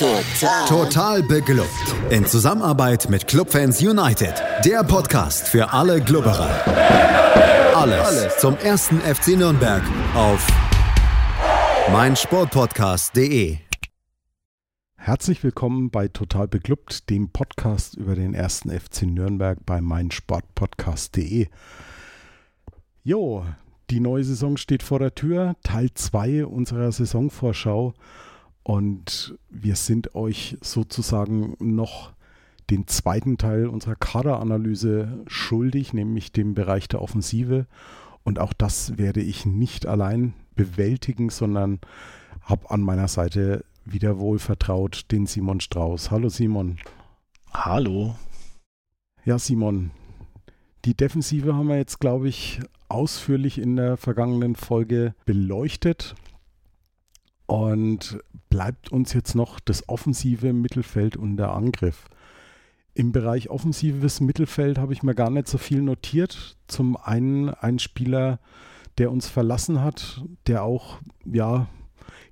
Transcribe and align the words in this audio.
Total. 0.00 0.66
Total 0.66 1.22
beglückt. 1.22 1.94
In 2.08 2.24
Zusammenarbeit 2.24 3.10
mit 3.10 3.26
Clubfans 3.26 3.82
United. 3.82 4.32
Der 4.64 4.82
Podcast 4.82 5.46
für 5.46 5.74
alle 5.74 6.00
Glubberer. 6.00 6.48
Alles, 7.76 8.06
Alles 8.06 8.38
zum 8.38 8.56
ersten 8.56 8.98
FC 9.00 9.36
Nürnberg 9.36 9.82
auf 10.14 10.46
meinsportpodcast.de. 11.92 13.58
Herzlich 14.96 15.44
willkommen 15.44 15.90
bei 15.90 16.08
Total 16.08 16.48
Beglückt, 16.48 17.10
dem 17.10 17.28
Podcast 17.28 17.94
über 17.94 18.14
den 18.14 18.32
ersten 18.32 18.70
FC 18.70 19.02
Nürnberg 19.02 19.58
bei 19.66 19.82
meinsportpodcast.de. 19.82 21.48
Jo, 23.04 23.44
die 23.90 24.00
neue 24.00 24.24
Saison 24.24 24.56
steht 24.56 24.82
vor 24.82 24.98
der 24.98 25.14
Tür, 25.14 25.56
Teil 25.62 25.90
2 25.92 26.46
unserer 26.46 26.90
Saisonvorschau. 26.90 27.92
Und 28.62 29.38
wir 29.48 29.76
sind 29.76 30.14
euch 30.14 30.56
sozusagen 30.60 31.56
noch 31.58 32.12
den 32.70 32.86
zweiten 32.86 33.36
Teil 33.36 33.66
unserer 33.66 33.96
Kaderanalyse 33.96 35.24
schuldig, 35.26 35.92
nämlich 35.92 36.32
dem 36.32 36.54
Bereich 36.54 36.88
der 36.88 37.02
Offensive. 37.02 37.66
Und 38.22 38.38
auch 38.38 38.52
das 38.52 38.96
werde 38.98 39.20
ich 39.20 39.46
nicht 39.46 39.86
allein 39.86 40.34
bewältigen, 40.54 41.30
sondern 41.30 41.80
habe 42.42 42.70
an 42.70 42.80
meiner 42.80 43.08
Seite 43.08 43.64
wieder 43.84 44.18
wohl 44.18 44.38
vertraut 44.38 45.06
den 45.10 45.26
Simon 45.26 45.60
Strauß. 45.60 46.10
Hallo 46.10 46.28
Simon. 46.28 46.78
Hallo. 47.52 48.14
Ja, 49.24 49.38
Simon, 49.38 49.90
die 50.84 50.94
Defensive 50.94 51.54
haben 51.54 51.68
wir 51.68 51.76
jetzt, 51.76 51.98
glaube 51.98 52.28
ich, 52.28 52.60
ausführlich 52.88 53.58
in 53.58 53.76
der 53.76 53.96
vergangenen 53.96 54.54
Folge 54.54 55.14
beleuchtet. 55.24 56.14
Und 57.50 58.20
bleibt 58.48 58.92
uns 58.92 59.12
jetzt 59.12 59.34
noch 59.34 59.58
das 59.58 59.88
offensive 59.88 60.52
Mittelfeld 60.52 61.16
und 61.16 61.36
der 61.36 61.50
Angriff. 61.50 62.04
Im 62.94 63.10
Bereich 63.10 63.50
offensives 63.50 64.20
Mittelfeld 64.20 64.78
habe 64.78 64.92
ich 64.92 65.02
mir 65.02 65.16
gar 65.16 65.30
nicht 65.30 65.48
so 65.48 65.58
viel 65.58 65.82
notiert. 65.82 66.56
Zum 66.68 66.96
einen 66.96 67.48
ein 67.48 67.80
Spieler, 67.80 68.38
der 68.98 69.10
uns 69.10 69.28
verlassen 69.28 69.82
hat, 69.82 70.22
der 70.46 70.62
auch, 70.62 70.98
ja, 71.24 71.66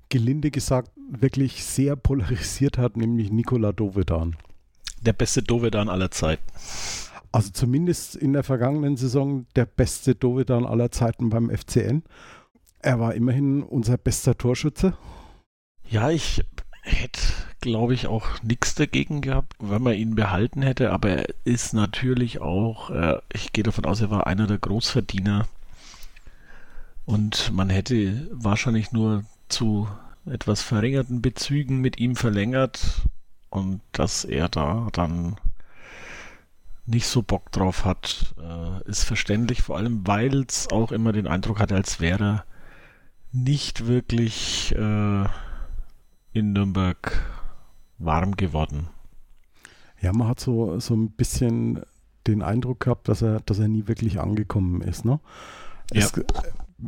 gelinde 0.07 0.51
gesagt, 0.51 0.91
wirklich 1.09 1.65
sehr 1.65 1.97
polarisiert 1.97 2.77
hat, 2.77 2.95
nämlich 2.95 3.29
Nikola 3.29 3.73
Dovedan. 3.73 4.37
Der 5.01 5.11
beste 5.11 5.43
Dovedan 5.43 5.89
aller 5.89 6.11
Zeiten. 6.11 6.43
Also 7.33 7.49
zumindest 7.51 8.15
in 8.15 8.31
der 8.31 8.43
vergangenen 8.43 8.95
Saison 8.95 9.47
der 9.57 9.65
beste 9.65 10.15
Dovedan 10.15 10.65
aller 10.65 10.91
Zeiten 10.91 11.29
beim 11.29 11.49
FCN. 11.49 12.03
Er 12.81 12.99
war 12.99 13.13
immerhin 13.13 13.63
unser 13.63 13.97
bester 13.97 14.37
Torschütze. 14.37 14.93
Ja, 15.83 16.09
ich 16.09 16.43
hätte, 16.81 17.19
glaube 17.59 17.93
ich, 17.93 18.07
auch 18.07 18.41
nichts 18.41 18.75
dagegen 18.75 19.21
gehabt, 19.21 19.53
wenn 19.59 19.81
man 19.81 19.95
ihn 19.95 20.15
behalten 20.15 20.61
hätte, 20.61 20.91
aber 20.91 21.09
er 21.09 21.25
ist 21.43 21.73
natürlich 21.73 22.39
auch, 22.39 22.89
äh, 22.89 23.19
ich 23.33 23.51
gehe 23.51 23.63
davon 23.63 23.85
aus, 23.85 24.01
er 24.01 24.09
war 24.09 24.27
einer 24.27 24.47
der 24.47 24.59
Großverdiener. 24.59 25.47
Und 27.05 27.51
man 27.53 27.69
hätte 27.69 28.29
wahrscheinlich 28.31 28.91
nur 28.91 29.25
zu 29.49 29.87
etwas 30.25 30.61
verringerten 30.61 31.21
Bezügen 31.21 31.81
mit 31.81 31.99
ihm 31.99 32.15
verlängert 32.15 33.01
und 33.49 33.81
dass 33.91 34.23
er 34.23 34.47
da 34.47 34.87
dann 34.93 35.37
nicht 36.85 37.07
so 37.07 37.23
Bock 37.23 37.51
drauf 37.51 37.83
hat, 37.83 38.35
äh, 38.39 38.89
ist 38.89 39.03
verständlich, 39.03 39.61
vor 39.61 39.77
allem 39.77 40.07
weil 40.07 40.45
es 40.47 40.69
auch 40.71 40.91
immer 40.91 41.11
den 41.11 41.27
Eindruck 41.27 41.59
hatte, 41.59 41.75
als 41.75 41.99
wäre 41.99 42.23
er 42.23 42.45
nicht 43.31 43.87
wirklich 43.87 44.73
äh, 44.75 45.25
in 46.33 46.53
Nürnberg 46.53 47.21
warm 47.97 48.35
geworden. 48.35 48.87
Ja, 50.01 50.13
man 50.13 50.27
hat 50.27 50.39
so, 50.39 50.79
so 50.79 50.95
ein 50.95 51.11
bisschen 51.11 51.81
den 52.27 52.41
Eindruck 52.41 52.81
gehabt, 52.81 53.07
dass 53.07 53.21
er, 53.21 53.41
dass 53.41 53.59
er 53.59 53.67
nie 53.67 53.87
wirklich 53.87 54.19
angekommen 54.19 54.81
ist. 54.81 55.05
Ne? 55.05 55.19
Ja. 55.93 56.05
Es, 56.05 56.13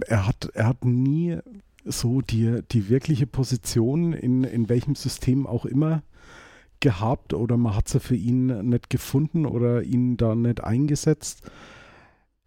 er, 0.07 0.27
hat, 0.27 0.49
er 0.53 0.67
hat 0.67 0.85
nie 0.85 1.37
so 1.83 2.21
die, 2.21 2.61
die 2.71 2.89
wirkliche 2.89 3.27
Position 3.27 4.13
in, 4.13 4.43
in 4.43 4.69
welchem 4.69 4.95
System 4.95 5.47
auch 5.47 5.65
immer 5.65 6.03
gehabt 6.79 7.33
oder 7.33 7.57
man 7.57 7.75
hat 7.75 7.87
sie 7.87 7.99
für 7.99 8.15
ihn 8.15 8.69
nicht 8.69 8.89
gefunden 8.89 9.45
oder 9.45 9.83
ihn 9.83 10.17
da 10.17 10.35
nicht 10.35 10.63
eingesetzt. 10.63 11.49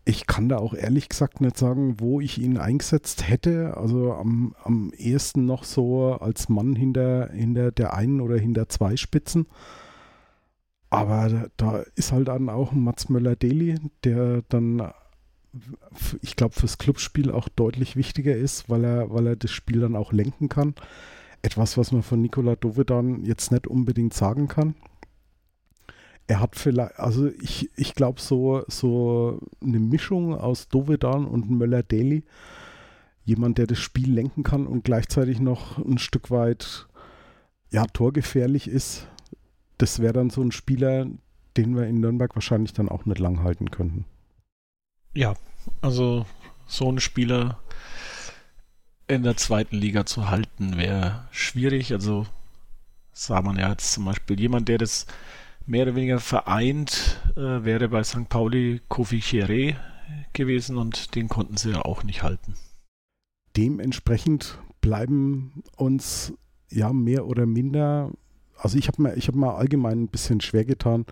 Ich 0.06 0.26
kann 0.26 0.48
da 0.48 0.58
auch 0.58 0.74
ehrlich 0.74 1.08
gesagt 1.08 1.40
nicht 1.40 1.56
sagen, 1.56 1.98
wo 1.98 2.20
ich 2.20 2.38
ihn 2.38 2.58
eingesetzt 2.58 3.28
hätte. 3.28 3.76
Also 3.76 4.12
am, 4.12 4.54
am 4.62 4.92
ehesten 4.96 5.46
noch 5.46 5.64
so 5.64 6.12
als 6.12 6.48
Mann 6.48 6.76
hinter, 6.76 7.30
hinter 7.30 7.72
der 7.72 7.94
einen 7.94 8.20
oder 8.20 8.36
hinter 8.36 8.68
zwei 8.68 8.96
Spitzen. 8.96 9.46
Aber 10.90 11.48
da, 11.56 11.82
ist 11.96 12.12
halt 12.12 12.28
dann 12.28 12.50
auch 12.50 12.72
Mats 12.72 13.08
Möller-Deli, 13.08 13.76
der 14.04 14.42
dann, 14.48 14.92
ich 16.20 16.36
glaube, 16.36 16.54
fürs 16.54 16.78
Clubspiel 16.78 17.32
auch 17.32 17.48
deutlich 17.48 17.96
wichtiger 17.96 18.36
ist, 18.36 18.68
weil 18.68 18.84
er, 18.84 19.10
weil 19.10 19.26
er 19.26 19.36
das 19.36 19.50
Spiel 19.50 19.80
dann 19.80 19.96
auch 19.96 20.12
lenken 20.12 20.48
kann. 20.48 20.74
Etwas, 21.42 21.78
was 21.78 21.92
man 21.92 22.02
von 22.02 22.20
Nikola 22.20 22.56
Dovedan 22.56 23.24
jetzt 23.24 23.50
nicht 23.50 23.66
unbedingt 23.66 24.14
sagen 24.14 24.48
kann 24.48 24.74
er 26.26 26.40
hat 26.40 26.56
vielleicht, 26.56 26.98
also 26.98 27.28
ich, 27.40 27.70
ich 27.76 27.94
glaube, 27.94 28.20
so, 28.20 28.64
so 28.68 29.40
eine 29.62 29.78
Mischung 29.78 30.34
aus 30.34 30.68
Dovedan 30.68 31.26
und 31.26 31.50
Möller-Daly, 31.50 32.24
jemand, 33.24 33.58
der 33.58 33.66
das 33.66 33.78
Spiel 33.78 34.12
lenken 34.12 34.42
kann 34.42 34.66
und 34.66 34.84
gleichzeitig 34.84 35.40
noch 35.40 35.78
ein 35.78 35.98
Stück 35.98 36.30
weit 36.30 36.86
ja, 37.70 37.84
torgefährlich 37.86 38.68
ist, 38.68 39.06
das 39.78 39.98
wäre 39.98 40.12
dann 40.12 40.30
so 40.30 40.42
ein 40.42 40.52
Spieler, 40.52 41.06
den 41.56 41.76
wir 41.76 41.86
in 41.86 42.00
Nürnberg 42.00 42.34
wahrscheinlich 42.34 42.72
dann 42.72 42.88
auch 42.88 43.04
nicht 43.04 43.18
lang 43.18 43.42
halten 43.42 43.70
könnten. 43.70 44.04
Ja, 45.14 45.34
also 45.80 46.26
so 46.66 46.90
ein 46.90 47.00
Spieler 47.00 47.58
in 49.06 49.22
der 49.22 49.36
zweiten 49.36 49.76
Liga 49.76 50.06
zu 50.06 50.30
halten 50.30 50.76
wäre 50.76 51.28
schwierig. 51.30 51.92
Also 51.92 52.26
sah 53.12 53.42
man 53.42 53.56
ja 53.58 53.70
jetzt 53.70 53.92
zum 53.92 54.06
Beispiel 54.06 54.40
jemand, 54.40 54.68
der 54.68 54.78
das 54.78 55.06
mehr 55.66 55.82
oder 55.84 55.96
weniger 55.96 56.20
vereint 56.20 57.20
äh, 57.36 57.64
wäre 57.64 57.88
bei 57.88 58.02
St. 58.02 58.28
Pauli 58.28 58.80
Kofi 58.88 59.18
Chiré 59.18 59.76
gewesen 60.32 60.76
und 60.76 61.14
den 61.14 61.28
konnten 61.28 61.56
sie 61.56 61.70
ja 61.70 61.82
auch 61.82 62.04
nicht 62.04 62.22
halten. 62.22 62.54
Dementsprechend 63.56 64.58
bleiben 64.80 65.62
uns 65.76 66.32
ja 66.70 66.92
mehr 66.92 67.26
oder 67.26 67.46
minder, 67.46 68.10
also 68.58 68.76
ich 68.76 68.88
habe 68.88 69.02
mir, 69.02 69.16
hab 69.16 69.58
allgemein 69.58 70.02
ein 70.02 70.08
bisschen 70.08 70.40
schwer 70.40 70.64
getan, 70.64 71.06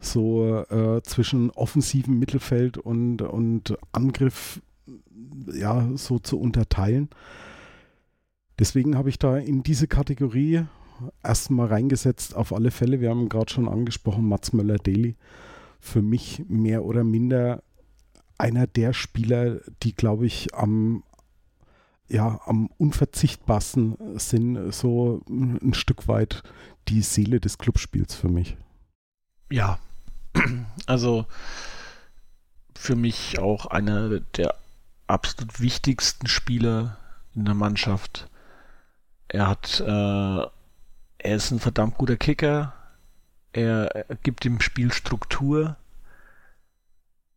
so 0.00 0.64
äh, 0.68 1.02
zwischen 1.02 1.50
offensivem 1.50 2.18
Mittelfeld 2.18 2.78
und, 2.78 3.22
und 3.22 3.76
Angriff 3.92 4.60
ja 5.52 5.88
so 5.94 6.18
zu 6.18 6.38
unterteilen. 6.38 7.08
Deswegen 8.58 8.96
habe 8.96 9.08
ich 9.08 9.18
da 9.18 9.36
in 9.36 9.62
diese 9.62 9.86
Kategorie 9.86 10.64
erstmal 11.22 11.68
reingesetzt, 11.68 12.34
auf 12.34 12.52
alle 12.52 12.70
Fälle. 12.70 13.00
Wir 13.00 13.10
haben 13.10 13.28
gerade 13.28 13.52
schon 13.52 13.68
angesprochen, 13.68 14.28
Mats 14.28 14.52
Möller-Daly. 14.52 15.16
Für 15.80 16.02
mich 16.02 16.44
mehr 16.48 16.84
oder 16.84 17.04
minder 17.04 17.62
einer 18.36 18.66
der 18.66 18.92
Spieler, 18.92 19.60
die, 19.82 19.94
glaube 19.94 20.26
ich, 20.26 20.54
am, 20.54 21.02
ja, 22.08 22.40
am 22.46 22.70
unverzichtbarsten 22.78 23.96
sind, 24.18 24.72
so 24.72 25.22
ein 25.28 25.74
Stück 25.74 26.08
weit 26.08 26.42
die 26.88 27.02
Seele 27.02 27.40
des 27.40 27.58
Clubspiels 27.58 28.14
für 28.14 28.28
mich. 28.28 28.56
Ja, 29.50 29.78
also 30.86 31.26
für 32.76 32.96
mich 32.96 33.38
auch 33.38 33.66
einer 33.66 34.20
der 34.20 34.54
absolut 35.06 35.60
wichtigsten 35.60 36.28
Spieler 36.28 36.96
in 37.34 37.44
der 37.44 37.54
Mannschaft. 37.54 38.28
Er 39.28 39.48
hat 39.48 39.80
äh, 39.80 40.57
er 41.18 41.36
ist 41.36 41.50
ein 41.50 41.60
verdammt 41.60 41.98
guter 41.98 42.16
Kicker. 42.16 42.72
Er, 43.52 44.06
gibt 44.22 44.44
dem 44.44 44.60
Spiel 44.60 44.92
Struktur. 44.92 45.76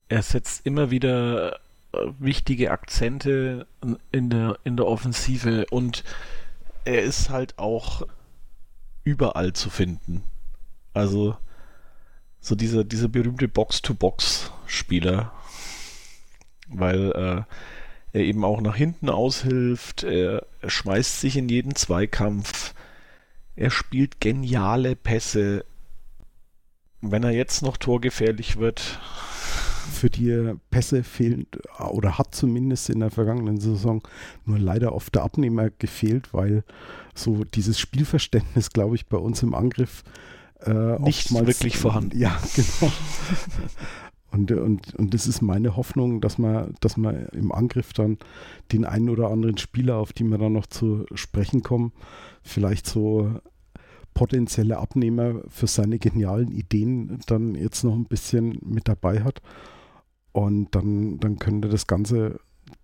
Er 0.07 0.21
setzt 0.21 0.65
immer 0.65 0.91
wieder 0.91 1.55
äh, 1.93 1.97
wichtige 2.19 2.71
Akzente 2.71 3.65
in 4.11 4.29
der, 4.29 4.59
in 4.63 4.77
der 4.77 4.85
Offensive 4.85 5.65
und 5.71 6.03
er 6.85 7.01
ist 7.01 7.29
halt 7.29 7.57
auch 7.57 8.05
überall 9.03 9.53
zu 9.53 9.69
finden. 9.69 10.23
Also 10.93 11.37
so 12.39 12.55
dieser, 12.55 12.83
dieser 12.83 13.07
berühmte 13.07 13.47
Box-to-Box-Spieler, 13.47 15.31
weil 16.67 17.11
äh, 17.11 17.43
er 18.13 18.21
eben 18.21 18.43
auch 18.43 18.61
nach 18.61 18.75
hinten 18.75 19.09
aushilft, 19.09 20.03
er, 20.03 20.45
er 20.59 20.69
schmeißt 20.69 21.21
sich 21.21 21.37
in 21.37 21.49
jeden 21.49 21.75
Zweikampf, 21.75 22.73
er 23.55 23.71
spielt 23.71 24.19
geniale 24.19 24.95
Pässe. 24.95 25.65
Wenn 27.01 27.23
er 27.23 27.31
jetzt 27.31 27.61
noch 27.61 27.77
torgefährlich 27.77 28.57
wird, 28.57 28.99
für 29.91 30.09
die 30.09 30.53
Pässe 30.69 31.03
fehlen 31.03 31.47
oder 31.77 32.17
hat 32.17 32.33
zumindest 32.33 32.89
in 32.89 32.99
der 32.99 33.11
vergangenen 33.11 33.59
Saison 33.59 34.01
nur 34.45 34.59
leider 34.59 34.93
oft 34.93 35.13
der 35.15 35.23
Abnehmer 35.23 35.69
gefehlt, 35.69 36.33
weil 36.33 36.63
so 37.13 37.43
dieses 37.43 37.79
Spielverständnis, 37.79 38.69
glaube 38.69 38.95
ich, 38.95 39.07
bei 39.07 39.17
uns 39.17 39.43
im 39.43 39.53
Angriff 39.53 40.03
äh, 40.61 40.99
nicht 40.99 41.33
wirklich 41.33 41.77
vorhanden. 41.77 42.17
Ja, 42.17 42.39
genau. 42.55 42.91
Und, 44.31 44.51
und, 44.51 44.95
und 44.95 45.13
das 45.13 45.27
ist 45.27 45.41
meine 45.41 45.75
Hoffnung, 45.75 46.21
dass 46.21 46.37
man, 46.37 46.73
dass 46.79 46.95
man 46.95 47.25
im 47.33 47.51
Angriff 47.51 47.91
dann 47.91 48.17
den 48.71 48.85
einen 48.85 49.09
oder 49.09 49.29
anderen 49.29 49.57
Spieler, 49.57 49.97
auf 49.97 50.13
die 50.13 50.23
wir 50.23 50.37
dann 50.37 50.53
noch 50.53 50.67
zu 50.67 51.05
sprechen 51.13 51.63
kommen, 51.63 51.91
vielleicht 52.41 52.87
so 52.87 53.41
potenzielle 54.13 54.77
Abnehmer 54.77 55.41
für 55.47 55.67
seine 55.67 55.99
genialen 55.99 56.51
Ideen 56.51 57.19
dann 57.27 57.55
jetzt 57.55 57.83
noch 57.83 57.93
ein 57.93 58.05
bisschen 58.05 58.57
mit 58.61 58.87
dabei 58.87 59.23
hat. 59.23 59.41
Und 60.31 60.75
dann, 60.75 61.19
dann 61.19 61.37
könnte 61.37 61.67
das 61.67 61.87
Ganze 61.87 62.39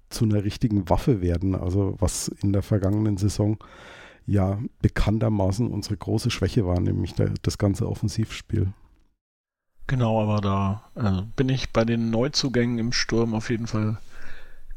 zu 0.10 0.26
einer 0.26 0.44
richtigen 0.44 0.90
Waffe 0.90 1.22
werden. 1.22 1.56
Also 1.56 1.96
was 2.00 2.28
in 2.28 2.52
der 2.52 2.62
vergangenen 2.62 3.18
Saison 3.18 3.58
ja 4.26 4.60
bekanntermaßen 4.82 5.68
unsere 5.68 5.96
große 5.96 6.30
Schwäche 6.30 6.66
war, 6.66 6.80
nämlich 6.82 7.14
der, 7.14 7.34
das 7.42 7.58
ganze 7.58 7.88
Offensivspiel. 7.88 8.74
Genau, 9.88 10.22
aber 10.22 10.42
da 10.42 10.84
äh, 10.95 11.24
bin 11.38 11.48
ich 11.48 11.72
bei 11.72 11.86
den 11.86 12.10
Neuzugängen 12.10 12.78
im 12.78 12.92
Sturm 12.92 13.34
auf 13.34 13.50
jeden 13.50 13.68
Fall 13.68 13.98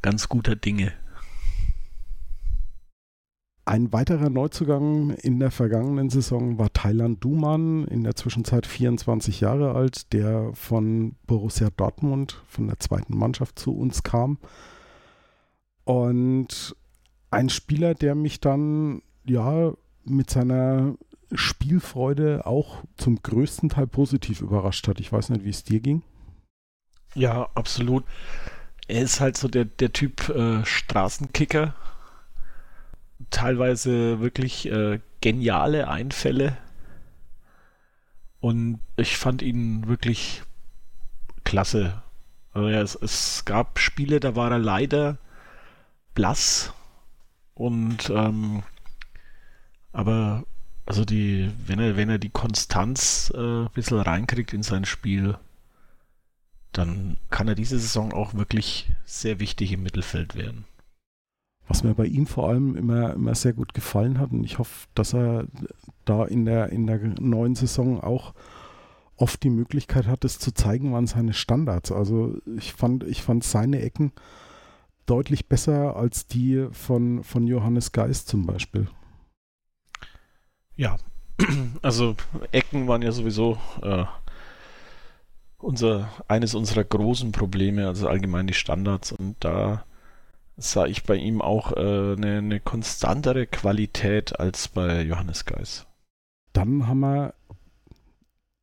ganz 0.02 0.28
guter 0.28 0.54
Dinge. 0.54 0.92
Ein 3.64 3.92
weiterer 3.92 4.30
Neuzugang 4.30 5.10
in 5.10 5.38
der 5.38 5.50
vergangenen 5.50 6.10
Saison 6.10 6.58
war 6.58 6.72
Thailand 6.72 7.22
Duman, 7.22 7.84
in 7.86 8.04
der 8.04 8.16
Zwischenzeit 8.16 8.66
24 8.66 9.40
Jahre 9.40 9.74
alt, 9.74 10.12
der 10.12 10.50
von 10.54 11.16
Borussia 11.26 11.70
Dortmund, 11.76 12.42
von 12.46 12.68
der 12.68 12.78
zweiten 12.78 13.16
Mannschaft 13.16 13.58
zu 13.58 13.76
uns 13.76 14.02
kam. 14.02 14.38
Und 15.84 16.74
ein 17.30 17.48
Spieler, 17.48 17.94
der 17.94 18.14
mich 18.14 18.40
dann 18.40 19.02
ja 19.24 19.72
mit 20.04 20.30
seiner 20.30 20.94
Spielfreude 21.32 22.46
auch 22.46 22.82
zum 22.96 23.22
größten 23.22 23.68
Teil 23.68 23.86
positiv 23.86 24.40
überrascht 24.40 24.88
hat. 24.88 25.00
Ich 25.00 25.12
weiß 25.12 25.30
nicht, 25.30 25.44
wie 25.44 25.50
es 25.50 25.64
dir 25.64 25.80
ging. 25.80 26.02
Ja, 27.14 27.48
absolut. 27.54 28.04
Er 28.88 29.02
ist 29.02 29.20
halt 29.20 29.36
so 29.36 29.48
der, 29.48 29.64
der 29.64 29.92
Typ 29.92 30.28
äh, 30.28 30.64
Straßenkicker. 30.64 31.74
Teilweise 33.30 34.20
wirklich 34.20 34.66
äh, 34.66 35.00
geniale 35.20 35.88
Einfälle. 35.88 36.56
Und 38.40 38.80
ich 38.96 39.16
fand 39.16 39.42
ihn 39.42 39.86
wirklich 39.86 40.42
klasse. 41.44 42.02
Also 42.52 42.68
ja, 42.68 42.80
es, 42.80 42.94
es 42.96 43.44
gab 43.44 43.78
Spiele, 43.78 44.18
da 44.18 44.34
war 44.34 44.50
er 44.50 44.58
leider 44.58 45.18
blass. 46.14 46.72
Und 47.54 48.10
ähm, 48.10 48.62
aber 49.92 50.44
also 50.86 51.04
die, 51.04 51.50
wenn 51.66 51.78
er, 51.78 51.96
wenn 51.96 52.08
er 52.08 52.18
die 52.18 52.30
Konstanz 52.30 53.32
äh, 53.34 53.38
ein 53.38 53.70
bisschen 53.74 54.00
reinkriegt 54.00 54.52
in 54.52 54.62
sein 54.62 54.84
Spiel, 54.84 55.36
dann 56.72 57.16
kann 57.30 57.48
er 57.48 57.54
diese 57.54 57.78
Saison 57.78 58.12
auch 58.12 58.34
wirklich 58.34 58.90
sehr 59.04 59.40
wichtig 59.40 59.72
im 59.72 59.82
Mittelfeld 59.82 60.34
werden. 60.34 60.64
Was 61.68 61.84
mir 61.84 61.94
bei 61.94 62.06
ihm 62.06 62.26
vor 62.26 62.48
allem 62.48 62.74
immer, 62.76 63.14
immer 63.14 63.34
sehr 63.34 63.52
gut 63.52 63.74
gefallen 63.74 64.18
hat, 64.18 64.32
und 64.32 64.42
ich 64.44 64.58
hoffe, 64.58 64.88
dass 64.94 65.14
er 65.14 65.46
da 66.04 66.24
in 66.24 66.44
der, 66.44 66.70
in 66.70 66.86
der 66.86 66.98
neuen 66.98 67.54
Saison 67.54 68.00
auch 68.00 68.34
oft 69.16 69.42
die 69.42 69.50
Möglichkeit 69.50 70.06
hat, 70.06 70.24
es 70.24 70.38
zu 70.38 70.52
zeigen, 70.52 70.92
waren 70.92 71.06
seine 71.06 71.32
Standards. 71.32 71.92
Also 71.92 72.38
ich 72.56 72.72
fand, 72.72 73.04
ich 73.04 73.22
fand 73.22 73.44
seine 73.44 73.80
Ecken 73.82 74.12
deutlich 75.06 75.48
besser 75.48 75.96
als 75.96 76.26
die 76.26 76.66
von, 76.72 77.22
von 77.22 77.46
Johannes 77.46 77.92
Geist 77.92 78.28
zum 78.28 78.46
Beispiel. 78.46 78.88
Ja, 80.80 80.96
also 81.82 82.16
Ecken 82.52 82.88
waren 82.88 83.02
ja 83.02 83.12
sowieso 83.12 83.58
äh, 83.82 84.06
unser, 85.58 86.08
eines 86.26 86.54
unserer 86.54 86.84
großen 86.84 87.32
Probleme, 87.32 87.86
also 87.86 88.08
allgemein 88.08 88.46
die 88.46 88.54
Standards. 88.54 89.12
Und 89.12 89.36
da 89.40 89.84
sah 90.56 90.86
ich 90.86 91.04
bei 91.04 91.16
ihm 91.16 91.42
auch 91.42 91.72
äh, 91.72 92.14
eine, 92.16 92.38
eine 92.38 92.60
konstantere 92.60 93.46
Qualität 93.46 94.40
als 94.40 94.68
bei 94.68 95.02
Johannes 95.02 95.44
Geis. 95.44 95.86
Dann 96.54 96.86
haben 96.86 97.00
wir 97.00 97.34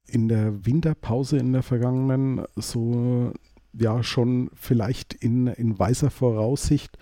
in 0.07 0.27
der 0.27 0.65
Winterpause 0.65 1.37
in 1.37 1.53
der 1.53 1.61
vergangenen 1.61 2.45
so 2.55 3.31
ja 3.73 4.01
schon 4.01 4.49
vielleicht 4.55 5.13
in, 5.13 5.45
in 5.45 5.77
weiser 5.77 6.09
Voraussicht 6.09 6.97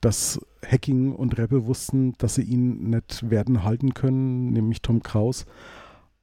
dass 0.00 0.40
Hacking 0.66 1.14
und 1.14 1.38
Rebbe 1.38 1.66
wussten, 1.66 2.14
dass 2.18 2.36
sie 2.36 2.42
ihn 2.42 2.90
nicht 2.90 3.30
werden 3.30 3.64
halten 3.64 3.94
können, 3.94 4.52
nämlich 4.52 4.82
Tom 4.82 5.02
Kraus, 5.02 5.46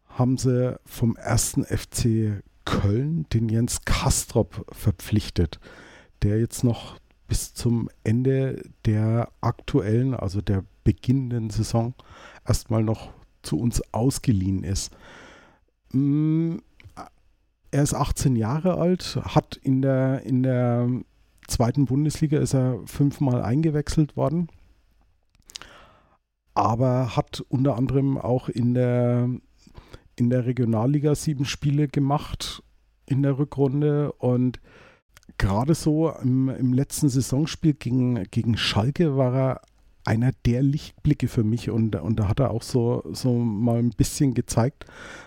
haben 0.07 0.37
sie 0.37 0.79
vom 0.85 1.15
ersten 1.15 1.63
FC 1.63 2.41
Köln 2.65 3.27
den 3.31 3.49
Jens 3.49 3.81
Kastrop 3.85 4.65
verpflichtet, 4.71 5.59
der 6.23 6.39
jetzt 6.39 6.63
noch 6.63 6.97
bis 7.27 7.53
zum 7.53 7.89
Ende 8.03 8.63
der 8.85 9.29
aktuellen, 9.41 10.13
also 10.13 10.41
der 10.41 10.63
beginnenden 10.83 11.49
Saison, 11.49 11.93
erstmal 12.45 12.83
noch 12.83 13.13
zu 13.41 13.59
uns 13.59 13.81
ausgeliehen 13.93 14.63
ist. 14.63 14.91
Mm, 15.91 16.57
er 17.71 17.83
ist 17.83 17.93
18 17.93 18.35
Jahre 18.35 18.77
alt, 18.77 19.19
hat 19.23 19.57
in 19.57 19.81
der, 19.81 20.23
in 20.23 20.43
der 20.43 20.89
zweiten 21.47 21.85
Bundesliga 21.85 22.39
ist 22.39 22.53
er 22.53 22.79
fünfmal 22.85 23.41
eingewechselt 23.41 24.15
worden, 24.15 24.49
aber 26.53 27.15
hat 27.15 27.43
unter 27.49 27.77
anderem 27.77 28.17
auch 28.17 28.49
in 28.49 28.73
der, 28.73 29.29
in 30.15 30.29
der 30.29 30.45
Regionalliga 30.45 31.15
sieben 31.15 31.45
Spiele 31.45 31.87
gemacht 31.87 32.63
in 33.05 33.23
der 33.23 33.37
Rückrunde. 33.37 34.11
Und 34.13 34.59
gerade 35.37 35.75
so 35.75 36.11
im, 36.21 36.49
im 36.49 36.73
letzten 36.73 37.09
Saisonspiel 37.09 37.73
gegen, 37.73 38.23
gegen 38.31 38.57
Schalke 38.57 39.17
war 39.17 39.35
er 39.35 39.61
einer 40.03 40.31
der 40.45 40.63
Lichtblicke 40.63 41.27
für 41.27 41.43
mich. 41.43 41.69
Und, 41.69 41.95
und 41.95 42.19
da 42.19 42.27
hat 42.27 42.39
er 42.39 42.51
auch 42.51 42.63
so, 42.63 43.03
so 43.11 43.33
mal 43.33 43.79
ein 43.79 43.91
bisschen 43.91 44.33
gezeigt, 44.33 44.85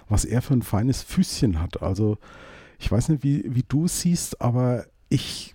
was 0.08 0.24
er 0.24 0.42
für 0.42 0.54
ein 0.54 0.62
feines 0.62 1.02
Füßchen 1.02 1.60
hat. 1.60 1.82
Also 1.82 2.18
ich 2.78 2.90
weiß 2.90 3.10
nicht, 3.10 3.22
wie, 3.22 3.44
wie 3.54 3.64
du 3.66 3.88
siehst, 3.88 4.40
aber 4.40 4.86
ich 5.10 5.54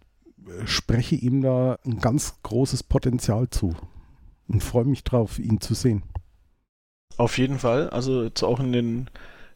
spreche 0.65 1.15
ihm 1.15 1.41
da 1.41 1.79
ein 1.85 1.99
ganz 1.99 2.41
großes 2.43 2.83
Potenzial 2.83 3.49
zu 3.49 3.75
und 4.47 4.63
freue 4.63 4.85
mich 4.85 5.03
drauf, 5.03 5.39
ihn 5.39 5.61
zu 5.61 5.73
sehen. 5.73 6.03
Auf 7.17 7.37
jeden 7.37 7.59
Fall. 7.59 7.89
Also 7.89 8.23
jetzt 8.23 8.43
auch 8.43 8.59
in 8.59 8.71
den, 8.71 9.09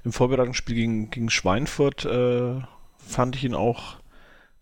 im 0.04 0.12
Vorbereitungsspiel 0.14 0.76
gegen, 0.76 1.10
gegen 1.10 1.30
Schweinfurt 1.30 2.06
äh, 2.06 2.62
fand 2.98 3.36
ich 3.36 3.44
ihn 3.44 3.56
auch. 3.56 3.98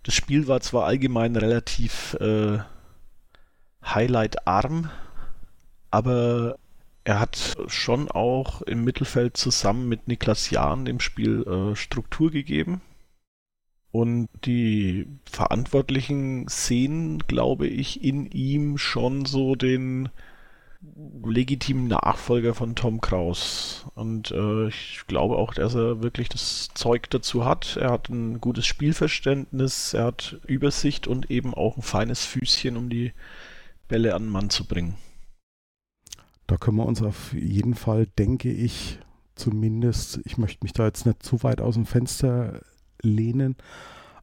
Das 0.03 0.15
Spiel 0.15 0.47
war 0.47 0.61
zwar 0.61 0.85
allgemein 0.85 1.35
relativ 1.35 2.15
äh, 2.15 2.59
highlight-arm, 3.83 4.89
aber 5.91 6.57
er 7.03 7.19
hat 7.19 7.55
schon 7.67 8.09
auch 8.09 8.61
im 8.63 8.83
Mittelfeld 8.83 9.37
zusammen 9.37 9.87
mit 9.87 10.07
Niklas 10.07 10.49
Jahn 10.49 10.85
dem 10.85 10.99
Spiel 10.99 11.43
äh, 11.43 11.75
Struktur 11.75 12.31
gegeben. 12.31 12.81
Und 13.97 14.29
die 14.45 15.07
Verantwortlichen 15.25 16.47
sehen, 16.47 17.23
glaube 17.25 17.65
ich, 17.65 18.03
in 18.03 18.27
ihm 18.27 18.77
schon 18.77 19.25
so 19.25 19.55
den 19.55 20.09
legitimen 21.25 21.87
Nachfolger 21.87 22.53
von 22.53 22.75
Tom 22.75 23.01
Kraus. 23.01 23.87
Und 23.95 24.29
äh, 24.29 24.67
ich 24.67 25.01
glaube 25.07 25.37
auch, 25.37 25.55
dass 25.55 25.73
er 25.73 26.03
wirklich 26.03 26.29
das 26.29 26.69
Zeug 26.75 27.09
dazu 27.09 27.43
hat. 27.43 27.75
Er 27.77 27.89
hat 27.89 28.09
ein 28.09 28.39
gutes 28.39 28.67
Spielverständnis, 28.67 29.95
er 29.95 30.03
hat 30.05 30.41
Übersicht 30.45 31.07
und 31.07 31.31
eben 31.31 31.55
auch 31.55 31.75
ein 31.75 31.81
feines 31.81 32.23
Füßchen, 32.23 32.77
um 32.77 32.91
die 32.91 33.13
Bälle 33.87 34.13
an 34.13 34.25
den 34.25 34.31
Mann 34.31 34.51
zu 34.51 34.65
bringen. 34.65 34.93
Da 36.45 36.57
können 36.57 36.77
wir 36.77 36.85
uns 36.85 37.01
auf 37.01 37.33
jeden 37.33 37.73
Fall, 37.73 38.05
denke 38.05 38.51
ich, 38.51 38.99
zumindest, 39.33 40.19
ich 40.23 40.37
möchte 40.37 40.63
mich 40.63 40.73
da 40.73 40.85
jetzt 40.85 41.07
nicht 41.07 41.23
zu 41.23 41.41
weit 41.41 41.61
aus 41.61 41.73
dem 41.73 41.87
Fenster 41.87 42.61
lehnen. 43.01 43.55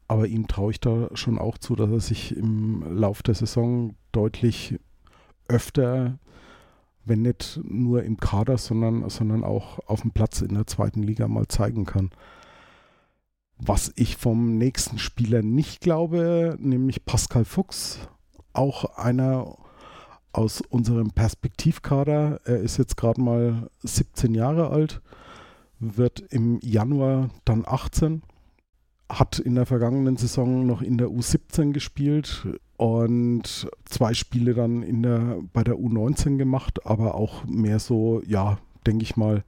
Aber 0.08 0.26
ihm 0.26 0.46
traue 0.46 0.72
ich 0.72 0.80
da 0.80 1.08
schon 1.14 1.38
auch 1.38 1.58
zu, 1.58 1.76
dass 1.76 1.90
er 1.90 2.00
sich 2.00 2.36
im 2.36 2.84
Lauf 2.96 3.22
der 3.22 3.34
Saison 3.34 3.94
deutlich 4.12 4.78
öfter, 5.48 6.18
wenn 7.04 7.22
nicht 7.22 7.60
nur 7.62 8.02
im 8.02 8.18
Kader, 8.18 8.58
sondern, 8.58 9.08
sondern 9.08 9.44
auch 9.44 9.78
auf 9.86 10.02
dem 10.02 10.10
Platz 10.10 10.40
in 10.40 10.54
der 10.54 10.66
zweiten 10.66 11.02
Liga 11.02 11.28
mal 11.28 11.48
zeigen 11.48 11.84
kann. 11.84 12.10
Was 13.56 13.92
ich 13.96 14.16
vom 14.16 14.58
nächsten 14.58 14.98
Spieler 14.98 15.42
nicht 15.42 15.80
glaube, 15.80 16.56
nämlich 16.58 17.04
Pascal 17.04 17.44
Fuchs, 17.44 17.98
auch 18.52 18.96
einer 18.96 19.56
aus 20.32 20.60
unserem 20.60 21.12
Perspektivkader. 21.12 22.40
Er 22.44 22.58
ist 22.58 22.76
jetzt 22.76 22.96
gerade 22.96 23.20
mal 23.20 23.70
17 23.82 24.34
Jahre 24.34 24.70
alt, 24.70 25.00
wird 25.78 26.20
im 26.20 26.58
Januar 26.60 27.30
dann 27.44 27.64
18 27.66 28.22
hat 29.18 29.38
in 29.38 29.54
der 29.54 29.66
vergangenen 29.66 30.16
Saison 30.16 30.66
noch 30.66 30.82
in 30.82 30.98
der 30.98 31.08
U17 31.08 31.72
gespielt 31.72 32.46
und 32.76 33.68
zwei 33.84 34.14
Spiele 34.14 34.54
dann 34.54 34.82
in 34.82 35.02
der, 35.02 35.38
bei 35.52 35.62
der 35.62 35.74
U19 35.74 36.36
gemacht, 36.36 36.86
aber 36.86 37.14
auch 37.14 37.44
mehr 37.44 37.78
so, 37.78 38.22
ja, 38.26 38.58
denke 38.86 39.04
ich 39.04 39.16
mal, 39.16 39.44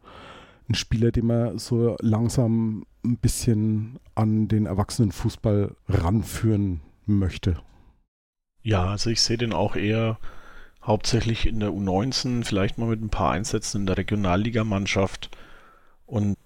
ein 0.68 0.75
Spieler, 0.75 1.12
den 1.12 1.26
man 1.26 1.58
so 1.58 1.96
langsam 2.00 2.87
ein 3.04 3.18
bisschen 3.18 3.99
an 4.14 4.49
den 4.49 4.66
Erwachsenenfußball 4.66 5.75
ranführen 5.88 6.80
möchte. 7.06 7.61
Ja, 8.62 8.87
also 8.87 9.11
ich 9.11 9.20
sehe 9.20 9.38
den 9.38 9.52
auch 9.52 9.76
eher 9.76 10.18
hauptsächlich 10.82 11.46
in 11.46 11.61
der 11.61 11.70
U19, 11.70 12.44
vielleicht 12.44 12.78
mal 12.78 12.88
mit 12.88 13.00
ein 13.00 13.11
paar 13.11 13.32
Einsätzen 13.32 13.82
in 13.82 13.87
der 13.87 13.99
Regionalligamannschaft 13.99 15.30
und 16.06 16.37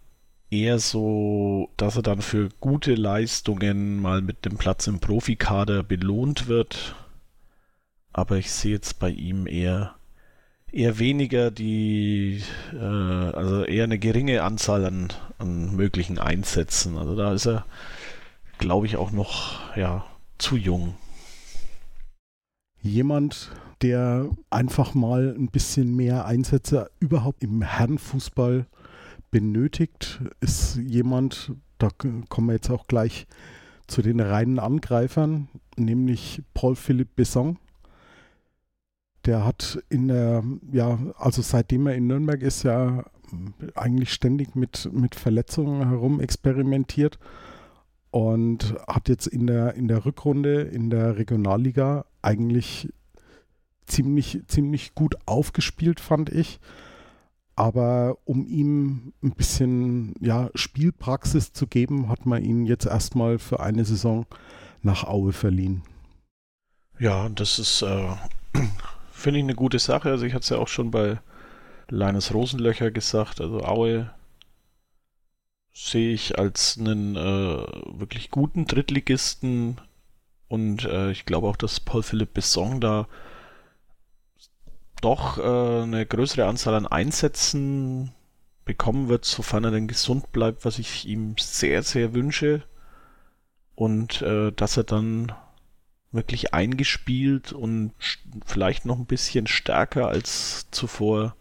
eher 0.51 0.79
so, 0.79 1.71
dass 1.77 1.97
er 1.97 2.03
dann 2.03 2.23
für 2.23 2.49
gute 2.61 2.95
Leistungen 2.95 4.01
mal 4.01 4.23
mit 4.23 4.45
dem 4.45 4.57
Platz 4.57 4.87
im 4.87 5.01
Profikader 5.01 5.83
belohnt 5.83 6.49
wird. 6.49 6.95
Aber 8.13 8.37
ich 8.37 8.51
sehe 8.51 8.73
jetzt 8.73 8.99
bei 8.99 9.11
ihm 9.11 9.47
eher 9.47 9.95
eher 10.73 10.99
weniger 10.99 11.51
die, 11.51 12.43
äh, 12.73 12.77
also 12.77 13.65
eher 13.65 13.85
eine 13.85 13.99
geringe 13.99 14.43
Anzahl 14.43 14.85
an, 14.85 15.09
an 15.39 15.75
möglichen 15.75 16.19
Einsätzen. 16.19 16.97
Also 16.97 17.17
da 17.17 17.33
ist 17.33 17.47
er, 17.47 17.65
glaube 18.59 18.87
ich, 18.87 18.97
auch 18.97 19.11
noch 19.11 19.77
ja 19.77 20.05
zu 20.39 20.57
jung. 20.57 20.95
Jemand, 22.83 23.51
der 23.83 24.31
einfach 24.49 24.95
mal 24.95 25.35
ein 25.37 25.49
bisschen 25.49 25.95
mehr 25.95 26.25
Einsätze 26.25 26.91
überhaupt 26.99 27.43
im 27.43 27.63
Herrenfußball 27.63 28.67
benötigt, 29.31 30.21
ist 30.41 30.77
jemand, 30.77 31.53
da 31.79 31.89
kommen 31.91 32.49
wir 32.49 32.55
jetzt 32.55 32.71
auch 32.71 32.87
gleich 32.87 33.27
zu 33.87 34.03
den 34.03 34.21
reinen 34.21 34.59
Angreifern, 34.59 35.49
nämlich 35.77 36.43
Paul 36.55 36.77
Philippe 36.77 37.13
Besson. 37.17 37.59
Der 39.27 39.45
hat 39.45 39.83
in 39.89 40.09
der, 40.09 40.43
ja, 40.73 40.99
also 41.19 41.43
seitdem 41.43 41.87
er 41.87 41.95
in 41.95 42.07
Nürnberg 42.07 42.41
ist, 42.43 42.63
ja 42.63 43.05
eigentlich 43.75 44.13
ständig 44.13 44.55
mit, 44.57 44.89
mit 44.93 45.15
Verletzungen 45.15 45.89
herum 45.89 46.21
experimentiert 46.21 47.19
und 48.11 48.75
hat 48.89 49.09
jetzt 49.09 49.27
in 49.27 49.47
der, 49.47 49.75
in 49.75 49.89
der 49.89 50.05
Rückrunde 50.05 50.63
in 50.63 50.91
der 50.91 51.17
Regionalliga 51.17 52.07
eigentlich 52.23 52.93
ziemlich, 53.87 54.43
ziemlich 54.47 54.95
gut 54.95 55.17
aufgespielt, 55.27 56.01
fand 56.01 56.31
ich. 56.31 56.61
Aber 57.61 58.17
um 58.25 58.47
ihm 58.47 59.13
ein 59.23 59.33
bisschen 59.33 60.15
ja, 60.19 60.49
Spielpraxis 60.55 61.53
zu 61.53 61.67
geben, 61.67 62.09
hat 62.09 62.25
man 62.25 62.43
ihn 62.43 62.65
jetzt 62.65 62.87
erstmal 62.87 63.39
für 63.39 63.61
eine 63.61 63.85
Saison 63.85 64.25
nach 64.81 65.05
Aue 65.05 65.35
verliehen. 65.35 65.83
Ja, 66.99 67.29
das 67.29 67.59
ist, 67.59 67.83
äh, 67.83 68.17
finde 69.13 69.41
ich, 69.41 69.45
eine 69.45 69.55
gute 69.55 69.79
Sache. 69.79 70.09
Also 70.09 70.25
ich 70.25 70.33
hatte 70.33 70.45
es 70.45 70.49
ja 70.49 70.57
auch 70.57 70.69
schon 70.69 70.91
bei 70.91 71.21
Leines 71.91 72.33
Rosenlöcher 72.33 72.91
gesagt. 72.91 73.43
Also 73.43 73.63
Aue 73.63 74.11
sehe 75.75 76.15
ich 76.15 76.39
als 76.39 76.79
einen 76.79 77.15
äh, 77.15 77.67
wirklich 77.93 78.31
guten 78.31 78.65
Drittligisten 78.65 79.83
und 80.49 80.87
äh, 80.87 81.11
ich 81.11 81.27
glaube 81.27 81.47
auch, 81.47 81.57
dass 81.57 81.79
Paul 81.79 82.05
Philipp 82.05 82.33
Besson 82.33 82.81
da 82.81 83.07
doch 85.01 85.39
äh, 85.39 85.83
eine 85.83 86.07
größere 86.07 86.47
Anzahl 86.47 86.75
an 86.75 86.87
Einsätzen 86.87 88.13
bekommen 88.65 89.09
wird, 89.09 89.25
sofern 89.25 89.65
er 89.65 89.71
denn 89.71 89.89
gesund 89.89 90.33
bleibt, 90.33 90.65
was 90.65 90.79
ich 90.79 91.07
ihm 91.07 91.35
sehr, 91.39 91.83
sehr 91.83 92.15
wünsche. 92.15 92.63
Und 93.75 94.23
äh, 94.23 94.53
dass 94.53 94.77
er 94.77 94.85
dann 94.85 95.33
wirklich 96.13 96.55
eingespielt 96.55 97.53
und 97.53 97.93
vielleicht 98.45 98.85
noch 98.85 98.99
ein 98.99 99.07
bisschen 99.07 99.47
stärker 99.47 100.09
als 100.09 100.67
zuvor 100.71 101.37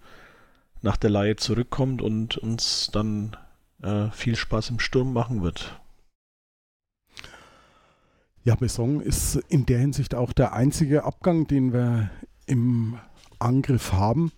nach 0.82 0.98
der 0.98 1.10
Laie 1.10 1.36
zurückkommt 1.36 2.02
und 2.02 2.38
uns 2.38 2.90
dann 2.92 3.36
äh, 3.82 4.10
viel 4.12 4.36
Spaß 4.36 4.70
im 4.70 4.80
Sturm 4.80 5.12
machen 5.12 5.42
wird. 5.42 5.80
Ja, 8.44 8.56
Besson 8.56 9.02
ist 9.02 9.36
in 9.50 9.66
der 9.66 9.80
Hinsicht 9.80 10.16
auch 10.16 10.32
der 10.34 10.54
einzige 10.54 11.04
Abgang, 11.04 11.48
den 11.48 11.74
wir 11.74 12.10
im 12.46 13.00
Angriff 13.40 13.94
haben. 13.94 14.32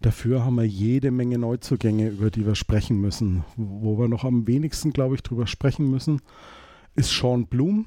Dafür 0.00 0.44
haben 0.44 0.56
wir 0.56 0.66
jede 0.66 1.10
Menge 1.10 1.38
Neuzugänge, 1.38 2.08
über 2.08 2.30
die 2.30 2.44
wir 2.44 2.56
sprechen 2.56 3.00
müssen. 3.00 3.44
Wo 3.56 3.98
wir 3.98 4.08
noch 4.08 4.24
am 4.24 4.46
wenigsten, 4.46 4.92
glaube 4.92 5.14
ich, 5.14 5.22
drüber 5.22 5.46
sprechen 5.46 5.90
müssen, 5.90 6.20
ist 6.96 7.10
Sean 7.10 7.46
Blum. 7.46 7.86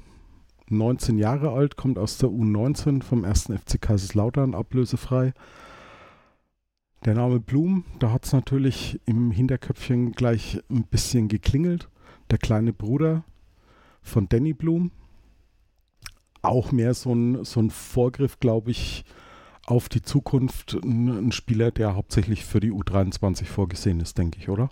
19 0.68 1.18
Jahre 1.18 1.52
alt, 1.52 1.76
kommt 1.76 1.98
aus 1.98 2.18
der 2.18 2.30
U19 2.30 3.02
vom 3.02 3.24
1. 3.24 3.52
FC 3.52 3.80
Kaiserslautern, 3.80 4.54
ablösefrei. 4.54 5.32
Der 7.04 7.14
Name 7.14 7.38
Blum, 7.38 7.84
da 8.00 8.10
hat 8.10 8.24
es 8.24 8.32
natürlich 8.32 9.00
im 9.04 9.30
Hinterköpfchen 9.30 10.12
gleich 10.12 10.60
ein 10.68 10.84
bisschen 10.84 11.28
geklingelt. 11.28 11.88
Der 12.30 12.38
kleine 12.38 12.72
Bruder 12.72 13.24
von 14.02 14.28
Danny 14.28 14.54
Blum. 14.54 14.90
Auch 16.42 16.72
mehr 16.72 16.94
so 16.94 17.14
ein, 17.14 17.44
so 17.44 17.60
ein 17.60 17.70
Vorgriff, 17.70 18.40
glaube 18.40 18.70
ich, 18.70 19.04
auf 19.66 19.88
die 19.88 20.02
Zukunft 20.02 20.74
ein, 20.74 21.08
ein, 21.08 21.32
Spieler, 21.32 21.70
der 21.70 21.94
hauptsächlich 21.94 22.44
für 22.44 22.60
die 22.60 22.72
U23 22.72 23.44
vorgesehen 23.44 24.00
ist, 24.00 24.16
denke 24.16 24.38
ich, 24.38 24.48
oder? 24.48 24.70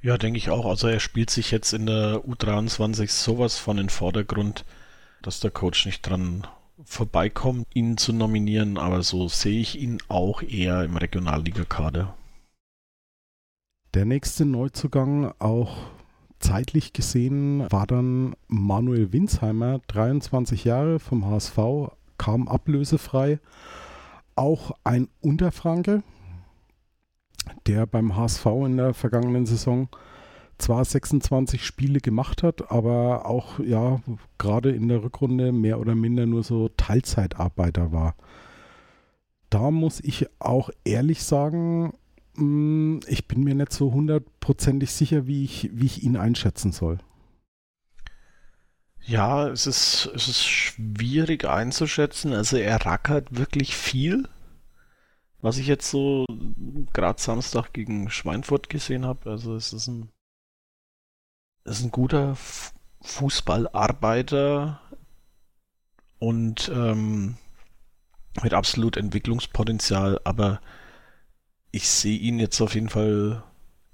Ja, 0.00 0.16
denke 0.16 0.38
ich 0.38 0.50
auch. 0.50 0.66
Also 0.66 0.86
er 0.86 1.00
spielt 1.00 1.30
sich 1.30 1.50
jetzt 1.50 1.72
in 1.72 1.86
der 1.86 2.24
U23 2.24 3.10
sowas 3.10 3.58
von 3.58 3.78
in 3.78 3.88
Vordergrund, 3.88 4.64
dass 5.22 5.40
der 5.40 5.50
Coach 5.50 5.86
nicht 5.86 6.02
dran 6.02 6.46
vorbeikommt, 6.84 7.66
ihn 7.74 7.96
zu 7.96 8.12
nominieren, 8.12 8.78
aber 8.78 9.02
so 9.02 9.26
sehe 9.26 9.60
ich 9.60 9.80
ihn 9.80 9.98
auch 10.06 10.42
eher 10.42 10.84
im 10.84 10.96
Regionalligakader. 10.96 12.14
Der 13.94 14.04
nächste 14.04 14.44
Neuzugang, 14.44 15.34
auch 15.40 15.76
zeitlich 16.38 16.92
gesehen, 16.92 17.66
war 17.70 17.86
dann 17.88 18.36
Manuel 18.46 19.12
Winsheimer, 19.12 19.80
23 19.88 20.64
Jahre 20.64 21.00
vom 21.00 21.26
HSV, 21.26 21.58
kam 22.16 22.46
ablösefrei 22.46 23.40
auch 24.38 24.70
ein 24.84 25.08
Unterfranke, 25.20 26.02
der 27.66 27.86
beim 27.86 28.16
HSV 28.16 28.46
in 28.64 28.76
der 28.76 28.94
vergangenen 28.94 29.46
Saison 29.46 29.88
zwar 30.58 30.84
26 30.84 31.64
Spiele 31.64 32.00
gemacht 32.00 32.42
hat, 32.42 32.70
aber 32.70 33.26
auch 33.26 33.58
ja 33.58 34.00
gerade 34.38 34.70
in 34.70 34.88
der 34.88 35.02
Rückrunde 35.02 35.52
mehr 35.52 35.80
oder 35.80 35.94
minder 35.94 36.26
nur 36.26 36.44
so 36.44 36.68
Teilzeitarbeiter 36.68 37.92
war. 37.92 38.14
Da 39.50 39.70
muss 39.70 40.00
ich 40.00 40.26
auch 40.38 40.70
ehrlich 40.84 41.22
sagen, 41.22 41.92
mm, 42.34 42.98
ich 43.06 43.26
bin 43.26 43.44
mir 43.44 43.54
nicht 43.54 43.72
so 43.72 43.92
hundertprozentig 43.92 44.92
sicher, 44.92 45.26
wie 45.26 45.44
ich, 45.44 45.70
wie 45.72 45.86
ich 45.86 46.02
ihn 46.02 46.16
einschätzen 46.16 46.72
soll. 46.72 46.98
Ja, 49.04 49.48
es 49.48 49.66
ist, 49.66 50.10
es 50.14 50.28
ist 50.28 50.44
schwierig 50.46 51.44
einzuschätzen. 51.46 52.32
Also 52.32 52.56
er 52.56 52.84
rackert 52.84 53.36
wirklich 53.36 53.74
viel. 53.76 54.28
Was 55.40 55.56
ich 55.58 55.66
jetzt 55.66 55.90
so 55.90 56.26
gerade 56.92 57.20
Samstag 57.20 57.72
gegen 57.72 58.10
Schweinfurt 58.10 58.68
gesehen 58.68 59.06
habe. 59.06 59.30
Also 59.30 59.54
es 59.54 59.72
ist 59.72 59.86
ein, 59.86 60.10
es 61.64 61.78
ist 61.78 61.84
ein 61.84 61.90
guter 61.90 62.36
Fußballarbeiter 63.02 64.80
und 66.18 66.70
ähm, 66.74 67.36
mit 68.42 68.52
absolut 68.54 68.96
Entwicklungspotenzial, 68.96 70.20
aber 70.24 70.60
ich 71.70 71.88
sehe 71.88 72.18
ihn 72.18 72.38
jetzt 72.38 72.60
auf 72.60 72.74
jeden 72.74 72.88
Fall 72.88 73.42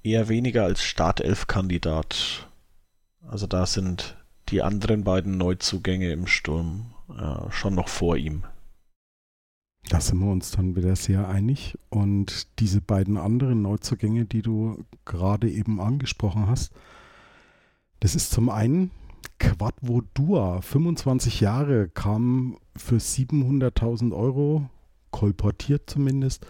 eher 0.03 0.29
weniger 0.29 0.65
als 0.65 0.83
Startelf-Kandidat. 0.83 2.49
Also 3.27 3.47
da 3.47 3.67
sind 3.67 4.17
die 4.55 4.63
anderen 4.63 5.03
beiden 5.03 5.37
Neuzugänge 5.37 6.13
im 6.13 6.29
Sturm 6.29 6.95
äh, 7.09 7.51
schon 7.51 7.75
noch 7.75 7.89
vor 7.89 8.17
ihm. 8.17 8.45
Da 9.89 10.01
sind 10.01 10.21
wir 10.21 10.31
uns 10.31 10.53
dann 10.53 10.77
wieder 10.77 10.95
sehr 10.95 11.29
einig. 11.29 11.77
Und 11.91 12.47
diese 12.61 12.81
beiden 12.81 13.17
anderen 13.17 13.63
Neuzugänge, 13.63 14.27
die 14.27 14.43
du 14.43 14.85
gerade 15.07 15.51
eben 15.51 15.81
angesprochen 15.81 16.47
hast, 16.47 16.73
das 17.99 18.15
ist 18.15 18.31
zum 18.31 18.49
einen 18.49 18.93
Quadvo 19.41 20.03
Dua, 20.15 20.61
25 20.61 21.41
Jahre, 21.41 21.89
kam 21.89 22.57
für 22.77 22.99
700.000 22.99 24.17
Euro, 24.17 24.71
kolportiert 25.11 25.91
zumindest, 25.91 26.47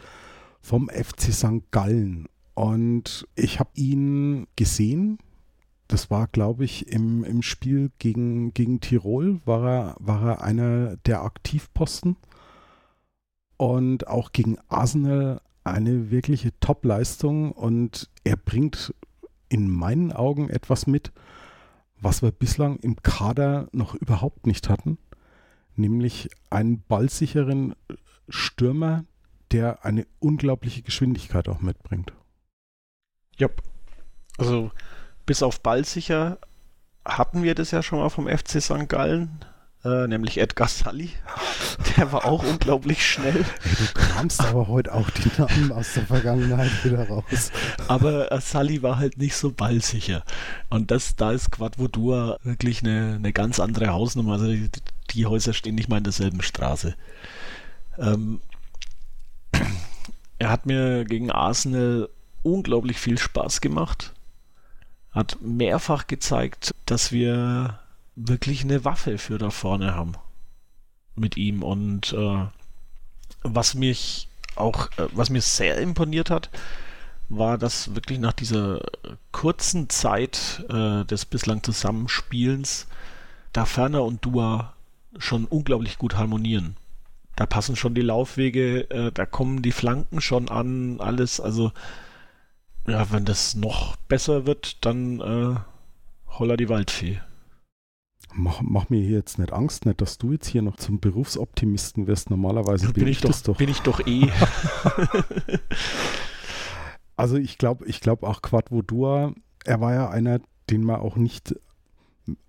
vom 0.60 0.90
FC 0.90 1.32
St. 1.32 1.70
Gallen. 1.70 2.26
Und 2.52 3.26
ich 3.34 3.60
habe 3.60 3.70
ihn 3.76 4.46
gesehen 4.56 5.16
das 5.88 6.10
war, 6.10 6.26
glaube 6.28 6.64
ich, 6.64 6.88
im, 6.88 7.24
im 7.24 7.42
Spiel 7.42 7.90
gegen, 7.98 8.54
gegen 8.54 8.80
Tirol, 8.80 9.40
war 9.44 9.68
er, 9.68 9.96
war 9.98 10.22
er 10.26 10.42
einer 10.42 10.96
der 10.98 11.22
Aktivposten. 11.22 12.16
Und 13.56 14.08
auch 14.08 14.32
gegen 14.32 14.58
Arsenal 14.68 15.40
eine 15.62 16.10
wirkliche 16.10 16.58
Top-Leistung. 16.60 17.52
Und 17.52 18.10
er 18.24 18.36
bringt 18.36 18.94
in 19.48 19.70
meinen 19.70 20.12
Augen 20.12 20.48
etwas 20.50 20.86
mit, 20.86 21.12
was 22.00 22.22
wir 22.22 22.32
bislang 22.32 22.78
im 22.78 22.96
Kader 23.02 23.68
noch 23.72 23.94
überhaupt 23.94 24.46
nicht 24.46 24.68
hatten, 24.68 24.98
nämlich 25.76 26.28
einen 26.50 26.82
ballsicheren 26.82 27.74
Stürmer, 28.28 29.04
der 29.52 29.84
eine 29.84 30.06
unglaubliche 30.18 30.82
Geschwindigkeit 30.82 31.48
auch 31.48 31.60
mitbringt. 31.60 32.12
Ja, 33.36 33.48
also 34.38 34.70
bis 35.26 35.42
auf 35.42 35.60
ballsicher 35.60 36.38
hatten 37.04 37.42
wir 37.42 37.54
das 37.54 37.70
ja 37.70 37.82
schon 37.82 37.98
mal 37.98 38.08
vom 38.08 38.28
FC 38.28 38.62
St. 38.62 38.88
Gallen 38.88 39.44
äh, 39.84 40.06
nämlich 40.08 40.38
Edgar 40.38 40.68
Sully. 40.68 41.10
Der 41.96 42.10
war 42.10 42.24
auch 42.24 42.42
unglaublich 42.42 43.06
schnell. 43.06 43.44
Du 43.44 43.84
kramst 43.92 44.40
aber 44.40 44.68
heute 44.68 44.94
auch 44.94 45.10
die 45.10 45.30
Namen 45.36 45.72
aus 45.72 45.92
der 45.94 46.06
Vergangenheit 46.06 46.70
wieder 46.84 47.06
raus. 47.06 47.52
Aber 47.86 48.32
äh, 48.32 48.40
Sully 48.40 48.82
war 48.82 48.98
halt 48.98 49.18
nicht 49.18 49.36
so 49.36 49.52
ballsicher. 49.52 50.24
Und 50.70 50.90
das, 50.90 51.16
da 51.16 51.32
ist 51.32 51.50
Quadvodua 51.50 52.38
wirklich 52.42 52.82
eine, 52.82 53.16
eine 53.16 53.32
ganz 53.32 53.60
andere 53.60 53.88
Hausnummer. 53.88 54.32
Also 54.34 54.46
die, 54.46 54.70
die, 55.10 55.26
Häuser 55.26 55.52
stehen 55.52 55.74
nicht 55.74 55.90
mal 55.90 55.98
in 55.98 56.04
derselben 56.04 56.40
Straße. 56.40 56.94
Ähm, 57.98 58.40
er 60.38 60.50
hat 60.50 60.64
mir 60.64 61.04
gegen 61.04 61.30
Arsenal 61.30 62.08
unglaublich 62.42 62.98
viel 62.98 63.18
Spaß 63.18 63.60
gemacht. 63.60 64.13
Hat 65.14 65.38
mehrfach 65.40 66.06
gezeigt, 66.06 66.74
dass 66.86 67.12
wir 67.12 67.78
wirklich 68.16 68.64
eine 68.64 68.84
Waffe 68.84 69.18
für 69.18 69.38
da 69.38 69.50
vorne 69.50 69.94
haben 69.94 70.14
mit 71.14 71.36
ihm. 71.36 71.62
Und 71.62 72.12
äh, 72.12 72.46
was 73.42 73.74
mich 73.74 74.28
auch, 74.56 74.88
äh, 74.98 75.06
was 75.12 75.30
mir 75.30 75.40
sehr 75.40 75.78
imponiert 75.78 76.30
hat, 76.30 76.50
war, 77.28 77.58
dass 77.58 77.94
wirklich 77.94 78.18
nach 78.18 78.32
dieser 78.32 78.80
kurzen 79.32 79.88
Zeit 79.88 80.64
äh, 80.68 81.04
des 81.04 81.24
bislang 81.24 81.62
Zusammenspielens 81.62 82.86
da 83.52 83.64
Ferner 83.64 84.02
und 84.02 84.24
Dua 84.24 84.74
schon 85.18 85.44
unglaublich 85.44 85.96
gut 85.98 86.16
harmonieren. 86.16 86.76
Da 87.36 87.46
passen 87.46 87.76
schon 87.76 87.94
die 87.94 88.02
Laufwege, 88.02 88.90
äh, 88.90 89.12
da 89.12 89.26
kommen 89.26 89.62
die 89.62 89.72
Flanken 89.72 90.20
schon 90.20 90.48
an, 90.48 91.00
alles. 91.00 91.40
Also, 91.40 91.72
ja, 92.86 93.10
wenn 93.10 93.24
das 93.24 93.54
noch 93.54 93.96
besser 93.96 94.46
wird, 94.46 94.84
dann 94.84 95.20
äh, 95.20 95.56
holla 96.38 96.56
die 96.56 96.68
Waldfee. 96.68 97.20
Mach, 98.36 98.60
mach, 98.62 98.90
mir 98.90 99.00
hier 99.00 99.18
jetzt 99.18 99.38
nicht 99.38 99.52
Angst, 99.52 99.86
nicht, 99.86 100.00
dass 100.00 100.18
du 100.18 100.32
jetzt 100.32 100.48
hier 100.48 100.62
noch 100.62 100.76
zum 100.76 100.98
Berufsoptimisten 100.98 102.06
wirst. 102.08 102.30
Normalerweise 102.30 102.86
bin, 102.86 103.04
bin 103.04 103.08
ich, 103.08 103.20
doch, 103.20 103.40
doch. 103.42 103.56
Bin 103.58 103.68
ich 103.68 103.80
doch 103.80 104.04
eh. 104.06 104.28
also 107.16 107.36
ich 107.36 107.58
glaube, 107.58 107.86
ich 107.86 108.00
glaube 108.00 108.26
auch 108.26 108.42
Quadvodua, 108.42 109.32
er 109.64 109.80
war 109.80 109.94
ja 109.94 110.10
einer, 110.10 110.40
den 110.68 110.82
man 110.82 111.00
auch 111.00 111.16
nicht 111.16 111.54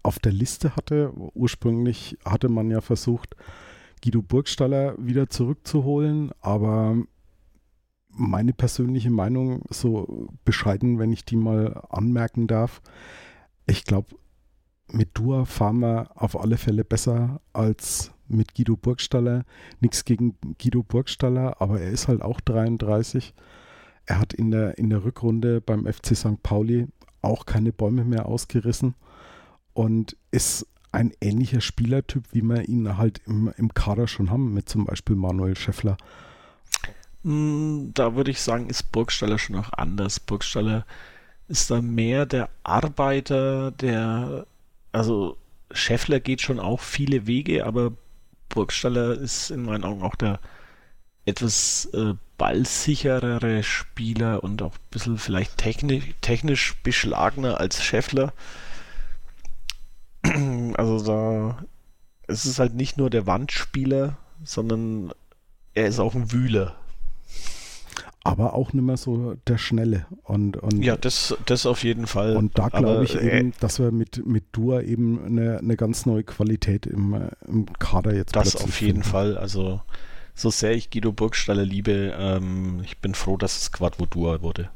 auf 0.04 0.20
der 0.20 0.32
Liste 0.32 0.75
hatte. 0.75 1.12
Ursprünglich 1.34 2.18
hatte 2.25 2.50
man 2.50 2.72
ja 2.72 2.82
versucht, 2.82 3.36
Guido 4.04 4.22
Burgstaller 4.22 4.96
wieder 4.98 5.30
zurückzuholen, 5.30 6.32
aber 6.42 6.98
meine 8.15 8.53
persönliche 8.53 9.12
Meinung, 9.12 9.63
so 9.69 10.29
bescheiden, 10.43 11.00
wenn 11.00 11.12
ich 11.12 11.25
die 11.25 11.36
mal 11.36 11.81
anmerken 11.89 12.48
darf, 12.48 12.81
ich 13.67 13.84
glaube, 13.84 14.15
mit 14.88 15.10
Dua 15.13 15.45
fahren 15.45 15.79
wir 15.79 16.12
auf 16.15 16.39
alle 16.39 16.57
Fälle 16.57 16.84
besser 16.84 17.41
als 17.53 18.12
mit 18.27 18.55
Guido 18.55 18.75
Burgstaller. 18.75 19.43
Nichts 19.79 20.05
gegen 20.05 20.36
Guido 20.62 20.84
Burgstaller, 20.84 21.60
aber 21.60 21.81
er 21.81 21.91
ist 21.91 22.07
halt 22.07 22.22
auch 22.22 22.39
33. 22.41 23.34
Er 24.05 24.19
hat 24.19 24.34
in 24.34 24.51
der, 24.51 24.77
in 24.77 24.89
der 24.89 25.03
Rückrunde 25.03 25.62
beim 25.62 25.86
FC 25.86 26.15
St. 26.15 26.41
Pauli 26.43 26.88
auch 27.22 27.45
keine 27.45 27.74
Bäume 27.74 28.03
mehr 28.03 28.27
ausgerissen 28.27 28.93
und 29.74 30.15
ist 30.31 30.67
ein 30.91 31.12
ähnlicher 31.19 31.60
Spielertyp, 31.60 32.24
wie 32.31 32.41
wir 32.41 32.69
ihn 32.69 32.98
halt 32.98 33.22
im, 33.25 33.51
im 33.57 33.74
Kader 33.74 34.07
schon 34.07 34.29
haben, 34.29 34.53
mit 34.53 34.69
zum 34.69 34.86
Beispiel 34.86 35.15
Manuel 35.15 35.57
Scheffler. 35.57 35.98
Hm, 37.25 37.91
da 37.96 38.15
würde 38.15 38.29
ich 38.32 38.41
sagen, 38.41 38.70
ist 38.70 38.91
Burgstaller 38.91 39.39
schon 39.39 39.55
auch 39.55 39.74
anders. 39.74 40.20
Burgstaller 40.20 40.86
ist 41.48 41.72
da 41.72 41.82
mehr 41.82 42.25
der 42.27 42.50
Arbeiter, 42.63 43.72
der 43.72 44.45
also 44.91 45.38
Scheffler 45.71 46.19
geht 46.19 46.41
schon 46.41 46.60
auch 46.60 46.80
viele 46.82 47.26
Wege, 47.28 47.65
aber 47.65 47.93
Burgstaller 48.50 49.13
ist 49.13 49.50
in 49.50 49.63
meinen 49.63 49.84
Augen 49.84 50.04
auch 50.04 50.15
der 50.15 50.39
etwas 51.26 51.86
äh, 51.93 52.13
ballsicherere 52.38 53.63
Spieler 53.63 54.43
und 54.43 54.62
auch 54.62 54.73
ein 54.76 54.89
bisschen 54.91 55.17
vielleicht 55.17 55.58
technisch, 55.58 56.06
technisch 56.21 56.76
beschlagener 56.84 57.60
als 57.60 57.84
Scheffler. 57.84 58.34
Also 60.78 61.04
da 61.04 61.63
es 62.28 62.45
ist 62.45 62.60
halt 62.60 62.76
nicht 62.76 62.97
nur 62.97 63.10
der 63.10 63.28
Wandspieler, 63.28 64.17
sondern 64.43 65.12
er 65.73 65.88
ist 65.88 66.00
auch 66.00 66.15
ein 66.15 66.32
Wühler 66.32 66.76
aber 68.26 68.56
auch 68.56 68.74
nicht 68.74 68.84
mehr 68.84 68.98
so 68.98 69.36
der 69.48 69.60
Schnelle. 69.60 70.08
Und, 70.24 70.58
und 70.58 70.84
ja, 70.84 70.98
das, 70.98 71.38
das 71.46 71.68
auf 71.68 71.84
jeden 71.84 72.08
Fall. 72.08 72.36
Und 72.36 72.58
da 72.58 72.70
glaube 72.70 73.04
ich 73.04 73.16
äh, 73.16 73.38
eben, 73.38 73.54
dass 73.60 73.78
wir 73.78 73.92
mit, 73.92 74.26
mit 74.26 74.46
Dua 74.52 74.82
eben 74.82 75.24
eine, 75.24 75.60
eine 75.60 75.78
ganz 75.78 76.08
neue 76.08 76.24
Qualität 76.24 76.88
im, 76.88 77.30
im 77.48 77.72
Kader 77.78 78.16
jetzt 78.16 78.36
Das 78.36 78.56
auf 78.56 78.82
jeden 78.82 79.04
finden. 79.04 79.04
Fall. 79.04 79.38
Also 79.38 79.80
so 80.34 80.50
sehr 80.50 80.74
ich 80.74 80.90
Guido 80.90 81.12
Burgstaller 81.12 81.64
liebe, 81.64 82.16
ähm, 82.18 82.82
ich 82.84 82.98
bin 83.00 83.14
froh, 83.14 83.38
dass 83.38 83.62
es 83.62 83.72
Quadvo 83.72 84.08
Dua 84.08 84.42
wurde. 84.42 84.72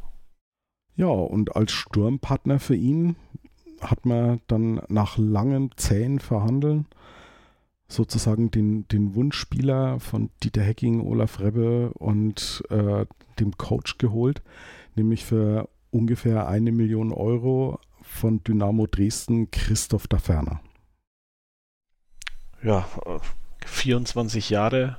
Ja, 0.95 1.07
und 1.07 1.55
als 1.55 1.71
Sturmpartner 1.71 2.59
für 2.59 2.75
ihn 2.75 3.15
hat 3.81 4.05
man 4.05 4.41
dann 4.45 4.81
nach 4.89 5.17
langen, 5.17 5.71
zähen 5.75 6.19
Verhandeln 6.19 6.85
sozusagen 7.89 8.51
den, 8.51 8.87
den 8.87 9.15
Wunschspieler 9.15 9.99
von 9.99 10.29
Dieter 10.43 10.61
Hecking, 10.61 11.01
Olaf 11.01 11.39
Rebbe 11.39 11.91
und 11.95 12.63
äh, 12.69 13.05
dem 13.39 13.57
Coach 13.57 13.97
geholt, 13.97 14.41
nämlich 14.95 15.25
für 15.25 15.67
ungefähr 15.91 16.47
eine 16.47 16.71
Million 16.71 17.11
Euro 17.11 17.79
von 18.01 18.43
Dynamo 18.43 18.87
Dresden 18.87 19.49
Christoph 19.51 20.07
Daferner. 20.07 20.61
Ja, 22.63 22.87
24 23.65 24.49
Jahre 24.49 24.97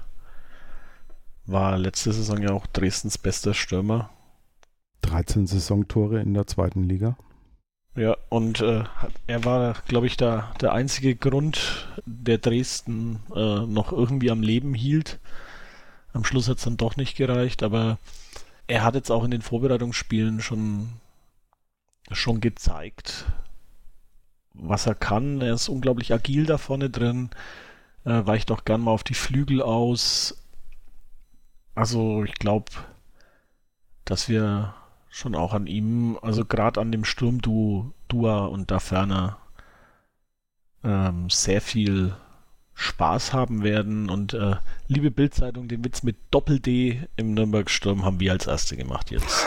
war 1.46 1.78
letzte 1.78 2.12
Saison 2.12 2.40
ja 2.42 2.52
auch 2.52 2.66
Dresdens 2.66 3.18
bester 3.18 3.54
Stürmer. 3.54 4.10
13 5.02 5.46
Saisontore 5.46 6.20
in 6.20 6.34
der 6.34 6.46
zweiten 6.46 6.84
Liga. 6.84 7.16
Ja, 7.96 8.16
und 8.28 8.60
äh, 8.60 8.84
er 9.26 9.44
war, 9.44 9.74
glaube 9.88 10.06
ich, 10.06 10.16
da 10.16 10.52
der 10.60 10.72
einzige 10.72 11.16
Grund, 11.16 11.88
der 12.06 12.38
Dresden 12.38 13.20
äh, 13.34 13.66
noch 13.66 13.92
irgendwie 13.92 14.30
am 14.30 14.42
Leben 14.42 14.74
hielt. 14.74 15.18
Am 16.12 16.24
Schluss 16.24 16.48
hat 16.48 16.58
es 16.58 16.64
dann 16.64 16.76
doch 16.76 16.96
nicht 16.96 17.16
gereicht, 17.16 17.62
aber 17.62 17.98
er 18.68 18.84
hat 18.84 18.94
jetzt 18.94 19.10
auch 19.10 19.24
in 19.24 19.32
den 19.32 19.42
Vorbereitungsspielen 19.42 20.40
schon, 20.40 20.88
schon 22.12 22.40
gezeigt, 22.40 23.26
was 24.54 24.86
er 24.86 24.94
kann. 24.94 25.40
Er 25.40 25.54
ist 25.54 25.68
unglaublich 25.68 26.12
agil 26.12 26.46
da 26.46 26.58
vorne 26.58 26.90
drin, 26.90 27.30
äh, 28.04 28.24
weicht 28.24 28.52
auch 28.52 28.64
gern 28.64 28.82
mal 28.82 28.92
auf 28.92 29.04
die 29.04 29.14
Flügel 29.14 29.62
aus. 29.62 30.36
Also 31.74 32.24
ich 32.24 32.34
glaube, 32.34 32.70
dass 34.04 34.28
wir 34.28 34.74
schon 35.10 35.34
auch 35.34 35.52
an 35.52 35.66
ihm, 35.66 36.18
also 36.22 36.44
gerade 36.44 36.80
an 36.80 36.92
dem 36.92 37.04
Sturm 37.04 37.42
du, 37.42 37.92
Dua 38.08 38.46
und 38.46 38.70
da 38.70 38.78
ferner 38.78 39.38
ähm, 40.82 41.28
sehr 41.28 41.60
viel 41.60 42.14
Spaß 42.74 43.34
haben 43.34 43.62
werden. 43.62 44.08
Und 44.08 44.32
äh, 44.32 44.56
liebe 44.88 45.10
Bildzeitung, 45.10 45.68
den 45.68 45.84
Witz 45.84 46.02
mit 46.02 46.16
Doppel-D 46.30 47.06
im 47.16 47.34
Nürnberg-Sturm 47.34 48.04
haben 48.04 48.20
wir 48.20 48.32
als 48.32 48.46
Erste 48.46 48.76
gemacht 48.76 49.10
jetzt. 49.10 49.46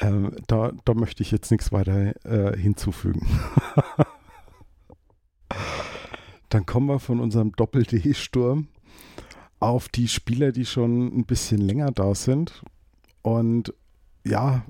ähm, 0.00 0.36
da, 0.46 0.72
da 0.84 0.94
möchte 0.94 1.22
ich 1.22 1.30
jetzt 1.30 1.50
nichts 1.50 1.72
weiter 1.72 2.14
äh, 2.26 2.56
hinzufügen. 2.58 3.26
Dann 6.48 6.66
kommen 6.66 6.88
wir 6.88 7.00
von 7.00 7.20
unserem 7.20 7.52
Doppel-D-Sturm 7.52 8.68
auf 9.60 9.88
die 9.88 10.08
Spieler, 10.08 10.52
die 10.52 10.66
schon 10.66 11.06
ein 11.16 11.24
bisschen 11.24 11.60
länger 11.60 11.90
da 11.90 12.14
sind. 12.14 12.62
Und 13.22 13.72
ja, 14.24 14.64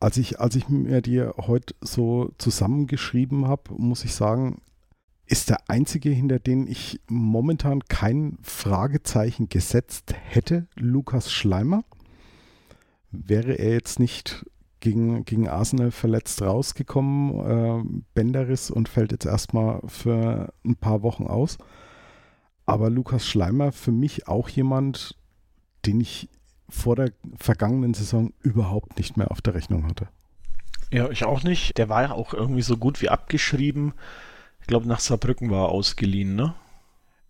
als 0.00 0.16
ich, 0.16 0.40
als 0.40 0.56
ich 0.56 0.68
mir 0.68 1.02
die 1.02 1.22
heute 1.22 1.74
so 1.80 2.32
zusammengeschrieben 2.38 3.46
habe, 3.46 3.74
muss 3.76 4.04
ich 4.04 4.14
sagen, 4.14 4.60
ist 5.26 5.50
der 5.50 5.68
einzige, 5.68 6.10
hinter 6.10 6.38
den 6.38 6.66
ich 6.66 7.00
momentan 7.08 7.80
kein 7.88 8.38
Fragezeichen 8.42 9.48
gesetzt 9.48 10.14
hätte, 10.14 10.68
Lukas 10.76 11.32
Schleimer. 11.32 11.84
Wäre 13.10 13.54
er 13.54 13.72
jetzt 13.72 13.98
nicht 13.98 14.46
gegen, 14.80 15.24
gegen 15.24 15.48
Arsenal 15.48 15.90
verletzt 15.90 16.42
rausgekommen, 16.42 17.40
äh, 17.40 18.02
Bänderriss 18.14 18.70
und 18.70 18.88
fällt 18.88 19.10
jetzt 19.10 19.26
erstmal 19.26 19.80
für 19.86 20.52
ein 20.64 20.76
paar 20.76 21.02
Wochen 21.02 21.26
aus. 21.26 21.58
Aber 22.66 22.90
Lukas 22.90 23.26
Schleimer 23.26 23.72
für 23.72 23.92
mich 23.92 24.26
auch 24.26 24.48
jemand, 24.48 25.16
den 25.86 26.00
ich 26.00 26.28
vor 26.68 26.96
der 26.96 27.12
vergangenen 27.36 27.94
Saison 27.94 28.32
überhaupt 28.40 28.98
nicht 28.98 29.16
mehr 29.16 29.30
auf 29.30 29.40
der 29.40 29.54
Rechnung 29.54 29.86
hatte. 29.86 30.08
Ja, 30.90 31.08
ich 31.10 31.24
auch 31.24 31.42
nicht. 31.42 31.78
Der 31.78 31.88
war 31.88 32.02
ja 32.02 32.10
auch 32.12 32.34
irgendwie 32.34 32.62
so 32.62 32.76
gut 32.76 33.00
wie 33.02 33.08
abgeschrieben. 33.08 33.94
Ich 34.60 34.66
glaube, 34.66 34.88
nach 34.88 35.00
Saarbrücken 35.00 35.50
war 35.50 35.66
er 35.66 35.68
ausgeliehen, 35.70 36.34
ne? 36.34 36.54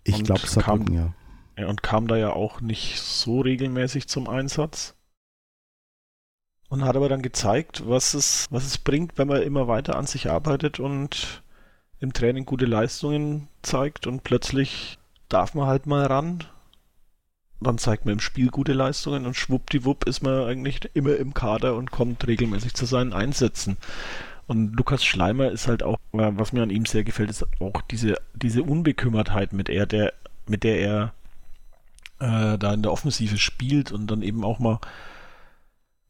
Ich 0.05 0.23
glaube, 0.25 0.47
Saarbrücken, 0.47 0.87
kam, 0.87 1.13
ja. 1.57 1.67
Und 1.67 1.83
kam 1.83 2.07
da 2.09 2.17
ja 2.17 2.33
auch 2.33 2.61
nicht 2.61 3.01
so 3.01 3.41
regelmäßig 3.41 4.09
zum 4.09 4.29
Einsatz. 4.29 4.95
Und 6.69 6.85
hat 6.85 6.97
aber 6.97 7.09
dann 7.09 7.23
gezeigt, 7.23 7.89
was 7.89 8.15
es, 8.15 8.47
was 8.51 8.65
es 8.65 8.79
bringt, 8.79 9.19
wenn 9.19 9.29
man 9.29 9.43
immer 9.43 9.69
weiter 9.69 9.97
an 9.97 10.07
sich 10.07 10.31
arbeitet 10.31 10.81
und 10.81 11.43
im 12.01 12.13
Training 12.13 12.45
gute 12.45 12.67
Leistungen 12.67 13.49
zeigt 13.63 14.07
und 14.07 14.25
plötzlich 14.25 14.99
darf 15.29 15.55
man 15.55 15.67
halt 15.67 15.87
mal 15.87 16.07
ran. 16.07 16.45
Dann 17.61 17.79
zeigt 17.79 18.05
man 18.05 18.15
im 18.15 18.21
Spiel 18.21 18.49
gute 18.49 18.75
Leistungen 18.75 19.27
und 19.27 19.35
schwuppdiwupp 19.35 20.05
ist 20.07 20.23
man 20.23 20.45
eigentlich 20.45 20.91
immer 20.95 21.17
im 21.17 21.33
Kader 21.33 21.75
und 21.75 21.91
kommt 21.91 22.27
regelmäßig 22.27 22.75
zu 22.75 22.85
seinen 22.85 23.13
Einsätzen. 23.13 23.79
Und 24.47 24.77
Lukas 24.77 25.05
Schleimer 25.05 25.51
ist 25.51 25.67
halt 25.67 25.83
auch, 25.83 25.99
was 26.13 26.53
mir 26.53 26.63
an 26.63 26.71
ihm 26.71 26.85
sehr 26.85 27.03
gefällt, 27.03 27.31
ist 27.31 27.47
auch 27.61 27.81
diese, 27.91 28.17
diese 28.35 28.63
Unbekümmertheit, 28.63 29.53
mit 29.53 29.69
er, 29.69 29.87
der, 29.87 30.13
mit 30.47 30.65
der 30.65 30.81
er 30.81 31.13
äh, 32.21 32.59
da 32.59 32.75
in 32.75 32.83
der 32.83 32.93
Offensive 32.93 33.39
spielt 33.39 33.91
und 33.91 34.07
dann 34.11 34.23
eben 34.23 34.45
auch 34.45 34.59
mal 34.59 34.79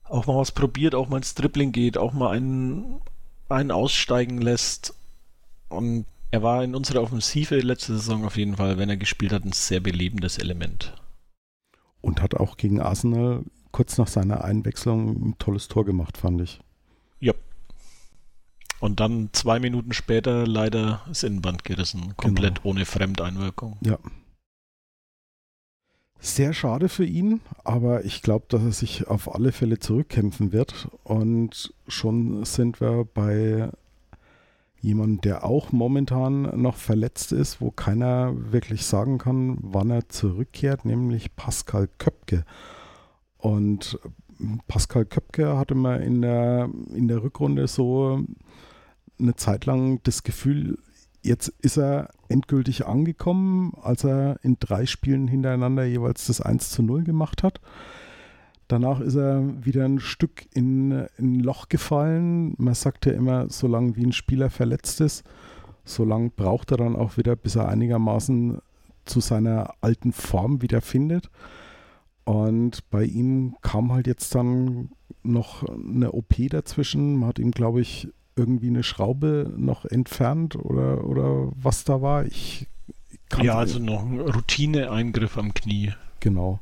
auch 0.08 0.26
mal 0.26 0.36
was 0.36 0.52
probiert, 0.52 0.94
auch 0.94 1.08
mal 1.08 1.18
ins 1.18 1.34
Dribbling 1.34 1.72
geht, 1.72 1.98
auch 1.98 2.12
mal 2.12 2.30
einen, 2.30 3.00
einen 3.48 3.70
aussteigen 3.70 4.40
lässt. 4.40 4.94
Und 5.68 6.06
er 6.30 6.42
war 6.42 6.64
in 6.64 6.74
unserer 6.74 7.02
Offensive 7.02 7.58
letzte 7.58 7.96
Saison 7.96 8.24
auf 8.24 8.36
jeden 8.36 8.56
Fall, 8.56 8.78
wenn 8.78 8.88
er 8.88 8.96
gespielt 8.96 9.32
hat, 9.32 9.44
ein 9.44 9.52
sehr 9.52 9.80
belebendes 9.80 10.38
Element. 10.38 10.94
Und 12.00 12.22
hat 12.22 12.34
auch 12.34 12.56
gegen 12.56 12.80
Arsenal 12.80 13.44
kurz 13.72 13.98
nach 13.98 14.08
seiner 14.08 14.44
Einwechslung 14.44 15.28
ein 15.28 15.38
tolles 15.38 15.68
Tor 15.68 15.84
gemacht, 15.84 16.16
fand 16.16 16.40
ich. 16.40 16.60
Ja. 17.20 17.34
Und 18.80 19.00
dann 19.00 19.30
zwei 19.32 19.58
Minuten 19.58 19.92
später 19.92 20.46
leider 20.46 21.02
das 21.08 21.22
Innenband 21.22 21.64
gerissen, 21.64 22.16
komplett 22.16 22.56
genau. 22.56 22.70
ohne 22.70 22.84
Fremdeinwirkung. 22.84 23.78
Ja. 23.82 23.98
Sehr 26.18 26.54
schade 26.54 26.88
für 26.88 27.04
ihn, 27.04 27.40
aber 27.64 28.04
ich 28.04 28.22
glaube, 28.22 28.46
dass 28.48 28.62
er 28.62 28.72
sich 28.72 29.06
auf 29.06 29.34
alle 29.34 29.52
Fälle 29.52 29.78
zurückkämpfen 29.78 30.52
wird. 30.52 30.88
Und 31.04 31.74
schon 31.86 32.44
sind 32.44 32.80
wir 32.80 33.04
bei 33.04 33.70
jemandem, 34.86 35.20
der 35.20 35.44
auch 35.44 35.72
momentan 35.72 36.42
noch 36.60 36.76
verletzt 36.76 37.32
ist, 37.32 37.60
wo 37.60 37.70
keiner 37.70 38.32
wirklich 38.52 38.86
sagen 38.86 39.18
kann, 39.18 39.58
wann 39.60 39.90
er 39.90 40.08
zurückkehrt, 40.08 40.84
nämlich 40.84 41.34
Pascal 41.34 41.88
Köpke. 41.98 42.44
Und 43.36 43.98
Pascal 44.68 45.04
Köpke 45.04 45.58
hatte 45.58 45.74
man 45.74 46.00
in 46.02 46.22
der, 46.22 46.70
in 46.94 47.08
der 47.08 47.22
Rückrunde 47.22 47.66
so 47.66 48.24
eine 49.18 49.34
Zeit 49.34 49.66
lang 49.66 50.00
das 50.04 50.22
Gefühl, 50.22 50.78
Jetzt 51.26 51.48
ist 51.60 51.76
er 51.76 52.10
endgültig 52.28 52.86
angekommen, 52.86 53.72
als 53.82 54.04
er 54.04 54.38
in 54.44 54.58
drei 54.60 54.86
Spielen 54.86 55.26
hintereinander 55.26 55.84
jeweils 55.84 56.28
das 56.28 56.40
1 56.40 56.70
zu 56.70 56.84
0 56.84 57.02
gemacht 57.02 57.42
hat. 57.42 57.60
Danach 58.68 59.00
ist 59.00 59.14
er 59.14 59.64
wieder 59.64 59.84
ein 59.84 60.00
Stück 60.00 60.46
in, 60.52 60.90
in 61.18 61.36
ein 61.36 61.40
Loch 61.40 61.68
gefallen. 61.68 62.54
Man 62.58 62.74
sagt 62.74 63.06
ja 63.06 63.12
immer, 63.12 63.48
solange 63.48 63.96
wie 63.96 64.04
ein 64.04 64.12
Spieler 64.12 64.50
verletzt 64.50 65.00
ist, 65.00 65.24
solange 65.84 66.30
braucht 66.30 66.72
er 66.72 66.78
dann 66.78 66.96
auch 66.96 67.16
wieder, 67.16 67.36
bis 67.36 67.54
er 67.54 67.68
einigermaßen 67.68 68.58
zu 69.04 69.20
seiner 69.20 69.74
alten 69.80 70.12
Form 70.12 70.62
wieder 70.62 70.80
findet. 70.80 71.30
Und 72.24 72.90
bei 72.90 73.04
ihm 73.04 73.54
kam 73.62 73.92
halt 73.92 74.08
jetzt 74.08 74.34
dann 74.34 74.90
noch 75.22 75.62
eine 75.62 76.10
OP 76.10 76.34
dazwischen. 76.50 77.16
Man 77.16 77.28
hat 77.28 77.38
ihm, 77.38 77.52
glaube 77.52 77.80
ich, 77.80 78.08
irgendwie 78.34 78.68
eine 78.68 78.82
Schraube 78.82 79.52
noch 79.56 79.84
entfernt 79.84 80.56
oder, 80.56 81.04
oder 81.04 81.52
was 81.54 81.84
da 81.84 82.02
war. 82.02 82.24
Ich 82.26 82.66
ja, 83.42 83.56
also 83.56 83.78
noch 83.78 84.02
ein 84.02 84.20
Routineeingriff 84.20 85.38
am 85.38 85.54
Knie. 85.54 85.92
Genau. 86.20 86.60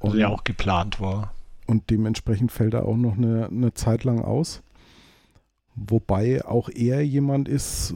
Und, 0.00 0.16
der 0.16 0.30
auch 0.30 0.44
geplant 0.44 1.00
war. 1.00 1.34
Und 1.66 1.90
dementsprechend 1.90 2.50
fällt 2.50 2.74
er 2.74 2.86
auch 2.86 2.96
noch 2.96 3.16
eine, 3.16 3.46
eine 3.46 3.74
Zeit 3.74 4.04
lang 4.04 4.22
aus. 4.22 4.62
Wobei 5.76 6.44
auch 6.44 6.68
er 6.68 7.04
jemand 7.06 7.48
ist, 7.48 7.94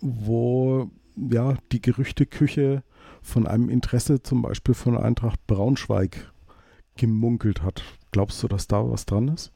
wo 0.00 0.90
ja 1.16 1.56
die 1.70 1.82
Gerüchteküche 1.82 2.82
von 3.22 3.46
einem 3.46 3.68
Interesse 3.68 4.22
zum 4.22 4.42
Beispiel 4.42 4.74
von 4.74 4.96
Eintracht 4.96 5.46
Braunschweig 5.46 6.32
gemunkelt 6.96 7.62
hat. 7.62 7.82
Glaubst 8.10 8.42
du, 8.42 8.48
dass 8.48 8.68
da 8.68 8.90
was 8.90 9.06
dran 9.06 9.28
ist? 9.28 9.52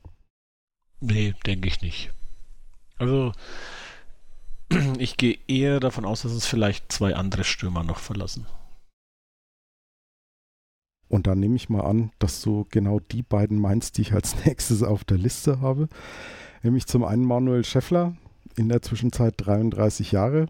Nee, 1.00 1.34
denke 1.46 1.68
ich 1.68 1.80
nicht. 1.80 2.10
Also, 2.98 3.32
ich 4.98 5.16
gehe 5.16 5.38
eher 5.46 5.80
davon 5.80 6.04
aus, 6.04 6.22
dass 6.22 6.32
es 6.32 6.46
vielleicht 6.46 6.90
zwei 6.90 7.14
andere 7.14 7.44
Stürmer 7.44 7.84
noch 7.84 7.98
verlassen. 7.98 8.46
Und 11.08 11.26
dann 11.26 11.40
nehme 11.40 11.56
ich 11.56 11.68
mal 11.68 11.82
an, 11.82 12.10
dass 12.18 12.42
du 12.42 12.66
genau 12.70 13.00
die 13.00 13.22
beiden 13.22 13.58
meinst, 13.58 13.96
die 13.96 14.02
ich 14.02 14.12
als 14.12 14.36
nächstes 14.44 14.82
auf 14.82 15.04
der 15.04 15.18
Liste 15.18 15.60
habe. 15.60 15.88
Nämlich 16.62 16.86
zum 16.86 17.04
einen 17.04 17.24
Manuel 17.24 17.64
Scheffler, 17.64 18.16
in 18.56 18.68
der 18.68 18.82
Zwischenzeit 18.82 19.34
33 19.38 20.12
Jahre. 20.12 20.46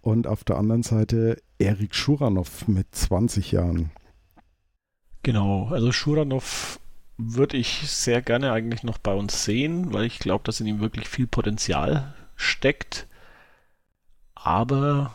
Und 0.00 0.26
auf 0.26 0.44
der 0.44 0.56
anderen 0.56 0.82
Seite 0.82 1.42
Erik 1.58 1.94
Schuranov 1.94 2.68
mit 2.68 2.94
20 2.94 3.52
Jahren. 3.52 3.90
Genau, 5.22 5.66
also 5.68 5.90
Schuranov 5.90 6.78
würde 7.18 7.56
ich 7.56 7.90
sehr 7.90 8.22
gerne 8.22 8.52
eigentlich 8.52 8.82
noch 8.82 8.98
bei 8.98 9.14
uns 9.14 9.44
sehen, 9.44 9.92
weil 9.92 10.04
ich 10.04 10.18
glaube, 10.18 10.44
dass 10.44 10.60
in 10.60 10.66
ihm 10.66 10.80
wirklich 10.80 11.08
viel 11.08 11.26
Potenzial 11.26 12.14
steckt. 12.36 13.06
Aber 14.34 15.14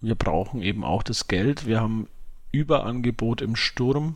wir 0.00 0.14
brauchen 0.14 0.62
eben 0.62 0.84
auch 0.84 1.02
das 1.02 1.28
Geld. 1.28 1.66
Wir 1.66 1.80
haben 1.80 2.08
Überangebot 2.52 3.42
im 3.42 3.56
Sturm. 3.56 4.14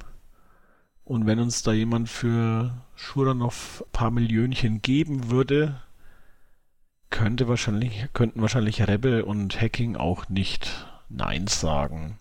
Und 1.05 1.27
wenn 1.27 1.39
uns 1.39 1.63
da 1.63 1.73
jemand 1.73 2.09
für 2.09 2.75
Schuranov 2.95 3.85
ein 3.87 3.93
paar 3.93 4.11
Millionchen 4.11 4.83
geben 4.83 5.31
würde, 5.31 5.81
könnte 7.11 7.49
wahrscheinlich, 7.49 8.07
könnten 8.13 8.41
wahrscheinlich 8.41 8.87
Rebel 8.87 9.23
und 9.23 9.61
Hacking 9.61 9.97
auch 9.97 10.29
nicht 10.29 10.87
Nein 11.09 11.47
sagen. 11.47 12.19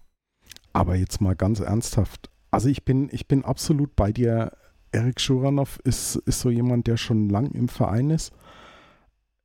Aber 0.74 0.95
jetzt 0.95 1.21
mal 1.21 1.36
ganz 1.36 1.60
ernsthaft. 1.60 2.30
Also 2.50 2.69
ich 2.69 2.84
bin, 2.84 3.10
ich 3.12 3.28
bin 3.28 3.45
absolut 3.45 3.95
bei 3.95 4.12
dir. 4.12 4.52
Erik 4.91 5.21
Schuranov 5.21 5.80
ist, 5.84 6.17
ist 6.17 6.41
so 6.41 6.50
jemand, 6.50 6.88
der 6.88 6.97
schon 6.97 7.30
lang 7.30 7.52
im 7.52 7.69
Verein 7.69 8.10
ist. 8.10 8.34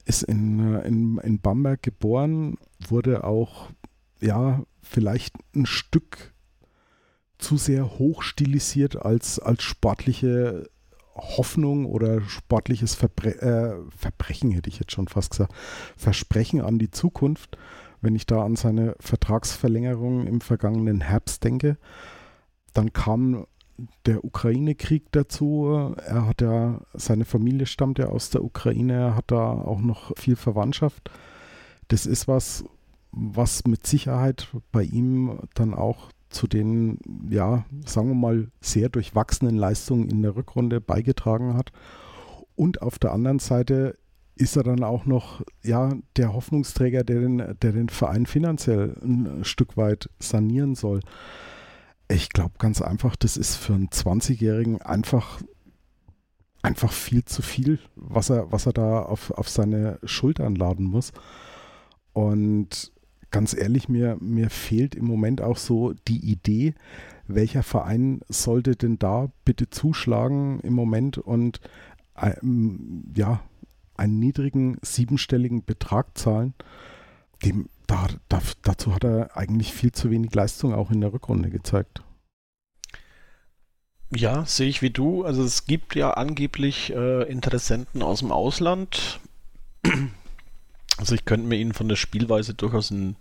Ist 0.05 0.25
in, 0.25 0.75
in, 0.83 1.19
in 1.19 1.41
Bamberg 1.41 1.83
geboren, 1.83 2.59
wurde 2.89 3.25
auch, 3.25 3.71
ja, 4.21 4.63
vielleicht 4.83 5.35
ein 5.55 5.67
Stück 5.67 6.33
zu 7.47 7.57
sehr 7.57 7.99
hochstilisiert 8.01 8.97
als, 8.97 9.39
als 9.39 9.63
sportliche 9.63 10.69
Hoffnung 11.15 11.87
oder 11.87 12.21
sportliches 12.23 12.97
Verbre 12.97 13.41
äh, 13.41 13.77
Verbrechen, 13.97 14.51
hätte 14.51 14.69
ich 14.69 14.81
jetzt 14.81 14.91
schon 14.91 15.07
fast 15.07 15.31
gesagt, 15.31 15.55
Versprechen 15.97 16.61
an 16.61 16.81
die 16.81 16.91
Zukunft, 16.91 17.57
wenn 18.01 18.17
ich 18.17 18.27
da 18.27 18.45
an 18.45 18.57
seine 18.57 18.97
Vertragsverlängerung 18.99 20.27
im 20.27 20.41
vergangenen 20.41 21.01
Herbst 21.01 21.45
denke. 21.45 21.79
Dann 22.75 22.93
kam 22.93 23.47
der 24.07 24.25
Ukraine-Krieg 24.25 25.05
dazu. 25.13 25.95
Er 26.05 26.27
hat 26.27 26.41
ja, 26.41 26.81
seine 26.95 27.25
Familie 27.25 27.67
stammt 27.67 28.01
ja 28.01 28.07
aus 28.07 28.31
der 28.31 28.43
Ukraine, 28.43 28.95
er 28.95 29.15
hat 29.15 29.31
da 29.31 29.53
auch 29.53 29.81
noch 29.81 30.19
viel 30.19 30.35
Verwandtschaft. 30.35 31.13
Das 31.87 32.07
ist 32.07 32.27
was, 32.27 32.65
was 33.13 33.65
mit 33.69 33.87
Sicherheit 33.87 34.49
bei 34.73 34.83
ihm 34.83 35.39
dann 35.55 35.75
auch 35.75 36.11
zu 36.29 36.47
den, 36.47 36.99
ja, 37.31 37.65
sagen 37.85 38.09
wir 38.09 38.15
mal, 38.15 38.49
sehr 38.61 38.89
durchwachsenen 38.89 39.57
Leistungen 39.57 40.09
in 40.09 40.23
der 40.23 40.37
Rückrunde 40.37 40.81
beigetragen 40.81 41.55
hat. 41.55 41.73
Und 42.55 42.83
auf 42.83 42.99
der 42.99 43.13
anderen 43.13 43.39
Seite 43.39 43.99
ist 44.35 44.57
er 44.57 44.65
dann 44.65 44.85
auch 44.85 45.07
noch, 45.07 45.43
ja, 45.63 45.95
der 46.17 46.35
Hoffnungsträger, 46.35 47.05
der 47.05 47.21
den, 47.21 47.39
der 47.63 47.73
den 47.73 47.89
Verein 47.89 48.27
finanziell 48.27 48.95
ein 49.03 49.45
Stück 49.45 49.77
weit 49.77 50.11
sanieren 50.19 50.75
soll. 50.75 51.01
Ich 52.09 52.29
glaube 52.29 52.55
ganz 52.59 52.83
einfach, 52.83 53.17
das 53.17 53.37
ist 53.37 53.57
für 53.57 53.75
einen 53.75 53.89
20-Jährigen 53.89 54.83
einfach, 54.83 55.41
einfach 56.63 56.93
viel 56.93 57.25
zu 57.25 57.41
viel, 57.41 57.79
was 57.95 58.31
er, 58.31 58.53
was 58.53 58.67
er 58.67 58.75
da 58.75 59.03
auf, 59.03 59.31
auf 59.31 59.49
seine 59.49 59.99
Schultern 60.05 60.55
laden 60.55 60.85
muss. 60.85 61.13
Und 62.13 62.93
ganz 63.37 63.53
ehrlich, 63.53 63.91
mir, 63.91 64.17
mir 64.19 64.49
fehlt 64.49 64.95
im 64.95 65.05
Moment 65.05 65.43
auch 65.43 65.59
so 65.59 65.93
die 66.09 66.25
Idee, 66.25 66.75
welcher 67.27 67.63
Verein 67.63 68.21
sollte 68.29 68.77
denn 68.77 68.99
da 68.99 69.31
bitte 69.45 69.69
zuschlagen 69.69 70.61
im 70.61 70.73
Moment 70.73 71.19
und 71.19 71.61
ähm, 72.17 73.05
ja, 73.15 73.43
einen 73.95 74.19
niedrigen 74.19 74.79
siebenstelligen 74.81 75.67
Betrag 75.67 76.17
zahlen. 76.17 76.55
Dem, 77.45 77.69
da, 77.87 78.07
da, 78.31 78.41
dazu 78.63 78.95
hat 78.95 79.05
er 79.05 79.37
eigentlich 79.37 79.75
viel 79.75 79.93
zu 79.93 80.11
wenig 80.11 80.35
Leistung 80.35 80.73
auch 80.73 80.91
in 80.91 81.03
der 81.03 81.13
Rückrunde 81.13 81.51
gezeigt. 81.51 82.03
Ja, 84.15 84.47
sehe 84.47 84.69
ich 84.69 84.81
wie 84.81 84.91
du. 84.91 85.25
Also 85.25 85.43
es 85.43 85.67
gibt 85.67 85.95
ja 85.95 86.13
angeblich 86.13 86.91
äh, 86.95 87.25
Interessenten 87.25 88.03
aus 88.03 88.21
dem 88.21 88.33
Ausland. 88.33 89.21
Also 90.99 91.15
ich 91.15 91.25
könnte 91.25 91.47
mir 91.47 91.57
ihn 91.57 91.73
von 91.73 91.89
der 91.89 91.97
Spielweise 91.97 92.55
durchaus 92.55 92.91
ein, 92.91 93.17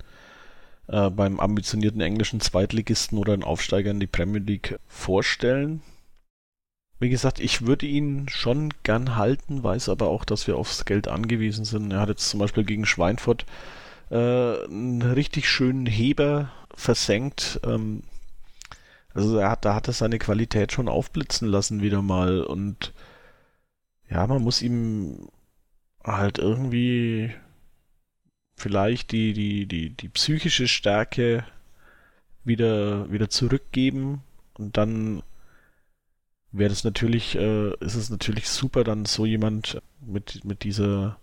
äh, 0.87 1.09
beim 1.09 1.39
ambitionierten 1.39 2.01
englischen 2.01 2.39
Zweitligisten 2.39 3.17
oder 3.17 3.33
einen 3.33 3.43
Aufsteiger 3.43 3.91
in 3.91 3.99
die 3.99 4.07
Premier 4.07 4.41
League 4.41 4.79
vorstellen. 4.87 5.81
Wie 6.99 7.09
gesagt, 7.09 7.39
ich 7.39 7.65
würde 7.65 7.85
ihn 7.85 8.29
schon 8.29 8.73
gern 8.83 9.17
halten, 9.17 9.63
weiß 9.63 9.89
aber 9.89 10.07
auch, 10.07 10.23
dass 10.23 10.47
wir 10.47 10.57
aufs 10.57 10.85
Geld 10.85 11.09
angewiesen 11.09 11.65
sind. 11.65 11.91
Er 11.91 11.99
hat 11.99 12.09
jetzt 12.09 12.29
zum 12.29 12.39
Beispiel 12.39 12.63
gegen 12.63 12.85
Schweinfurt 12.85 13.45
äh, 14.09 14.15
einen 14.15 15.01
richtig 15.01 15.49
schönen 15.49 15.85
Heber 15.85 16.51
versenkt. 16.73 17.59
Ähm, 17.65 18.03
also 19.13 19.37
er 19.37 19.49
hat, 19.49 19.65
da 19.65 19.75
hat 19.75 19.87
er 19.87 19.93
seine 19.93 20.19
Qualität 20.19 20.71
schon 20.71 20.87
aufblitzen 20.87 21.47
lassen 21.47 21.81
wieder 21.81 22.01
mal 22.01 22.43
und 22.43 22.93
ja, 24.09 24.27
man 24.27 24.41
muss 24.41 24.61
ihm 24.61 25.29
halt 26.03 26.37
irgendwie 26.37 27.33
vielleicht 28.55 29.11
die, 29.11 29.33
die, 29.33 29.65
die, 29.65 29.89
die 29.89 30.09
psychische 30.09 30.67
Stärke 30.67 31.45
wieder, 32.43 33.11
wieder 33.11 33.29
zurückgeben 33.29 34.23
und 34.57 34.77
dann 34.77 35.23
wäre 36.51 36.69
das 36.69 36.83
natürlich, 36.83 37.35
äh, 37.35 37.73
ist 37.79 37.95
es 37.95 38.09
natürlich 38.09 38.47
super, 38.47 38.83
dann 38.83 39.05
so 39.05 39.25
jemand 39.25 39.81
mit, 39.99 40.45
mit 40.45 40.63
dieser, 40.63 41.19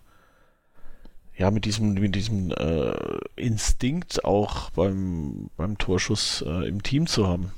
ja, 1.37 1.51
mit 1.51 1.65
diesem, 1.65 1.95
mit 1.95 2.15
diesem 2.15 2.51
äh, 2.53 3.19
Instinkt 3.37 4.25
auch 4.25 4.71
beim, 4.71 5.51
beim 5.57 5.79
Torschuss 5.79 6.45
äh, 6.47 6.69
im 6.69 6.83
Team 6.83 7.07
zu 7.07 7.27
haben. 7.27 7.53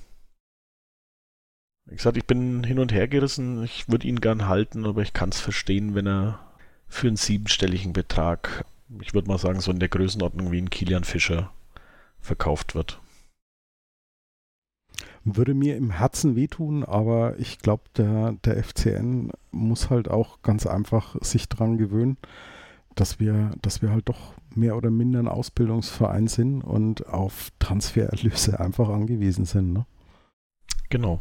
Wie 1.87 1.97
gesagt, 1.97 2.17
ich 2.17 2.25
bin 2.25 2.65
hin 2.65 2.79
und 2.79 2.93
her 2.93 3.09
gerissen. 3.09 3.63
Ich 3.63 3.89
würde 3.89 4.07
ihn 4.07 4.21
gern 4.21 4.49
halten, 4.49 4.87
aber 4.87 5.03
ich 5.03 5.13
kann 5.13 5.29
es 5.29 5.41
verstehen, 5.41 5.95
wenn 5.95 6.07
er 6.07 6.41
für 6.89 7.09
einen 7.09 7.17
siebenstelligen 7.17 7.93
Betrag, 7.93 8.65
ich 9.01 9.15
würde 9.15 9.29
mal 9.29 9.39
sagen, 9.39 9.61
so 9.61 9.71
in 9.71 9.79
der 9.79 9.89
Größenordnung 9.89 10.53
wie 10.53 10.61
ein 10.61 10.71
Kilian 10.71 11.05
Fischer 11.05 11.53
verkauft 12.21 12.75
wird. 12.75 13.01
Würde 15.25 15.55
mir 15.55 15.77
im 15.77 15.91
Herzen 15.91 16.37
wehtun, 16.37 16.85
aber 16.85 17.39
ich 17.39 17.59
glaube, 17.59 17.85
der, 17.97 18.33
der 18.45 18.63
FCN 18.63 19.31
muss 19.53 19.89
halt 19.89 20.09
auch 20.09 20.43
ganz 20.43 20.67
einfach 20.67 21.17
sich 21.23 21.49
daran 21.49 21.79
gewöhnen, 21.79 22.19
dass 22.95 23.19
wir, 23.21 23.53
dass 23.63 23.81
wir 23.81 23.91
halt 23.91 24.09
doch 24.09 24.35
mehr 24.55 24.77
oder 24.77 24.91
minder 24.91 25.19
ein 25.19 25.29
Ausbildungsverein 25.29 26.29
sind 26.29 26.63
und 26.63 27.07
auf 27.07 27.51
Transfererlöse 27.59 28.61
einfach 28.61 28.91
angewiesen 28.91 29.47
sind. 29.47 29.73
Ne? 29.73 29.87
Genau 30.91 31.21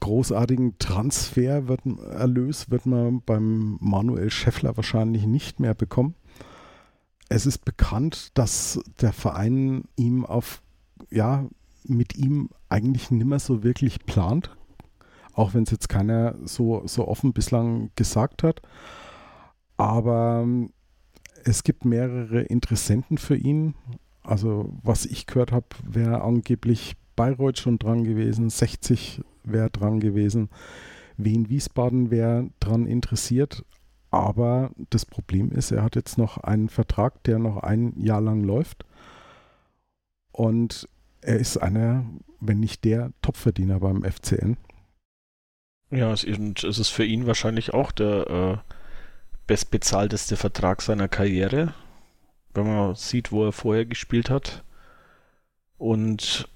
großartigen 0.00 0.78
Transfererlös 0.78 2.70
wird 2.70 2.86
man 2.86 3.22
beim 3.22 3.78
Manuel 3.80 4.30
Scheffler 4.30 4.76
wahrscheinlich 4.76 5.26
nicht 5.26 5.60
mehr 5.60 5.74
bekommen. 5.74 6.14
Es 7.28 7.46
ist 7.46 7.64
bekannt, 7.64 8.36
dass 8.36 8.80
der 9.00 9.12
Verein 9.12 9.84
ihm 9.96 10.24
auf, 10.26 10.62
ja, 11.10 11.46
mit 11.84 12.16
ihm 12.16 12.50
eigentlich 12.68 13.10
nimmer 13.10 13.38
so 13.38 13.62
wirklich 13.62 14.04
plant. 14.04 14.56
Auch 15.32 15.54
wenn 15.54 15.62
es 15.62 15.70
jetzt 15.70 15.88
keiner 15.88 16.34
so, 16.44 16.82
so 16.86 17.06
offen 17.06 17.32
bislang 17.32 17.90
gesagt 17.94 18.42
hat. 18.42 18.62
Aber 19.76 20.40
ähm, 20.42 20.70
es 21.44 21.62
gibt 21.62 21.84
mehrere 21.84 22.42
Interessenten 22.42 23.16
für 23.16 23.36
ihn. 23.36 23.74
Also, 24.22 24.72
was 24.82 25.06
ich 25.06 25.26
gehört 25.26 25.52
habe, 25.52 25.66
wäre 25.84 26.22
angeblich 26.22 26.96
Bayreuth 27.16 27.58
schon 27.58 27.78
dran 27.78 28.04
gewesen, 28.04 28.50
60 28.50 29.22
wäre 29.44 29.70
dran 29.70 30.00
gewesen. 30.00 30.50
Wien 31.16 31.48
Wiesbaden 31.48 32.10
wäre 32.10 32.50
dran 32.60 32.86
interessiert. 32.86 33.64
Aber 34.10 34.72
das 34.90 35.06
Problem 35.06 35.52
ist, 35.52 35.70
er 35.70 35.82
hat 35.82 35.94
jetzt 35.94 36.18
noch 36.18 36.38
einen 36.38 36.68
Vertrag, 36.68 37.22
der 37.24 37.38
noch 37.38 37.58
ein 37.58 37.94
Jahr 38.00 38.20
lang 38.20 38.42
läuft. 38.42 38.84
Und 40.32 40.88
er 41.20 41.38
ist 41.38 41.58
einer, 41.58 42.04
wenn 42.40 42.60
nicht 42.60 42.84
der 42.84 43.12
Topverdiener 43.22 43.78
beim 43.80 44.02
FCN. 44.02 44.56
Ja, 45.90 46.12
es 46.12 46.24
ist 46.24 46.88
für 46.88 47.04
ihn 47.04 47.26
wahrscheinlich 47.26 47.74
auch 47.74 47.92
der 47.92 48.30
äh, 48.30 48.72
bestbezahlteste 49.46 50.36
Vertrag 50.36 50.82
seiner 50.82 51.08
Karriere, 51.08 51.74
wenn 52.54 52.66
man 52.66 52.94
sieht, 52.94 53.32
wo 53.32 53.44
er 53.44 53.52
vorher 53.52 53.86
gespielt 53.86 54.30
hat. 54.30 54.64
Und 55.78 56.48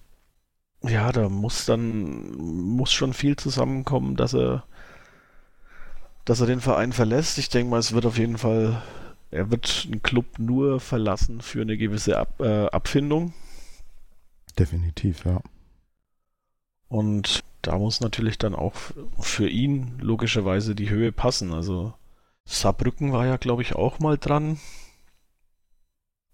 ja, 0.89 1.13
da 1.13 1.29
muss 1.29 1.67
dann, 1.67 2.33
muss 2.37 2.93
schon 2.93 3.13
viel 3.13 3.37
zusammenkommen, 3.37 4.17
dass 4.17 4.35
er, 4.35 4.65
dass 6.25 6.41
er 6.41 6.47
den 6.47 6.61
Verein 6.61 6.93
verlässt. 6.93 7.39
Ich 7.39 7.49
denke 7.49 7.71
mal, 7.71 7.79
es 7.79 7.93
wird 7.93 8.07
auf 8.07 8.19
jeden 8.19 8.39
Fall, 8.39 8.83
er 9.31 9.51
wird 9.51 9.87
einen 9.87 10.03
Club 10.03 10.39
nur 10.39 10.81
verlassen 10.81 11.41
für 11.41 11.63
eine 11.63 11.77
gewisse 11.77 12.19
Ab, 12.19 12.41
äh, 12.41 12.67
Abfindung. 12.67 13.33
Definitiv, 14.59 15.25
ja. 15.25 15.41
Und 16.89 17.43
da 17.63 17.79
muss 17.79 18.01
natürlich 18.01 18.39
dann 18.39 18.55
auch 18.55 18.75
für 19.19 19.49
ihn 19.49 19.99
logischerweise 20.01 20.75
die 20.75 20.91
Höhe 20.91 21.13
passen. 21.13 21.53
Also 21.53 21.95
Saarbrücken 22.45 23.13
war 23.13 23.27
ja, 23.27 23.37
glaube 23.37 23.63
ich, 23.63 23.75
auch 23.75 23.99
mal 23.99 24.19
dran. 24.19 24.59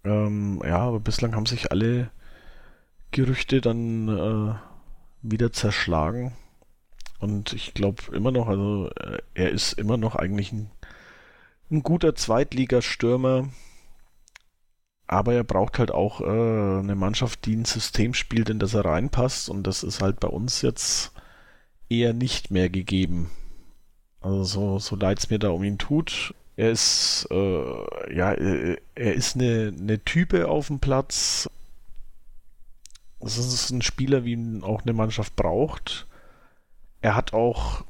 Ähm, 0.04 0.60
ja, 0.64 0.78
aber 0.78 1.00
bislang 1.00 1.34
haben 1.34 1.46
sich 1.46 1.70
alle 1.70 2.10
Gerüchte 3.10 3.60
dann 3.60 4.08
äh, 4.08 4.54
wieder 5.22 5.52
zerschlagen. 5.52 6.32
Und 7.18 7.52
ich 7.52 7.74
glaube 7.74 8.02
immer 8.14 8.30
noch, 8.30 8.48
also 8.48 8.90
äh, 8.96 9.18
er 9.34 9.50
ist 9.50 9.74
immer 9.74 9.96
noch 9.96 10.16
eigentlich 10.16 10.52
ein, 10.52 10.70
ein 11.70 11.82
guter 11.82 12.14
Zweitligastürmer. 12.14 13.48
Aber 15.06 15.34
er 15.34 15.44
braucht 15.44 15.78
halt 15.78 15.90
auch 15.90 16.20
äh, 16.20 16.24
eine 16.24 16.94
Mannschaft, 16.94 17.44
die 17.44 17.56
ein 17.56 17.64
System 17.64 18.14
spielt, 18.14 18.48
in 18.48 18.58
das 18.58 18.74
er 18.74 18.84
reinpasst. 18.84 19.48
Und 19.48 19.66
das 19.66 19.82
ist 19.82 20.00
halt 20.00 20.20
bei 20.20 20.28
uns 20.28 20.62
jetzt 20.62 21.12
eher 21.88 22.14
nicht 22.14 22.50
mehr 22.50 22.70
gegeben. 22.70 23.30
Also 24.20 24.44
so, 24.44 24.78
so 24.78 24.96
leid 24.96 25.18
es 25.18 25.30
mir 25.30 25.38
da 25.38 25.50
um 25.50 25.64
ihn 25.64 25.78
tut. 25.78 26.34
Er 26.56 26.70
ist, 26.70 27.26
äh, 27.30 28.14
ja, 28.14 28.32
er, 28.32 28.78
er 28.94 29.14
ist 29.14 29.34
eine, 29.34 29.74
eine 29.76 29.98
Type 30.04 30.48
auf 30.48 30.68
dem 30.68 30.78
Platz, 30.78 31.48
das 33.20 33.38
ist 33.38 33.70
ein 33.70 33.82
Spieler, 33.82 34.24
wie 34.24 34.62
auch 34.62 34.82
eine 34.82 34.92
Mannschaft 34.92 35.36
braucht. 35.36 36.06
Er 37.00 37.14
hat 37.14 37.32
auch 37.32 37.84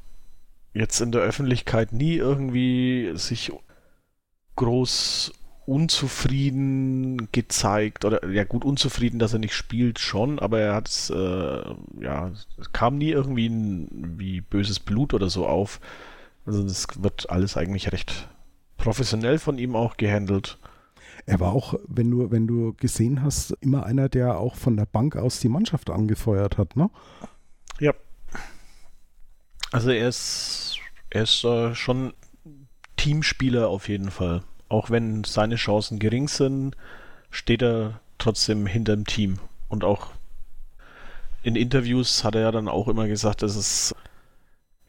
jetzt 0.73 1.01
in 1.01 1.11
der 1.11 1.21
Öffentlichkeit 1.21 1.93
nie 1.93 2.15
irgendwie 2.15 3.11
sich 3.15 3.51
groß 4.55 5.33
unzufrieden 5.65 7.29
gezeigt 7.31 8.03
oder 8.03 8.27
ja 8.29 8.43
gut 8.43 8.65
unzufrieden, 8.65 9.19
dass 9.19 9.33
er 9.33 9.39
nicht 9.39 9.53
spielt 9.53 9.99
schon, 9.99 10.39
aber 10.39 10.59
er 10.59 10.75
hat 10.75 10.87
es 10.87 11.09
äh, 11.09 11.63
ja 12.01 12.31
es 12.57 12.73
kam 12.73 12.97
nie 12.97 13.09
irgendwie 13.09 13.47
ein, 13.47 13.87
wie 14.17 14.41
böses 14.41 14.79
Blut 14.79 15.13
oder 15.13 15.29
so 15.29 15.47
auf. 15.47 15.79
Also 16.45 16.63
das 16.63 16.87
wird 17.01 17.29
alles 17.29 17.57
eigentlich 17.57 17.91
recht 17.91 18.27
professionell 18.77 19.37
von 19.39 19.57
ihm 19.57 19.75
auch 19.75 19.97
gehandelt. 19.97 20.57
Er 21.25 21.39
war 21.39 21.53
auch, 21.53 21.75
wenn 21.87 22.09
du, 22.09 22.31
wenn 22.31 22.47
du 22.47 22.73
gesehen 22.73 23.21
hast, 23.21 23.51
immer 23.61 23.85
einer, 23.85 24.09
der 24.09 24.37
auch 24.37 24.55
von 24.55 24.75
der 24.75 24.85
Bank 24.85 25.15
aus 25.15 25.39
die 25.39 25.49
Mannschaft 25.49 25.89
angefeuert 25.89 26.57
hat, 26.57 26.75
ne? 26.75 26.89
Ja. 27.79 27.93
Also 29.71 29.91
er 29.91 30.09
ist, 30.09 30.77
er 31.09 31.23
ist 31.23 31.43
äh, 31.43 31.73
schon 31.75 32.13
Teamspieler 32.97 33.69
auf 33.69 33.87
jeden 33.87 34.11
Fall. 34.11 34.43
Auch 34.69 34.89
wenn 34.89 35.23
seine 35.23 35.55
Chancen 35.55 35.99
gering 35.99 36.27
sind, 36.27 36.75
steht 37.29 37.61
er 37.61 37.99
trotzdem 38.17 38.65
hinter 38.67 38.95
dem 38.95 39.05
Team. 39.05 39.39
Und 39.69 39.83
auch 39.83 40.11
in 41.43 41.55
Interviews 41.55 42.23
hat 42.23 42.35
er 42.35 42.41
ja 42.41 42.51
dann 42.51 42.67
auch 42.67 42.87
immer 42.87 43.07
gesagt, 43.07 43.41
dass 43.41 43.55
es 43.55 43.95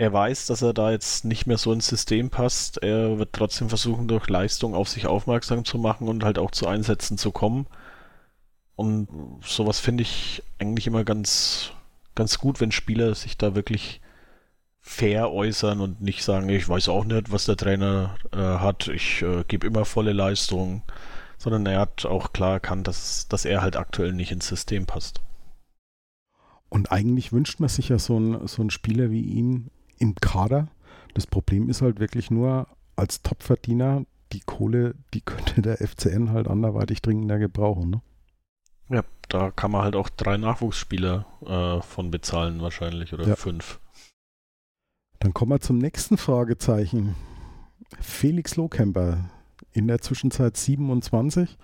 er 0.02 0.12
weiß, 0.12 0.46
dass 0.46 0.62
er 0.62 0.74
da 0.74 0.90
jetzt 0.90 1.24
nicht 1.24 1.46
mehr 1.46 1.58
so 1.58 1.72
ins 1.72 1.86
System 1.86 2.28
passt. 2.28 2.82
Er 2.82 3.20
wird 3.20 3.32
trotzdem 3.32 3.68
versuchen, 3.68 4.08
durch 4.08 4.28
Leistung 4.28 4.74
auf 4.74 4.88
sich 4.88 5.06
aufmerksam 5.06 5.64
zu 5.64 5.78
machen 5.78 6.08
und 6.08 6.24
halt 6.24 6.40
auch 6.40 6.50
zu 6.50 6.66
Einsätzen 6.66 7.18
zu 7.18 7.30
kommen. 7.30 7.68
Und 8.74 9.06
sowas 9.44 9.78
finde 9.78 10.02
ich 10.02 10.42
eigentlich 10.58 10.88
immer 10.88 11.04
ganz, 11.04 11.70
ganz 12.16 12.38
gut, 12.38 12.60
wenn 12.60 12.72
Spieler 12.72 13.14
sich 13.14 13.38
da 13.38 13.54
wirklich 13.54 14.00
fair 14.80 15.30
äußern 15.30 15.80
und 15.80 16.00
nicht 16.00 16.24
sagen, 16.24 16.48
ich 16.48 16.68
weiß 16.68 16.88
auch 16.88 17.04
nicht, 17.04 17.30
was 17.30 17.44
der 17.44 17.56
Trainer 17.56 18.16
äh, 18.32 18.38
hat, 18.38 18.88
ich 18.88 19.22
äh, 19.22 19.44
gebe 19.46 19.68
immer 19.68 19.84
volle 19.84 20.12
Leistung, 20.12 20.82
sondern 21.38 21.64
er 21.64 21.78
hat 21.78 22.06
auch 22.06 22.32
klar 22.32 22.54
erkannt, 22.54 22.88
dass, 22.88 23.28
dass 23.28 23.44
er 23.44 23.62
halt 23.62 23.76
aktuell 23.76 24.12
nicht 24.12 24.32
ins 24.32 24.48
System 24.48 24.84
passt. 24.84 25.20
Und 26.68 26.90
eigentlich 26.90 27.32
wünscht 27.32 27.60
man 27.60 27.68
sich 27.68 27.90
ja 27.90 28.00
so 28.00 28.16
einen 28.16 28.48
so 28.48 28.68
Spieler 28.68 29.12
wie 29.12 29.22
ihn 29.22 29.70
im 30.02 30.16
Kader. 30.16 30.68
Das 31.14 31.26
Problem 31.26 31.70
ist 31.70 31.80
halt 31.80 32.00
wirklich 32.00 32.30
nur, 32.30 32.66
als 32.96 33.22
Topverdiener, 33.22 34.04
die 34.32 34.40
Kohle, 34.40 34.96
die 35.14 35.20
könnte 35.20 35.62
der 35.62 35.76
FCN 35.78 36.30
halt 36.30 36.48
anderweitig 36.48 37.00
dringender 37.02 37.38
gebrauchen. 37.38 37.90
Ne? 37.90 38.02
Ja, 38.88 39.04
da 39.28 39.50
kann 39.50 39.70
man 39.70 39.82
halt 39.82 39.94
auch 39.94 40.08
drei 40.08 40.36
Nachwuchsspieler 40.36 41.26
äh, 41.46 41.82
von 41.82 42.10
bezahlen 42.10 42.60
wahrscheinlich 42.60 43.14
oder 43.14 43.26
ja. 43.26 43.36
fünf. 43.36 43.80
Dann 45.20 45.32
kommen 45.32 45.52
wir 45.52 45.60
zum 45.60 45.78
nächsten 45.78 46.18
Fragezeichen. 46.18 47.14
Felix 48.00 48.56
Lohkemper, 48.56 49.30
in 49.72 49.86
der 49.86 50.00
Zwischenzeit 50.00 50.56
27. 50.56 51.56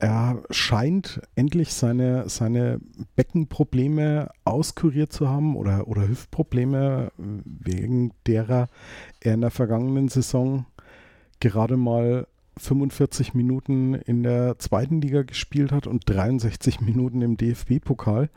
Er 0.00 0.42
scheint 0.50 1.20
endlich 1.34 1.74
seine, 1.74 2.28
seine 2.28 2.80
Beckenprobleme 3.16 4.30
auskuriert 4.44 5.12
zu 5.12 5.28
haben 5.28 5.56
oder, 5.56 5.88
oder 5.88 6.06
Hüftprobleme, 6.06 7.10
wegen 7.16 8.12
derer 8.26 8.68
er 9.20 9.34
in 9.34 9.40
der 9.40 9.50
vergangenen 9.50 10.08
Saison 10.08 10.66
gerade 11.40 11.76
mal 11.76 12.28
45 12.58 13.34
Minuten 13.34 13.94
in 13.94 14.22
der 14.22 14.58
zweiten 14.58 15.00
Liga 15.00 15.22
gespielt 15.22 15.72
hat 15.72 15.86
und 15.86 16.02
63 16.06 16.80
Minuten 16.80 17.22
im 17.22 17.36
DFB-Pokal. 17.36 18.30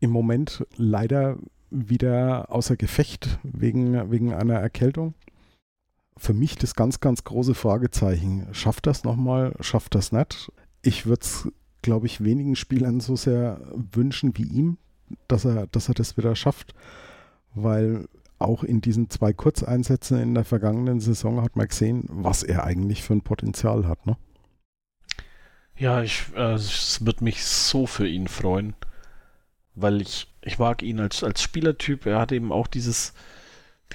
Im 0.00 0.10
Moment 0.10 0.66
leider 0.76 1.38
wieder 1.70 2.46
außer 2.50 2.76
Gefecht 2.76 3.38
wegen, 3.42 4.10
wegen 4.10 4.34
einer 4.34 4.58
Erkältung. 4.58 5.14
Für 6.22 6.34
mich 6.34 6.54
das 6.54 6.76
ganz, 6.76 7.00
ganz 7.00 7.24
große 7.24 7.52
Fragezeichen. 7.52 8.46
Schafft 8.52 8.86
das 8.86 9.02
nochmal? 9.02 9.56
Schafft 9.58 9.96
das 9.96 10.12
nicht? 10.12 10.52
Ich 10.80 11.04
würde 11.04 11.22
es, 11.22 11.48
glaube 11.82 12.06
ich, 12.06 12.22
wenigen 12.22 12.54
Spielern 12.54 13.00
so 13.00 13.16
sehr 13.16 13.60
wünschen 13.72 14.38
wie 14.38 14.44
ihm, 14.44 14.78
dass 15.26 15.44
er, 15.44 15.66
dass 15.66 15.88
er 15.88 15.94
das 15.94 16.16
wieder 16.16 16.36
schafft, 16.36 16.74
weil 17.56 18.06
auch 18.38 18.62
in 18.62 18.80
diesen 18.80 19.10
zwei 19.10 19.32
Kurzeinsätzen 19.32 20.16
in 20.20 20.34
der 20.34 20.44
vergangenen 20.44 21.00
Saison 21.00 21.42
hat 21.42 21.56
man 21.56 21.66
gesehen, 21.66 22.04
was 22.08 22.44
er 22.44 22.62
eigentlich 22.62 23.02
für 23.02 23.14
ein 23.14 23.22
Potenzial 23.22 23.88
hat. 23.88 24.06
Ne? 24.06 24.16
Ja, 25.76 26.04
ich, 26.04 26.26
äh, 26.36 26.52
es 26.52 27.04
wird 27.04 27.20
mich 27.20 27.44
so 27.44 27.84
für 27.84 28.06
ihn 28.06 28.28
freuen, 28.28 28.74
weil 29.74 30.00
ich, 30.00 30.32
ich 30.40 30.60
mag 30.60 30.84
ihn 30.84 31.00
als, 31.00 31.24
als 31.24 31.42
Spielertyp. 31.42 32.06
Er 32.06 32.20
hat 32.20 32.30
eben 32.30 32.52
auch 32.52 32.68
dieses, 32.68 33.12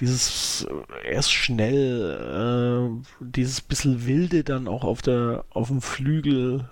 dieses, 0.00 0.66
er 1.04 1.18
ist 1.18 1.30
schnell, 1.30 3.00
äh, 3.00 3.24
dieses 3.24 3.60
bisschen 3.60 4.06
wilde 4.06 4.44
dann 4.44 4.68
auch 4.68 4.84
auf 4.84 5.02
der, 5.02 5.44
auf 5.50 5.68
dem 5.68 5.82
Flügel, 5.82 6.68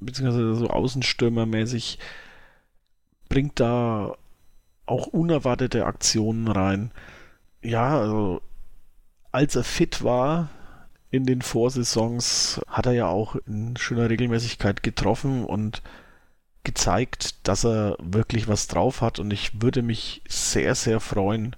beziehungsweise 0.00 0.54
so 0.54 0.68
außenstürmermäßig, 0.68 1.98
bringt 3.28 3.60
da 3.60 4.16
auch 4.86 5.06
unerwartete 5.06 5.84
Aktionen 5.84 6.48
rein 6.48 6.92
ja, 7.62 7.98
also 7.98 8.40
als 9.32 9.56
er 9.56 9.64
fit 9.64 10.02
war 10.02 10.50
in 11.10 11.24
den 11.24 11.42
Vorsaisons, 11.42 12.60
hat 12.66 12.86
er 12.86 12.92
ja 12.92 13.06
auch 13.06 13.36
in 13.46 13.76
schöner 13.76 14.10
Regelmäßigkeit 14.10 14.82
getroffen 14.82 15.44
und 15.44 15.82
gezeigt, 16.64 17.46
dass 17.48 17.64
er 17.64 17.96
wirklich 18.00 18.48
was 18.48 18.68
drauf 18.68 19.00
hat. 19.00 19.18
Und 19.18 19.32
ich 19.32 19.62
würde 19.62 19.82
mich 19.82 20.22
sehr, 20.28 20.74
sehr 20.74 21.00
freuen, 21.00 21.56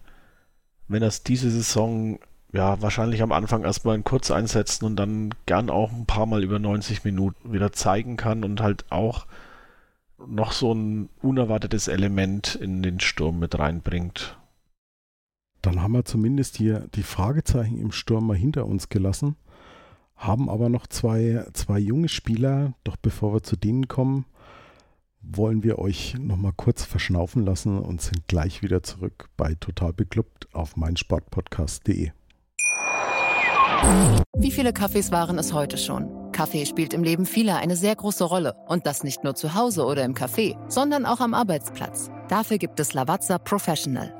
wenn 0.90 1.02
er 1.02 1.08
es 1.08 1.22
diese 1.22 1.50
Saison 1.50 2.18
ja 2.52 2.82
wahrscheinlich 2.82 3.22
am 3.22 3.30
Anfang 3.30 3.62
erstmal 3.62 3.94
in 3.94 4.02
kurz 4.02 4.30
einsetzen 4.30 4.84
und 4.84 4.96
dann 4.96 5.30
gern 5.46 5.70
auch 5.70 5.92
ein 5.92 6.06
paar 6.06 6.26
Mal 6.26 6.42
über 6.42 6.58
90 6.58 7.04
Minuten 7.04 7.52
wieder 7.52 7.72
zeigen 7.72 8.16
kann 8.16 8.42
und 8.42 8.60
halt 8.60 8.84
auch 8.90 9.26
noch 10.26 10.50
so 10.52 10.72
ein 10.74 11.08
unerwartetes 11.22 11.86
Element 11.86 12.56
in 12.56 12.82
den 12.82 12.98
Sturm 12.98 13.38
mit 13.38 13.58
reinbringt. 13.58 14.36
Dann 15.62 15.80
haben 15.80 15.92
wir 15.92 16.04
zumindest 16.04 16.56
hier 16.56 16.88
die 16.94 17.04
Fragezeichen 17.04 17.78
im 17.78 17.92
Sturm 17.92 18.26
mal 18.26 18.36
hinter 18.36 18.66
uns 18.66 18.88
gelassen, 18.88 19.36
haben 20.16 20.50
aber 20.50 20.68
noch 20.68 20.88
zwei, 20.88 21.46
zwei 21.52 21.78
junge 21.78 22.08
Spieler. 22.08 22.74
Doch 22.82 22.96
bevor 22.96 23.32
wir 23.32 23.42
zu 23.42 23.56
denen 23.56 23.86
kommen, 23.86 24.24
wollen 25.22 25.62
wir 25.62 25.78
euch 25.78 26.14
nochmal 26.18 26.52
kurz 26.56 26.84
verschnaufen 26.84 27.44
lassen 27.44 27.78
und 27.78 28.00
sind 28.00 28.26
gleich 28.28 28.62
wieder 28.62 28.82
zurück 28.82 29.28
bei 29.36 29.54
Total 29.54 29.92
Beklubbt 29.92 30.48
auf 30.54 30.76
meinsportpodcast.de. 30.76 32.10
Wie 34.36 34.50
viele 34.50 34.72
Kaffees 34.72 35.10
waren 35.10 35.38
es 35.38 35.52
heute 35.52 35.78
schon? 35.78 36.32
Kaffee 36.32 36.66
spielt 36.66 36.94
im 36.94 37.02
Leben 37.02 37.26
vieler 37.26 37.56
eine 37.56 37.76
sehr 37.76 37.96
große 37.96 38.24
Rolle. 38.24 38.54
Und 38.66 38.86
das 38.86 39.02
nicht 39.04 39.24
nur 39.24 39.34
zu 39.34 39.54
Hause 39.54 39.84
oder 39.84 40.04
im 40.04 40.14
Café, 40.14 40.56
sondern 40.70 41.06
auch 41.06 41.20
am 41.20 41.34
Arbeitsplatz. 41.34 42.10
Dafür 42.28 42.58
gibt 42.58 42.78
es 42.80 42.94
Lavazza 42.94 43.38
Professional. 43.38 44.19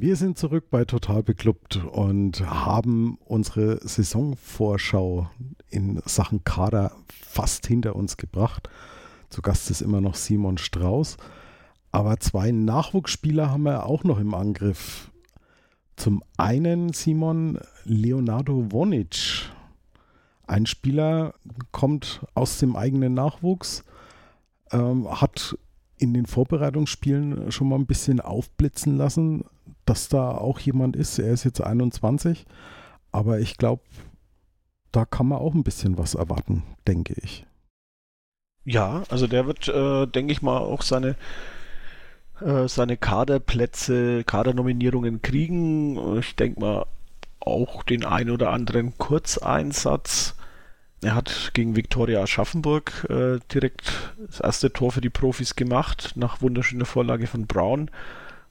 Wir 0.00 0.14
sind 0.14 0.38
zurück 0.38 0.66
bei 0.70 0.84
Total 0.84 1.24
Beklubbt 1.24 1.74
und 1.84 2.40
haben 2.48 3.18
unsere 3.24 3.80
Saisonvorschau 3.80 5.28
in 5.70 6.00
Sachen 6.04 6.44
Kader 6.44 6.92
fast 7.08 7.66
hinter 7.66 7.96
uns 7.96 8.16
gebracht. 8.16 8.70
Zu 9.28 9.42
Gast 9.42 9.68
ist 9.72 9.80
immer 9.80 10.00
noch 10.00 10.14
Simon 10.14 10.56
Strauß. 10.56 11.16
Aber 11.90 12.20
zwei 12.20 12.52
Nachwuchsspieler 12.52 13.50
haben 13.50 13.64
wir 13.64 13.86
auch 13.86 14.04
noch 14.04 14.20
im 14.20 14.34
Angriff. 14.34 15.10
Zum 15.96 16.22
einen 16.36 16.92
Simon 16.92 17.58
Leonardo 17.82 18.70
Vonic. 18.70 19.50
Ein 20.46 20.66
Spieler 20.66 21.34
kommt 21.72 22.24
aus 22.34 22.60
dem 22.60 22.76
eigenen 22.76 23.14
Nachwuchs, 23.14 23.82
ähm, 24.70 25.10
hat 25.20 25.58
in 25.98 26.14
den 26.14 26.26
Vorbereitungsspielen 26.26 27.50
schon 27.50 27.68
mal 27.68 27.80
ein 27.80 27.86
bisschen 27.86 28.20
aufblitzen 28.20 28.96
lassen, 28.96 29.42
dass 29.88 30.08
da 30.08 30.30
auch 30.32 30.60
jemand 30.60 30.96
ist. 30.96 31.18
Er 31.18 31.32
ist 31.32 31.44
jetzt 31.44 31.60
21, 31.60 32.46
aber 33.10 33.40
ich 33.40 33.56
glaube, 33.56 33.82
da 34.92 35.04
kann 35.04 35.28
man 35.28 35.38
auch 35.38 35.54
ein 35.54 35.64
bisschen 35.64 35.98
was 35.98 36.14
erwarten, 36.14 36.62
denke 36.86 37.14
ich. 37.22 37.46
Ja, 38.64 39.02
also 39.08 39.26
der 39.26 39.46
wird, 39.46 39.68
äh, 39.68 40.06
denke 40.06 40.32
ich 40.32 40.42
mal, 40.42 40.58
auch 40.58 40.82
seine 40.82 41.16
äh, 42.40 42.68
seine 42.68 42.96
Kaderplätze, 42.96 44.24
Kadernominierungen 44.24 45.22
kriegen. 45.22 46.18
Ich 46.18 46.36
denke 46.36 46.60
mal 46.60 46.86
auch 47.40 47.82
den 47.82 48.04
ein 48.04 48.30
oder 48.30 48.50
anderen 48.50 48.96
Kurzeinsatz. 48.98 50.34
Er 51.02 51.14
hat 51.14 51.52
gegen 51.54 51.76
Viktoria 51.76 52.22
Aschaffenburg 52.22 53.06
äh, 53.08 53.38
direkt 53.52 54.12
das 54.26 54.40
erste 54.40 54.72
Tor 54.72 54.92
für 54.92 55.00
die 55.00 55.10
Profis 55.10 55.56
gemacht, 55.56 56.12
nach 56.16 56.42
wunderschöner 56.42 56.86
Vorlage 56.86 57.26
von 57.26 57.46
Braun 57.46 57.90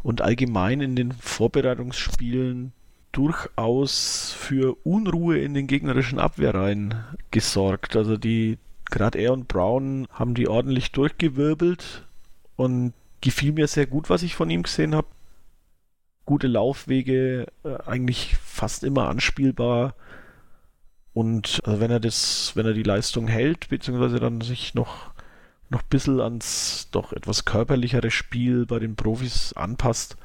und 0.04 0.22
allgemein 0.22 0.82
in 0.82 0.96
den 0.96 1.12
Vorbereitungsspielen 1.12 2.72
durchaus 3.12 4.32
für 4.38 4.78
Unruhe 4.84 5.40
in 5.40 5.54
den 5.54 5.68
gegnerischen 5.68 6.20
Abwehrreihen 6.20 6.96
gesorgt. 7.32 7.96
Also 7.96 8.18
die 8.18 8.58
gerade 8.86 9.20
er 9.20 9.34
und 9.34 9.48
Brown 9.48 10.08
haben 10.12 10.34
die 10.34 10.48
ordentlich 10.48 10.92
durchgewirbelt 10.92 12.06
und 12.56 12.94
gefiel 13.22 13.54
mir 13.54 13.68
sehr 13.68 13.88
gut, 13.88 14.10
was 14.10 14.24
ich 14.24 14.36
von 14.36 14.50
ihm 14.50 14.64
gesehen 14.64 14.96
habe. 14.96 15.08
Gute 16.26 16.48
Laufwege, 16.48 17.48
äh, 17.64 17.78
eigentlich 17.86 18.36
fast 18.38 18.84
immer 18.84 19.08
anspielbar. 19.10 19.96
Und 21.14 21.62
also 21.64 21.80
wenn 21.80 21.90
er 21.90 22.00
das, 22.00 22.52
wenn 22.56 22.66
er 22.66 22.74
die 22.74 22.84
Leistung 22.84 23.28
hält, 23.28 23.70
beziehungsweise 23.70 24.20
dann 24.20 24.42
sich 24.42 24.76
noch 24.76 25.12
noch 25.70 25.82
ein 25.82 25.90
bisschen 25.90 26.22
ans 26.22 26.88
doch 26.92 27.14
etwas 27.14 27.46
körperlichere 27.46 28.12
Spiel 28.12 28.66
bei 28.66 28.80
den 28.80 28.96
Profis 28.96 29.54
anpasst, 29.54 30.18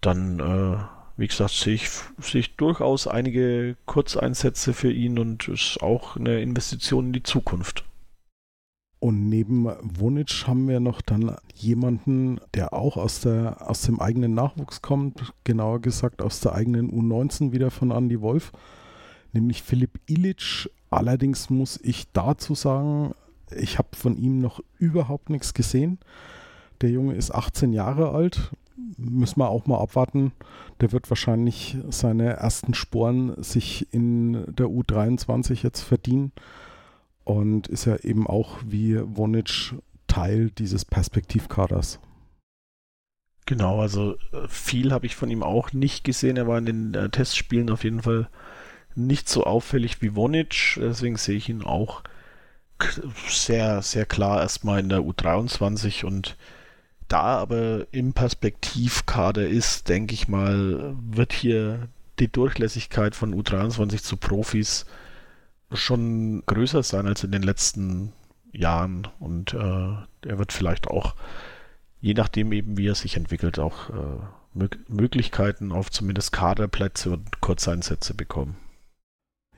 dann, 0.00 0.38
äh, 0.40 0.76
wie 1.16 1.26
gesagt, 1.26 1.52
sehe 1.52 1.74
ich, 1.74 1.90
sehe 2.18 2.40
ich 2.40 2.56
durchaus 2.56 3.06
einige 3.06 3.76
Kurzeinsätze 3.86 4.72
für 4.72 4.92
ihn 4.92 5.18
und 5.18 5.48
ist 5.48 5.78
auch 5.82 6.16
eine 6.16 6.40
Investition 6.40 7.06
in 7.06 7.12
die 7.12 7.22
Zukunft. 7.22 7.84
Und 9.04 9.28
neben 9.28 9.66
Wunic 9.82 10.46
haben 10.46 10.66
wir 10.66 10.80
noch 10.80 11.02
dann 11.02 11.36
jemanden, 11.54 12.40
der 12.54 12.72
auch 12.72 12.96
aus, 12.96 13.20
der, 13.20 13.68
aus 13.68 13.82
dem 13.82 14.00
eigenen 14.00 14.32
Nachwuchs 14.32 14.80
kommt, 14.80 15.34
genauer 15.44 15.80
gesagt 15.80 16.22
aus 16.22 16.40
der 16.40 16.54
eigenen 16.54 16.90
U19 16.90 17.52
wieder 17.52 17.70
von 17.70 17.90
Andy 17.90 18.22
Wolf, 18.22 18.52
nämlich 19.34 19.62
Philipp 19.62 20.00
Illich. 20.06 20.70
Allerdings 20.88 21.50
muss 21.50 21.78
ich 21.82 22.10
dazu 22.12 22.54
sagen, 22.54 23.14
ich 23.50 23.78
habe 23.78 23.88
von 23.94 24.16
ihm 24.16 24.40
noch 24.40 24.60
überhaupt 24.78 25.30
nichts 25.30 25.54
gesehen. 25.54 25.98
Der 26.80 26.90
Junge 26.90 27.14
ist 27.14 27.30
18 27.30 27.72
Jahre 27.72 28.10
alt. 28.10 28.52
Müssen 28.96 29.40
wir 29.40 29.48
auch 29.48 29.66
mal 29.66 29.78
abwarten. 29.78 30.32
Der 30.80 30.92
wird 30.92 31.10
wahrscheinlich 31.10 31.78
seine 31.88 32.34
ersten 32.34 32.74
Sporen 32.74 33.42
sich 33.42 33.92
in 33.92 34.44
der 34.54 34.66
U23 34.66 35.62
jetzt 35.62 35.82
verdienen. 35.82 36.32
Und 37.24 37.68
ist 37.68 37.86
ja 37.86 37.96
eben 37.96 38.26
auch 38.26 38.58
wie 38.66 39.00
Wonic 39.00 39.74
Teil 40.06 40.50
dieses 40.50 40.84
Perspektivkaders. 40.84 41.98
Genau, 43.46 43.80
also 43.80 44.14
äh, 44.32 44.48
viel 44.48 44.92
habe 44.92 45.06
ich 45.06 45.16
von 45.16 45.30
ihm 45.30 45.42
auch 45.42 45.72
nicht 45.72 46.04
gesehen. 46.04 46.36
Er 46.36 46.46
war 46.46 46.58
in 46.58 46.66
den 46.66 46.94
äh, 46.94 47.10
Testspielen 47.10 47.70
auf 47.70 47.84
jeden 47.84 48.02
Fall 48.02 48.28
nicht 48.94 49.28
so 49.28 49.44
auffällig 49.44 50.00
wie 50.02 50.14
Wonic. 50.16 50.78
Deswegen 50.80 51.16
sehe 51.16 51.36
ich 51.36 51.48
ihn 51.48 51.62
auch 51.62 52.02
sehr, 53.28 53.82
sehr 53.82 54.06
klar 54.06 54.42
erstmal 54.42 54.80
in 54.80 54.88
der 54.88 55.00
U23 55.00 56.04
und 56.04 56.36
da 57.08 57.22
aber 57.22 57.86
im 57.92 58.12
Perspektivkader 58.12 59.46
ist, 59.46 59.88
denke 59.88 60.14
ich 60.14 60.28
mal, 60.28 60.96
wird 61.00 61.32
hier 61.32 61.88
die 62.18 62.28
Durchlässigkeit 62.28 63.14
von 63.14 63.34
U23 63.34 64.02
zu 64.02 64.16
Profis 64.16 64.86
schon 65.72 66.42
größer 66.46 66.82
sein 66.82 67.06
als 67.06 67.24
in 67.24 67.32
den 67.32 67.42
letzten 67.42 68.12
Jahren 68.52 69.08
und 69.18 69.54
äh, 69.54 69.58
er 69.58 70.38
wird 70.38 70.52
vielleicht 70.52 70.88
auch 70.88 71.14
je 72.04 72.12
nachdem 72.12 72.52
eben, 72.52 72.76
wie 72.76 72.86
er 72.86 72.94
sich 72.94 73.16
entwickelt, 73.16 73.58
auch 73.58 73.88
äh, 73.88 74.68
Möglichkeiten 74.88 75.72
auf 75.72 75.90
zumindest 75.90 76.32
Kaderplätze 76.32 77.10
und 77.10 77.40
Kurzeinsätze 77.40 78.12
bekommen. 78.12 78.56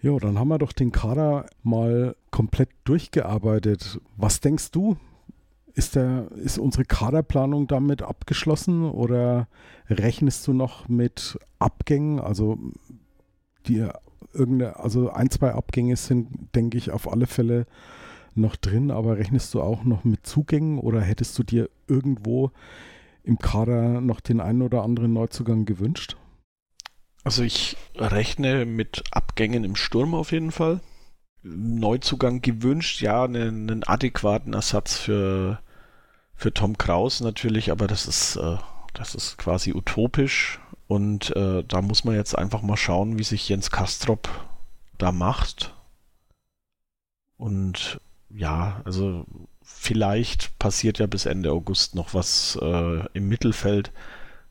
Jo, 0.03 0.19
dann 0.19 0.39
haben 0.39 0.49
wir 0.49 0.59
doch 0.59 0.73
den 0.73 0.93
Kader 0.93 1.47
mal 1.63 2.17
komplett 2.31 2.69
durchgearbeitet. 2.85 4.01
Was 4.17 4.41
denkst 4.41 4.71
du? 4.71 4.97
Ist, 5.75 5.95
der, 5.95 6.31
ist 6.33 6.59
unsere 6.59 6.85
Kaderplanung 6.85 7.67
damit 7.67 8.03
abgeschlossen 8.03 8.85
oder 8.85 9.49
rechnest 9.91 10.47
du 10.47 10.53
noch 10.53 10.89
mit 10.89 11.39
Abgängen? 11.59 12.19
Also 12.21 12.59
die 13.67 13.87
irgendeine, 14.33 14.77
also 14.77 15.11
ein, 15.11 15.31
zwei 15.31 15.53
Abgänge 15.53 15.97
sind, 15.97 16.55
denke 16.55 16.79
ich, 16.79 16.91
auf 16.91 17.11
alle 17.11 17.27
Fälle 17.27 17.67
noch 18.35 18.57
drin, 18.57 18.91
aber 18.91 19.17
rechnest 19.17 19.53
du 19.55 19.63
auch 19.63 19.85
noch 19.85 20.05
mit 20.05 20.27
Zugängen 20.27 20.79
oder 20.79 21.01
hättest 21.01 21.39
du 21.39 21.43
dir 21.43 21.71
irgendwo 21.89 22.51
im 23.25 23.39
Kader 23.39 24.01
noch 24.01 24.21
den 24.21 24.41
einen 24.41 24.63
oder 24.63 24.83
anderen 24.83 25.13
Neuzugang 25.13 25.65
gewünscht? 25.65 26.17
Also 27.27 27.43
ich 27.43 27.77
rechne 27.97 28.65
mit 28.67 29.03
Abgängen 29.11 29.65
im 29.65 29.75
Sturm 29.75 30.15
auf 30.15 30.31
jeden 30.31 30.53
Fall. 30.53 30.79
Neuzugang 31.43 32.41
gewünscht, 32.41 33.01
ja, 33.01 33.25
einen, 33.25 33.69
einen 33.69 33.83
adäquaten 33.83 34.55
Ersatz 34.55 34.97
für, 34.97 35.59
für 36.37 36.55
Tom 36.55 36.79
Kraus 36.79 37.21
natürlich, 37.21 37.73
aber 37.73 37.89
das 37.89 38.07
ist, 38.07 38.37
äh, 38.37 38.59
das 38.95 39.17
ist 39.17 39.39
quasi 39.39 39.73
utopisch. 39.73 40.61
Und 40.87 41.35
äh, 41.35 41.65
da 41.65 41.83
muss 41.83 42.05
man 42.05 42.15
jetzt 42.15 42.39
einfach 42.39 42.63
mal 42.63 42.77
schauen, 42.77 43.19
wie 43.19 43.25
sich 43.25 43.49
Jens 43.49 43.73
Kastrop 43.73 44.29
da 44.97 45.11
macht. 45.11 45.75
Und 47.39 48.01
ja, 48.31 48.83
also 48.85 49.27
vielleicht 49.65 50.57
passiert 50.61 51.01
ja 51.01 51.09
bis 51.09 51.27
Ende 51.27 51.51
August 51.51 51.97
noch 51.97 52.15
was 52.15 52.57
äh, 52.63 53.05
im 53.15 53.29
Mittelfeld, 53.29 53.91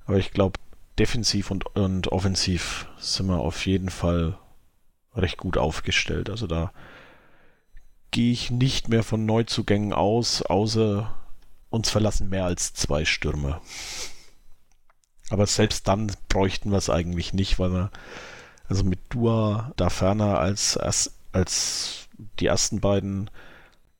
aber 0.07 0.17
ich 0.17 0.31
glaube, 0.31 0.59
defensiv 0.99 1.51
und, 1.51 1.75
und 1.75 2.07
offensiv 2.09 2.87
sind 2.97 3.27
wir 3.27 3.39
auf 3.39 3.65
jeden 3.65 3.89
Fall 3.89 4.37
recht 5.15 5.37
gut 5.37 5.57
aufgestellt. 5.57 6.29
Also 6.29 6.47
da 6.47 6.71
gehe 8.11 8.31
ich 8.31 8.51
nicht 8.51 8.89
mehr 8.89 9.03
von 9.03 9.25
Neuzugängen 9.25 9.93
aus, 9.93 10.41
außer 10.41 11.13
uns 11.69 11.89
verlassen 11.89 12.29
mehr 12.29 12.45
als 12.45 12.73
zwei 12.73 13.03
Stürmer. 13.05 13.61
Aber 15.29 15.45
selbst 15.47 15.87
dann 15.87 16.11
bräuchten 16.29 16.71
wir 16.71 16.77
es 16.77 16.89
eigentlich 16.89 17.33
nicht, 17.33 17.59
weil 17.59 17.71
wir 17.71 17.91
also 18.67 18.83
mit 18.83 18.99
Dua 19.09 19.73
da 19.75 19.89
ferner 19.89 20.39
als, 20.39 20.77
als, 20.77 21.13
als 21.31 22.07
die 22.39 22.47
ersten 22.47 22.79
beiden 22.79 23.29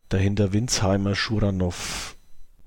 Dahinter 0.09 0.53
Winsheimer, 0.53 1.15
Schuranov, 1.15 2.15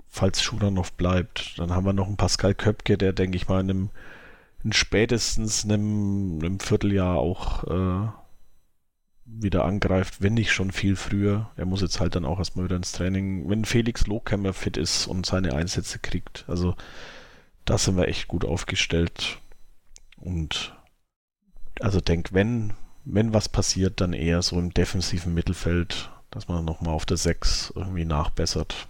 falls 0.09 0.41
Schuranov 0.41 0.91
bleibt. 0.93 1.57
Dann 1.57 1.73
haben 1.73 1.85
wir 1.85 1.93
noch 1.93 2.07
einen 2.07 2.17
Pascal 2.17 2.53
Köpke, 2.53 2.97
der, 2.97 3.13
denke 3.13 3.37
ich 3.37 3.47
mal, 3.47 3.61
in 3.61 3.69
einem 3.69 3.89
in 4.63 4.73
spätestens 4.73 5.63
einem, 5.63 6.39
einem 6.39 6.59
Vierteljahr 6.59 7.17
auch 7.17 7.63
äh, 7.65 8.09
wieder 9.25 9.65
angreift, 9.65 10.21
wenn 10.21 10.33
nicht 10.33 10.51
schon 10.51 10.71
viel 10.71 10.95
früher. 10.95 11.49
Er 11.55 11.65
muss 11.65 11.81
jetzt 11.81 11.99
halt 11.99 12.15
dann 12.15 12.25
auch 12.25 12.39
erstmal 12.39 12.65
wieder 12.65 12.75
ins 12.75 12.91
Training, 12.91 13.49
wenn 13.49 13.65
Felix 13.65 14.07
Lohkämmer 14.07 14.53
fit 14.53 14.75
ist 14.75 15.07
und 15.07 15.25
seine 15.25 15.53
Einsätze 15.53 15.99
kriegt. 15.99 16.45
Also 16.47 16.75
da 17.65 17.77
sind 17.77 17.95
wir 17.97 18.07
echt 18.07 18.27
gut 18.27 18.43
aufgestellt. 18.43 19.37
Und 20.17 20.75
also 21.79 22.01
denk, 22.01 22.33
wenn, 22.33 22.73
wenn 23.05 23.33
was 23.33 23.47
passiert, 23.47 24.01
dann 24.01 24.13
eher 24.13 24.41
so 24.41 24.59
im 24.59 24.73
defensiven 24.73 25.33
Mittelfeld 25.33 26.09
dass 26.31 26.47
man 26.47 26.65
nochmal 26.65 26.93
auf 26.93 27.05
der 27.05 27.17
6 27.17 27.73
irgendwie 27.75 28.05
nachbessert. 28.05 28.87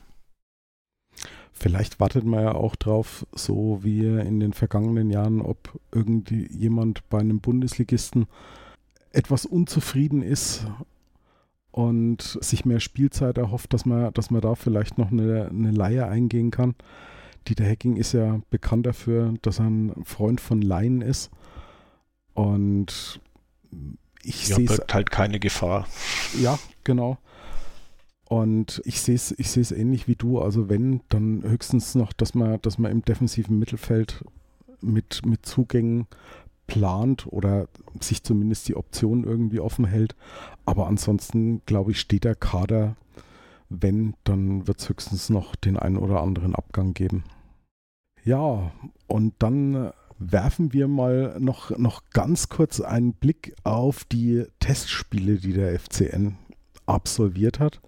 Vielleicht 1.60 1.99
wartet 1.99 2.24
man 2.24 2.41
ja 2.41 2.55
auch 2.55 2.78
drauf, 2.78 3.26
so 3.34 3.80
wie 3.84 4.05
in 4.05 4.39
den 4.39 4.53
vergangenen 4.53 5.10
Jahren, 5.10 5.41
ob 5.41 5.78
irgendwie 5.91 6.47
jemand 6.51 7.07
bei 7.10 7.20
einem 7.20 7.41
Bundesligisten 7.41 8.28
etwas 9.12 9.45
unzufrieden 9.45 10.22
ist 10.22 10.66
und 11.72 12.38
sich 12.41 12.64
mehr 12.64 12.80
Spielzeit 12.80 13.38
erhofft, 13.38 13.74
dass 13.74 13.86
man, 13.86 14.14
dass 14.14 14.32
man 14.32 14.39
da 14.39 14.55
vielleicht 14.55 14.97
noch 14.97 15.12
eine, 15.12 15.49
eine 15.49 15.72
Leihe 15.72 16.07
eingehen 16.07 16.49
kann. 16.49 16.76
Dieter 17.47 17.66
Hecking 17.66 17.97
ist 17.97 18.14
ja 18.14 18.39
bekannt 18.49 18.86
dafür, 18.86 19.34
dass 19.41 19.60
er 19.60 19.66
ein 19.66 20.05
Freund 20.05 20.39
von 20.39 20.62
Laien 20.62 21.01
ist. 21.01 21.30
Und 22.34 23.20
ich 24.24 24.47
ja, 24.47 24.55
sehe 24.55 24.70
halt 24.91 25.12
keine 25.12 25.39
Gefahr. 25.39 25.88
Ja, 26.39 26.57
genau. 26.84 27.18
Und 28.30 28.80
ich 28.86 29.02
sehe 29.02 29.16
es 29.16 29.34
ich 29.38 29.72
ähnlich 29.72 30.08
wie 30.08 30.16
du. 30.16 30.40
Also 30.40 30.70
wenn, 30.70 31.02
dann 31.10 31.42
höchstens 31.44 31.96
noch, 31.96 32.14
dass 32.14 32.36
man, 32.36 32.62
dass 32.62 32.78
man 32.78 32.92
im 32.92 33.04
defensiven 33.04 33.58
Mittelfeld 33.58 34.24
mit, 34.82 35.26
mit 35.26 35.48
Zugängen 35.48 36.06
plant 36.68 37.26
oder 37.26 37.68
sich 38.00 38.22
zumindest 38.24 38.68
die 38.68 38.76
Option 38.76 39.24
irgendwie 39.24 39.60
offen 39.60 39.86
hält. 39.86 40.16
Aber 40.68 40.86
ansonsten, 40.86 41.64
glaube 41.66 41.90
ich, 41.92 42.00
steht 42.00 42.24
der 42.24 42.36
Kader, 42.36 42.96
wenn, 43.68 44.14
dann 44.26 44.68
wird 44.68 44.80
es 44.80 44.90
höchstens 44.90 45.32
noch 45.32 45.56
den 45.56 45.78
einen 45.78 45.98
oder 45.98 46.22
anderen 46.22 46.54
Abgang 46.54 46.94
geben. 46.94 47.24
Ja, 48.24 48.72
und 49.08 49.34
dann 49.40 49.92
werfen 50.20 50.72
wir 50.72 50.88
mal 50.88 51.36
noch, 51.40 51.76
noch 51.80 52.04
ganz 52.12 52.48
kurz 52.48 52.80
einen 52.80 53.14
Blick 53.14 53.56
auf 53.64 54.04
die 54.04 54.46
Testspiele, 54.60 55.38
die 55.38 55.54
der 55.54 55.80
FCN 55.80 56.38
absolviert 56.86 57.60
hat. 57.60 57.82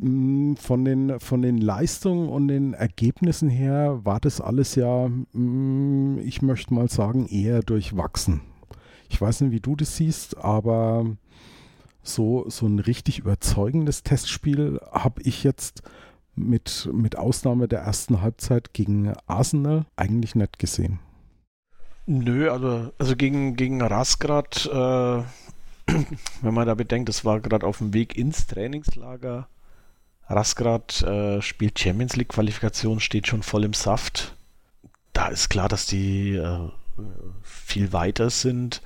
Mm, 0.00 0.54
von 0.54 0.84
den, 0.84 1.18
von 1.18 1.42
den 1.42 1.58
Leistungen 1.58 2.28
und 2.28 2.48
den 2.48 2.72
Ergebnissen 2.74 3.48
her 3.48 4.00
war 4.04 4.20
das 4.20 4.40
alles 4.40 4.76
ja, 4.76 5.08
mm, 5.08 6.18
ich 6.18 6.40
möchte 6.40 6.72
mal 6.72 6.88
sagen, 6.88 7.26
eher 7.26 7.62
durchwachsen. 7.62 8.42
Ich 9.08 9.20
weiß 9.20 9.40
nicht, 9.40 9.52
wie 9.52 9.60
du 9.60 9.74
das 9.74 9.96
siehst, 9.96 10.36
aber 10.38 11.04
so, 12.02 12.48
so 12.48 12.66
ein 12.66 12.78
richtig 12.78 13.18
überzeugendes 13.18 14.04
Testspiel 14.04 14.80
habe 14.92 15.20
ich 15.22 15.42
jetzt 15.42 15.82
mit, 16.36 16.88
mit 16.92 17.18
Ausnahme 17.18 17.66
der 17.66 17.80
ersten 17.80 18.22
Halbzeit 18.22 18.72
gegen 18.74 19.12
Arsenal 19.26 19.84
eigentlich 19.96 20.36
nicht 20.36 20.60
gesehen. 20.60 21.00
Nö, 22.06 22.50
also, 22.50 22.92
also 22.98 23.16
gegen, 23.16 23.56
gegen 23.56 23.82
Rasgrad, 23.82 24.66
äh, 24.66 25.22
wenn 26.42 26.54
man 26.54 26.68
da 26.68 26.74
bedenkt, 26.74 27.08
das 27.08 27.24
war 27.24 27.40
gerade 27.40 27.66
auf 27.66 27.78
dem 27.78 27.92
Weg 27.92 28.16
ins 28.16 28.46
Trainingslager 28.46 29.48
Rasgrad 30.28 31.02
äh, 31.02 31.40
spielt 31.40 31.78
Champions 31.78 32.16
League 32.16 32.28
Qualifikation, 32.28 33.00
steht 33.00 33.26
schon 33.26 33.42
voll 33.42 33.64
im 33.64 33.72
Saft. 33.72 34.34
Da 35.12 35.28
ist 35.28 35.48
klar, 35.48 35.68
dass 35.68 35.86
die 35.86 36.36
äh, 36.36 36.70
viel 37.42 37.92
weiter 37.92 38.30
sind. 38.30 38.82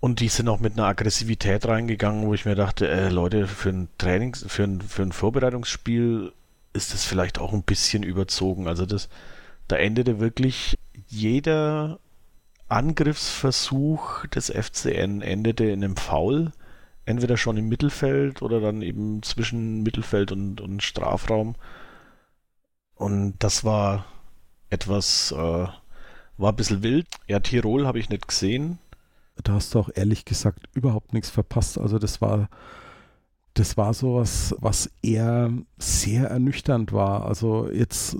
Und 0.00 0.20
die 0.20 0.28
sind 0.28 0.48
auch 0.48 0.60
mit 0.60 0.74
einer 0.74 0.86
Aggressivität 0.86 1.66
reingegangen, 1.66 2.26
wo 2.26 2.34
ich 2.34 2.44
mir 2.44 2.54
dachte, 2.54 2.88
äh, 2.88 3.08
Leute, 3.08 3.46
für 3.46 3.70
ein 3.70 3.88
Trainings, 3.96 4.44
für 4.46 4.64
ein, 4.64 4.80
für 4.82 5.02
ein 5.02 5.12
Vorbereitungsspiel 5.12 6.32
ist 6.74 6.92
das 6.92 7.04
vielleicht 7.04 7.38
auch 7.38 7.52
ein 7.52 7.62
bisschen 7.62 8.02
überzogen. 8.02 8.68
Also 8.68 8.84
das, 8.84 9.08
da 9.68 9.76
endete 9.76 10.20
wirklich 10.20 10.78
jeder 11.08 12.00
Angriffsversuch 12.68 14.26
des 14.26 14.50
FCN 14.50 15.22
endete 15.22 15.64
in 15.64 15.84
einem 15.84 15.96
Foul 15.96 16.52
entweder 17.06 17.36
schon 17.36 17.56
im 17.56 17.68
Mittelfeld 17.68 18.42
oder 18.42 18.60
dann 18.60 18.82
eben 18.82 19.22
zwischen 19.22 19.82
Mittelfeld 19.82 20.32
und, 20.32 20.60
und 20.60 20.82
Strafraum. 20.82 21.54
Und 22.94 23.34
das 23.38 23.64
war 23.64 24.06
etwas, 24.70 25.32
äh, 25.32 25.36
war 25.36 26.52
ein 26.52 26.56
bisschen 26.56 26.82
wild. 26.82 27.06
Ja, 27.26 27.40
Tirol 27.40 27.86
habe 27.86 27.98
ich 27.98 28.08
nicht 28.08 28.28
gesehen. 28.28 28.78
Da 29.42 29.54
hast 29.54 29.74
du 29.74 29.80
auch 29.80 29.90
ehrlich 29.94 30.24
gesagt 30.24 30.68
überhaupt 30.74 31.12
nichts 31.12 31.30
verpasst. 31.30 31.78
Also 31.78 31.98
das 31.98 32.20
war, 32.20 32.48
das 33.54 33.76
war 33.76 33.92
sowas, 33.94 34.54
was 34.58 34.90
eher 35.02 35.52
sehr 35.76 36.28
ernüchternd 36.28 36.92
war. 36.92 37.26
Also 37.26 37.68
jetzt 37.70 38.16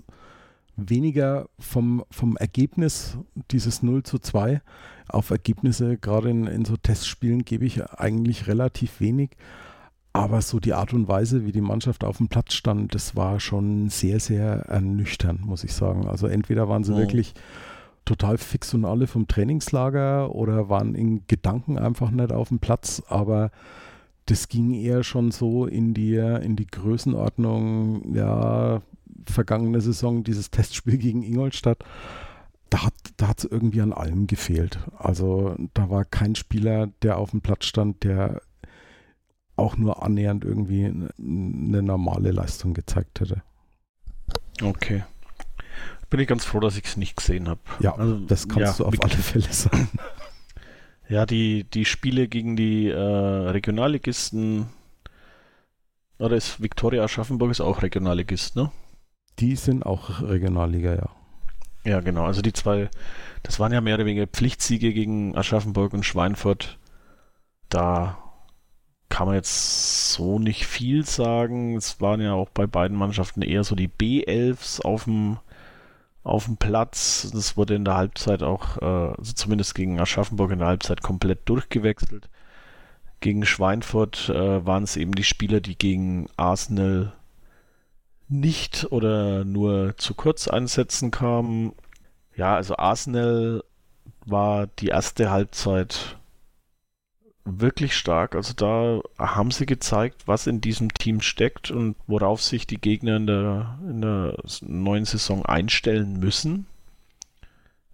weniger 0.77 1.49
vom, 1.59 2.05
vom 2.11 2.37
Ergebnis 2.37 3.17
dieses 3.51 3.83
0 3.83 4.03
zu 4.03 4.19
2. 4.19 4.61
Auf 5.09 5.31
Ergebnisse, 5.31 5.97
gerade 5.99 6.31
in, 6.31 6.47
in 6.47 6.65
so 6.65 6.77
Testspielen, 6.77 7.45
gebe 7.45 7.65
ich 7.65 7.85
eigentlich 7.85 8.47
relativ 8.47 9.01
wenig. 9.01 9.31
Aber 10.13 10.41
so 10.43 10.61
die 10.61 10.75
Art 10.75 10.93
und 10.93 11.09
Weise, 11.09 11.45
wie 11.45 11.53
die 11.53 11.61
Mannschaft 11.61 12.05
auf 12.05 12.19
dem 12.19 12.29
Platz 12.29 12.55
stand, 12.55 12.95
das 12.95 13.17
war 13.17 13.41
schon 13.41 13.89
sehr, 13.89 14.21
sehr 14.21 14.67
ernüchternd, 14.69 15.45
muss 15.45 15.65
ich 15.65 15.73
sagen. 15.73 16.07
Also 16.07 16.29
entweder 16.29 16.69
waren 16.69 16.85
sie 16.85 16.93
mhm. 16.93 16.99
wirklich 16.99 17.35
total 18.05 18.39
fix 18.39 18.73
und 18.75 18.85
alle 18.85 19.07
vom 19.07 19.27
Trainingslager 19.27 20.35
oder 20.35 20.69
waren 20.69 20.95
in 20.95 21.27
Gedanken 21.27 21.79
einfach 21.79 22.11
nicht 22.11 22.33
auf 22.33 22.49
dem 22.49 22.59
Platz, 22.59 23.03
aber 23.09 23.51
das 24.27 24.49
ging 24.49 24.73
eher 24.73 25.03
schon 25.03 25.31
so 25.31 25.67
in 25.67 25.95
die, 25.95 26.17
in 26.17 26.57
die 26.57 26.67
Größenordnung, 26.67 28.15
ja, 28.15 28.83
vergangene 29.27 29.81
Saison, 29.81 30.25
dieses 30.25 30.51
Testspiel 30.51 30.97
gegen 30.99 31.23
Ingolstadt. 31.23 31.85
Da 32.75 32.83
hat 32.83 32.95
da 33.19 33.33
es 33.37 33.45
irgendwie 33.45 33.83
an 33.83 33.93
allem 33.93 34.27
gefehlt. 34.27 34.81
Also 34.99 35.55
da 35.75 35.91
war 35.91 36.05
kein 36.05 36.35
Spieler, 36.35 36.89
der 37.03 37.19
auf 37.19 37.31
dem 37.31 37.41
Platz 37.41 37.67
stand, 37.67 38.03
der 38.03 38.43
auch 39.55 39.77
nur 39.77 40.03
annähernd 40.03 40.45
irgendwie 40.45 40.87
eine 40.87 41.83
normale 41.85 42.33
Leistung 42.33 42.75
gezeigt 42.75 43.21
hätte. 43.21 43.45
Okay. 44.61 45.05
Bin 46.11 46.19
ich 46.19 46.27
ganz 46.27 46.45
froh, 46.45 46.59
dass 46.59 46.77
ich 46.77 46.85
es 46.85 46.97
nicht 46.97 47.17
gesehen 47.17 47.49
habe. 47.49 47.61
Ja, 47.79 47.95
also, 47.95 48.19
das 48.19 48.49
kannst 48.49 48.81
ja, 48.81 48.85
du 48.85 48.87
auf 48.87 49.01
alle 49.05 49.15
Fälle 49.15 49.53
sagen. 49.53 49.89
Ja, 51.07 51.27
die, 51.27 51.65
die 51.65 51.85
Spiele 51.85 52.29
gegen 52.29 52.57
die 52.57 52.89
äh, 52.89 52.97
Regionalligisten, 52.99 54.71
oder 56.19 56.35
ist 56.35 56.63
Viktoria 56.63 57.05
Aschaffenburg 57.05 57.51
ist 57.51 57.61
auch 57.61 57.83
Regionalligist, 57.83 58.57
ne? 58.57 58.73
Die 59.39 59.55
sind 59.55 59.85
auch 59.85 60.23
Regionalliga, 60.23 60.95
ja. 60.95 61.11
Ja, 61.85 62.01
genau. 62.01 62.25
Also 62.25 62.41
die 62.43 62.53
zwei, 62.53 62.89
das 63.43 63.61
waren 63.61 63.73
ja 63.73 63.81
mehr 63.81 63.97
oder 63.97 64.07
weniger 64.07 64.27
Pflichtsiege 64.27 64.93
gegen 64.93 65.37
Aschaffenburg 65.37 65.93
und 65.93 66.05
Schweinfurt. 66.05 66.79
Da 67.69 68.19
kann 69.11 69.27
man 69.27 69.37
jetzt 69.37 70.13
so 70.13 70.39
nicht 70.39 70.67
viel 70.67 71.05
sagen. 71.05 71.77
Es 71.77 72.01
waren 72.01 72.21
ja 72.21 72.33
auch 72.33 72.49
bei 72.51 72.67
beiden 72.67 72.97
Mannschaften 72.97 73.43
eher 73.43 73.65
so 73.65 73.75
die 73.75 73.89
B11s 73.89 74.83
auf 74.83 75.05
dem, 75.05 75.39
auf 76.23 76.47
dem 76.47 76.57
Platz. 76.57 77.31
Das 77.33 77.57
wurde 77.57 77.75
in 77.75 77.85
der 77.85 77.97
Halbzeit 77.97 78.43
auch, 78.43 78.79
äh, 78.79 79.15
also 79.19 79.33
zumindest 79.35 79.75
gegen 79.75 80.01
Aschaffenburg 80.01 80.53
in 80.53 80.59
der 80.61 80.69
Halbzeit 80.69 81.03
komplett 81.03 81.49
durchgewechselt. 81.49 82.29
Gegen 83.21 83.45
Schweinfurt 83.47 84.31
äh, 84.31 84.67
waren 84.67 84.85
es 84.85 84.97
eben 84.97 85.13
die 85.15 85.25
Spieler, 85.25 85.61
die 85.61 85.77
gegen 85.79 86.29
Arsenal 86.37 87.13
nicht 88.41 88.91
oder 88.91 89.45
nur 89.45 89.97
zu 89.97 90.15
kurz 90.15 90.49
einsetzen 90.49 91.11
kamen. 91.11 91.73
Ja, 92.37 92.57
also 92.57 92.77
Arsenal 92.77 93.63
war 94.27 94.67
die 94.67 94.89
erste 94.89 95.31
Halbzeit 95.31 96.17
wirklich 97.45 97.97
stark. 97.97 98.35
Also 98.35 98.55
da 98.55 99.01
haben 99.19 99.51
sie 99.51 99.67
gezeigt, 99.67 100.27
was 100.27 100.47
in 100.47 100.61
diesem 100.61 100.93
Team 100.93 101.21
steckt 101.21 101.71
und 101.71 101.97
worauf 102.07 102.43
sich 102.43 102.67
die 102.67 102.81
Gegner 102.81 103.17
in 103.17 103.27
der, 103.27 103.79
in 103.89 104.01
der 104.01 104.37
neuen 104.63 105.05
Saison 105.05 105.45
einstellen 105.45 106.19
müssen. 106.19 106.67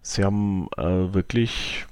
Sie 0.01 0.23
haben 0.23 0.67
äh, 0.77 1.13
wirklich 1.13 1.85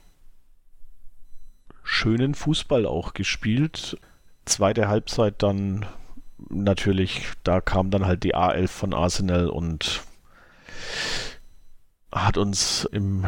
schönen 1.84 2.34
Fußball 2.34 2.86
auch 2.86 3.14
gespielt. 3.14 3.98
Zweite 4.46 4.88
Halbzeit 4.88 5.44
dann 5.44 5.86
natürlich, 6.50 7.28
da 7.44 7.62
kam 7.62 7.92
dann 7.92 8.06
halt 8.06 8.24
die 8.24 8.36
A11 8.36 8.68
von 8.68 8.94
Arsenal 8.94 9.50
und 9.50 10.02
hat 12.12 12.38
uns 12.38 12.86
im 12.86 13.26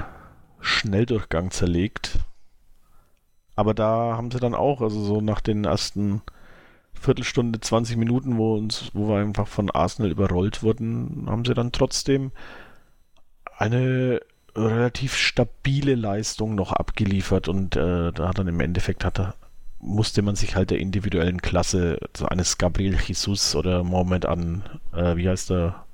Schnelldurchgang 0.60 1.52
zerlegt. 1.52 2.20
Aber 3.56 3.74
da 3.74 4.16
haben 4.16 4.32
sie 4.32 4.40
dann 4.40 4.56
auch, 4.56 4.82
also 4.82 5.04
so 5.04 5.22
nach 5.22 5.42
den 5.42 5.66
ersten 5.66 6.22
Viertelstunde, 6.94 7.60
20 7.60 7.98
Minuten, 7.98 8.38
wo 8.38 8.56
uns, 8.56 8.92
wo 8.94 9.10
wir 9.10 9.18
einfach 9.18 9.48
von 9.48 9.70
Arsenal 9.72 10.12
überrollt 10.12 10.64
wurden, 10.64 11.26
haben 11.28 11.46
sie 11.46 11.54
dann 11.54 11.72
trotzdem 11.72 12.32
eine 13.58 14.22
relativ 14.56 15.16
stabile 15.16 15.96
Leistung 15.96 16.56
noch 16.56 16.74
abgeliefert 16.74 17.48
und 17.48 17.76
äh, 17.76 18.12
da 18.12 18.30
hat 18.30 18.38
dann 18.38 18.48
im 18.48 18.60
Endeffekt 18.60 19.06
hat 19.06 19.20
er, 19.20 19.36
musste 19.82 20.22
man 20.22 20.36
sich 20.36 20.56
halt 20.56 20.72
der 20.72 20.80
individuellen 20.80 21.42
Klasse 21.42 21.98
so 22.16 22.26
eines 22.26 22.58
Gabriel 22.58 22.96
Jesus 22.96 23.56
oder 23.56 23.84
Mohamed 23.84 24.26
an, 24.26 24.64
äh, 24.94 25.16
wie 25.16 25.28
heißt 25.28 25.50
der, 25.50 25.86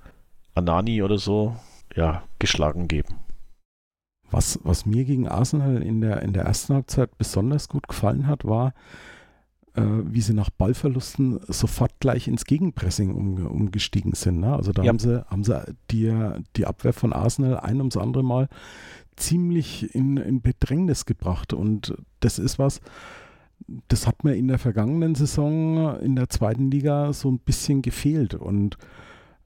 Anani 0.56 1.04
oder 1.04 1.18
so, 1.18 1.56
ja, 1.96 2.24
geschlagen 2.40 2.88
geben. 2.88 3.16
Was, 4.30 4.60
was 4.64 4.86
mir 4.86 5.06
gegen 5.06 5.28
Arsenal 5.28 5.82
in 5.82 6.02
der, 6.02 6.22
in 6.22 6.34
der 6.34 6.44
ersten 6.44 6.74
Halbzeit 6.74 7.18
besonders 7.18 7.70
gut 7.70 7.88
gefallen 7.88 8.28
hat, 8.28 8.44
war, 8.44 8.74
äh, 9.76 9.82
wie 9.82 10.22
sie 10.22 10.34
nach 10.34 10.50
Ballverlusten 10.50 11.40
sofort 11.48 11.94
gleich 12.00 12.28
ins 12.28 12.46
Gegenpressing 12.46 13.14
um, 13.14 13.46
umgestiegen 13.48 14.14
sind. 14.14 14.40
Ne? 14.40 14.54
Also 14.54 14.74
da 14.74 14.84
ja. 14.84 14.90
haben 14.90 15.00
sie, 15.00 15.26
haben 15.30 15.44
sie 15.44 15.64
die, 15.92 16.14
die 16.58 16.66
Abwehr 16.66 16.94
von 16.94 17.14
Arsenal 17.14 17.60
ein 17.60 17.78
ums 17.78 17.96
andere 17.96 18.24
Mal 18.24 18.50
ziemlich 19.16 19.96
in, 19.96 20.18
in 20.18 20.42
Bedrängnis 20.42 21.06
gebracht. 21.06 21.54
Und 21.54 21.96
das 22.20 22.38
ist 22.38 22.60
was, 22.60 22.82
das 23.88 24.08
hat 24.08 24.24
mir 24.24 24.36
in 24.36 24.48
der 24.48 24.60
vergangenen 24.60 25.16
Saison 25.16 26.00
in 26.00 26.16
der 26.16 26.30
zweiten 26.30 26.72
Liga 26.72 27.14
so 27.14 27.30
ein 27.30 27.40
bisschen 27.40 27.82
gefehlt. 27.82 28.34
Und 28.34 28.78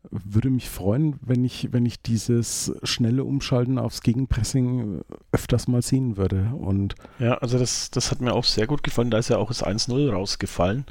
würde 0.09 0.49
mich 0.49 0.69
freuen, 0.69 1.19
wenn 1.21 1.43
ich, 1.45 1.69
wenn 1.71 1.85
ich 1.85 2.01
dieses 2.01 2.73
schnelle 2.83 3.23
Umschalten 3.23 3.77
aufs 3.77 4.01
Gegenpressing 4.01 5.01
öfters 5.31 5.67
mal 5.67 5.81
sehen 5.81 6.17
würde. 6.17 6.51
Und 6.57 6.95
ja, 7.19 7.35
also 7.35 7.59
das, 7.59 7.91
das 7.91 8.11
hat 8.11 8.21
mir 8.21 8.33
auch 8.33 8.43
sehr 8.43 8.67
gut 8.67 8.83
gefallen. 8.83 9.11
Da 9.11 9.19
ist 9.19 9.29
ja 9.29 9.37
auch 9.37 9.49
das 9.49 9.63
1-0 9.63 10.11
rausgefallen. 10.11 10.85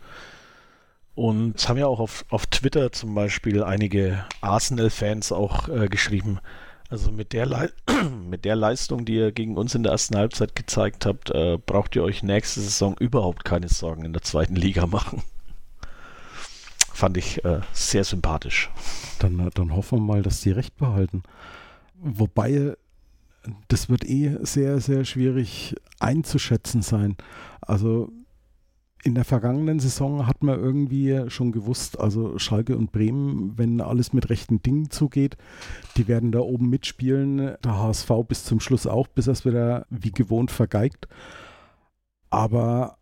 Und 1.14 1.57
es 1.57 1.68
haben 1.68 1.76
ja 1.76 1.87
auch 1.87 2.01
auf, 2.01 2.24
auf 2.31 2.47
Twitter 2.47 2.93
zum 2.93 3.14
Beispiel 3.14 3.62
einige 3.62 4.24
Arsenal-Fans 4.41 5.33
auch 5.33 5.68
äh, 5.68 5.89
geschrieben. 5.89 6.39
Also 6.91 7.12
mit 7.12 7.32
der, 7.32 7.70
mit 8.28 8.45
der 8.45 8.57
Leistung, 8.57 9.05
die 9.05 9.14
ihr 9.14 9.30
gegen 9.30 9.57
uns 9.57 9.76
in 9.76 9.84
der 9.84 9.93
ersten 9.93 10.16
Halbzeit 10.16 10.57
gezeigt 10.57 11.07
habt, 11.07 11.30
äh, 11.30 11.57
braucht 11.64 11.95
ihr 11.95 12.03
euch 12.03 12.24
nächste 12.24 12.61
Saison 12.61 12.97
überhaupt 12.99 13.45
keine 13.45 13.68
Sorgen 13.68 14.05
in 14.05 14.12
der 14.12 14.22
zweiten 14.22 14.57
Liga 14.57 14.86
machen. 14.86 15.22
Fand 16.93 17.16
ich 17.16 17.45
äh, 17.45 17.61
sehr 17.72 18.03
sympathisch. 18.03 18.70
Dann, 19.20 19.38
äh, 19.38 19.51
dann 19.55 19.74
hoffen 19.74 20.01
wir 20.01 20.05
mal, 20.05 20.22
dass 20.22 20.41
die 20.41 20.51
recht 20.51 20.76
behalten. 20.76 21.22
Wobei, 21.95 22.74
das 23.68 23.88
wird 23.88 24.05
eh 24.05 24.38
sehr, 24.43 24.80
sehr 24.80 25.05
schwierig 25.05 25.76
einzuschätzen 26.01 26.82
sein. 26.82 27.16
Also 27.61 28.11
in 29.03 29.15
der 29.15 29.25
vergangenen 29.25 29.81
Saison 29.81 30.27
hat 30.27 30.43
man 30.43 30.59
irgendwie 30.59 31.25
schon 31.29 31.53
gewusst, 31.53 31.99
also 31.99 32.39
Schalke 32.39 32.77
und 32.77 32.93
Bremen, 32.93 33.57
wenn 33.57 33.81
alles 33.81 34.13
mit 34.13 34.29
rechten 34.29 34.63
Dingen 34.63 34.91
zugeht, 34.91 35.37
die 35.97 36.07
werden 36.07 36.33
da 36.33 36.41
oben 36.41 36.69
mitspielen. 36.69 37.57
Der 37.65 37.79
HSV 37.79 38.11
bis 38.29 38.45
zum 38.45 38.61
Schluss 38.61 38.87
auch, 38.87 39.07
bis 39.09 39.25
das 39.25 39.45
wieder 39.45 39.87
wie 39.89 40.11
gewohnt 40.11 40.51
vergeigt. 40.51 41.09
Aber 42.29 42.99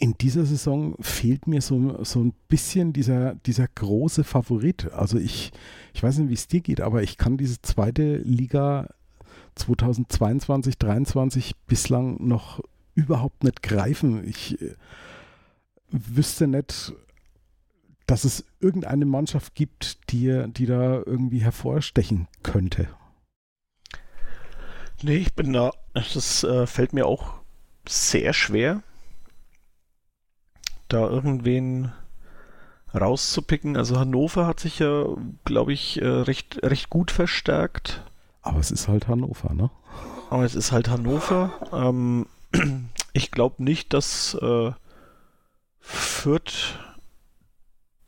in 0.00 0.14
dieser 0.14 0.44
Saison 0.44 0.96
fehlt 1.00 1.46
mir 1.46 1.60
so, 1.60 2.02
so 2.02 2.20
ein 2.20 2.34
bisschen 2.48 2.92
dieser, 2.92 3.36
dieser 3.36 3.68
große 3.68 4.24
Favorit. 4.24 4.92
Also 4.92 5.18
ich, 5.18 5.52
ich 5.94 6.02
weiß 6.02 6.18
nicht, 6.18 6.30
wie 6.30 6.34
es 6.34 6.48
dir 6.48 6.60
geht, 6.60 6.80
aber 6.80 7.04
ich 7.04 7.16
kann 7.16 7.36
diese 7.36 7.62
zweite 7.62 8.16
Liga 8.16 8.88
2022, 9.54 10.78
2023 10.78 11.54
bislang 11.66 12.16
noch 12.26 12.60
überhaupt 12.94 13.44
nicht 13.44 13.62
greifen. 13.62 14.26
Ich 14.26 14.60
äh, 14.60 14.74
wüsste 15.90 16.46
nicht, 16.46 16.92
dass 18.06 18.24
es 18.24 18.44
irgendeine 18.60 19.06
Mannschaft 19.06 19.54
gibt, 19.54 20.10
die, 20.10 20.44
die 20.48 20.66
da 20.66 21.02
irgendwie 21.04 21.40
hervorstechen 21.40 22.28
könnte. 22.42 22.88
Nee, 25.02 25.16
ich 25.16 25.34
bin 25.34 25.52
da, 25.52 25.72
das 25.92 26.44
äh, 26.44 26.66
fällt 26.66 26.92
mir 26.92 27.06
auch 27.06 27.34
sehr 27.86 28.32
schwer 28.32 28.82
da 30.88 31.08
irgendwen 31.08 31.92
rauszupicken. 32.94 33.76
Also 33.76 33.98
Hannover 33.98 34.46
hat 34.46 34.60
sich 34.60 34.78
ja, 34.78 35.06
glaube 35.44 35.72
ich, 35.72 36.00
äh, 36.00 36.06
recht, 36.06 36.60
recht 36.62 36.90
gut 36.90 37.10
verstärkt. 37.10 38.04
Aber 38.42 38.60
es 38.60 38.70
ist 38.70 38.88
halt 38.88 39.08
Hannover, 39.08 39.52
ne? 39.52 39.70
Aber 40.30 40.44
es 40.44 40.54
ist 40.54 40.72
halt 40.72 40.88
Hannover. 40.88 41.52
Ähm, 41.72 42.26
ich 43.12 43.30
glaube 43.30 43.62
nicht, 43.62 43.92
dass 43.92 44.34
äh, 44.34 44.72
Fürth 45.80 46.78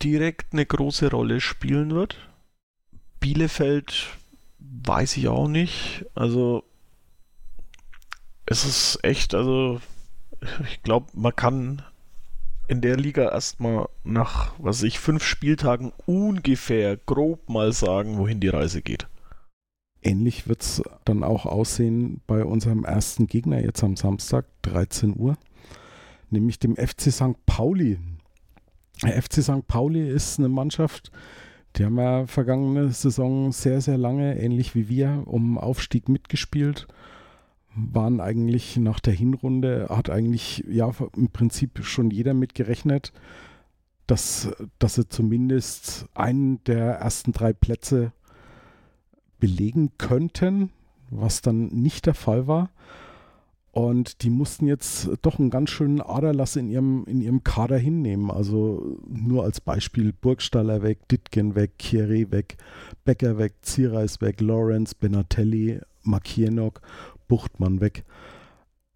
direkt 0.02 0.52
eine 0.52 0.66
große 0.66 1.10
Rolle 1.10 1.40
spielen 1.40 1.94
wird. 1.94 2.16
Bielefeld 3.20 4.08
weiß 4.58 5.16
ich 5.16 5.28
auch 5.28 5.48
nicht. 5.48 6.04
Also 6.14 6.64
es 8.46 8.64
ist 8.64 8.98
echt, 9.02 9.34
also 9.34 9.80
ich 10.70 10.82
glaube, 10.82 11.06
man 11.14 11.34
kann 11.34 11.82
in 12.68 12.80
der 12.80 12.96
Liga 12.96 13.30
erstmal 13.30 13.88
nach, 14.04 14.52
was 14.58 14.82
ich, 14.82 14.98
fünf 14.98 15.24
Spieltagen 15.24 15.92
ungefähr 16.04 16.96
grob 16.96 17.48
mal 17.48 17.72
sagen, 17.72 18.18
wohin 18.18 18.40
die 18.40 18.48
Reise 18.48 18.82
geht. 18.82 19.06
Ähnlich 20.06 20.46
wird 20.46 20.62
es 20.62 20.82
dann 21.04 21.24
auch 21.24 21.46
aussehen 21.46 22.20
bei 22.28 22.44
unserem 22.44 22.84
ersten 22.84 23.26
Gegner 23.26 23.60
jetzt 23.60 23.82
am 23.82 23.96
Samstag, 23.96 24.46
13 24.62 25.18
Uhr, 25.18 25.36
nämlich 26.30 26.60
dem 26.60 26.76
FC 26.76 27.10
St. 27.10 27.44
Pauli. 27.44 27.98
Der 29.02 29.20
FC 29.20 29.42
St. 29.42 29.66
Pauli 29.66 30.08
ist 30.08 30.38
eine 30.38 30.48
Mannschaft, 30.48 31.10
die 31.74 31.84
haben 31.84 31.98
ja 31.98 32.24
vergangene 32.28 32.92
Saison 32.92 33.50
sehr, 33.50 33.80
sehr 33.80 33.98
lange, 33.98 34.38
ähnlich 34.38 34.76
wie 34.76 34.88
wir, 34.88 35.24
um 35.26 35.58
Aufstieg 35.58 36.08
mitgespielt. 36.08 36.86
Waren 37.74 38.20
eigentlich 38.20 38.76
nach 38.76 39.00
der 39.00 39.12
Hinrunde, 39.12 39.88
hat 39.90 40.08
eigentlich 40.08 40.62
ja 40.70 40.88
im 41.16 41.30
Prinzip 41.32 41.84
schon 41.84 42.12
jeder 42.12 42.32
mitgerechnet, 42.32 43.12
dass, 44.06 44.52
dass 44.78 44.94
sie 44.94 45.08
zumindest 45.08 46.06
einen 46.14 46.62
der 46.62 46.92
ersten 46.92 47.32
drei 47.32 47.52
Plätze 47.52 48.12
belegen 49.38 49.92
könnten, 49.98 50.70
was 51.10 51.42
dann 51.42 51.66
nicht 51.68 52.06
der 52.06 52.14
Fall 52.14 52.46
war. 52.46 52.70
Und 53.76 54.22
die 54.22 54.30
mussten 54.30 54.66
jetzt 54.66 55.10
doch 55.20 55.38
einen 55.38 55.50
ganz 55.50 55.68
schönen 55.68 56.00
Aderlass 56.00 56.56
in 56.56 56.70
ihrem, 56.70 57.04
in 57.04 57.20
ihrem 57.20 57.44
Kader 57.44 57.76
hinnehmen. 57.76 58.30
Also 58.30 58.96
nur 59.06 59.44
als 59.44 59.60
Beispiel 59.60 60.14
Burgstaller 60.14 60.82
weg, 60.82 61.06
Ditgen 61.08 61.54
weg, 61.54 61.72
Kieré 61.78 62.30
weg, 62.30 62.56
Becker 63.04 63.36
weg, 63.36 63.52
Ziereis 63.60 64.22
weg, 64.22 64.40
Lawrence, 64.40 64.94
Benatelli, 64.98 65.80
Makienok, 66.04 66.80
Buchtmann 67.28 67.82
weg. 67.82 68.04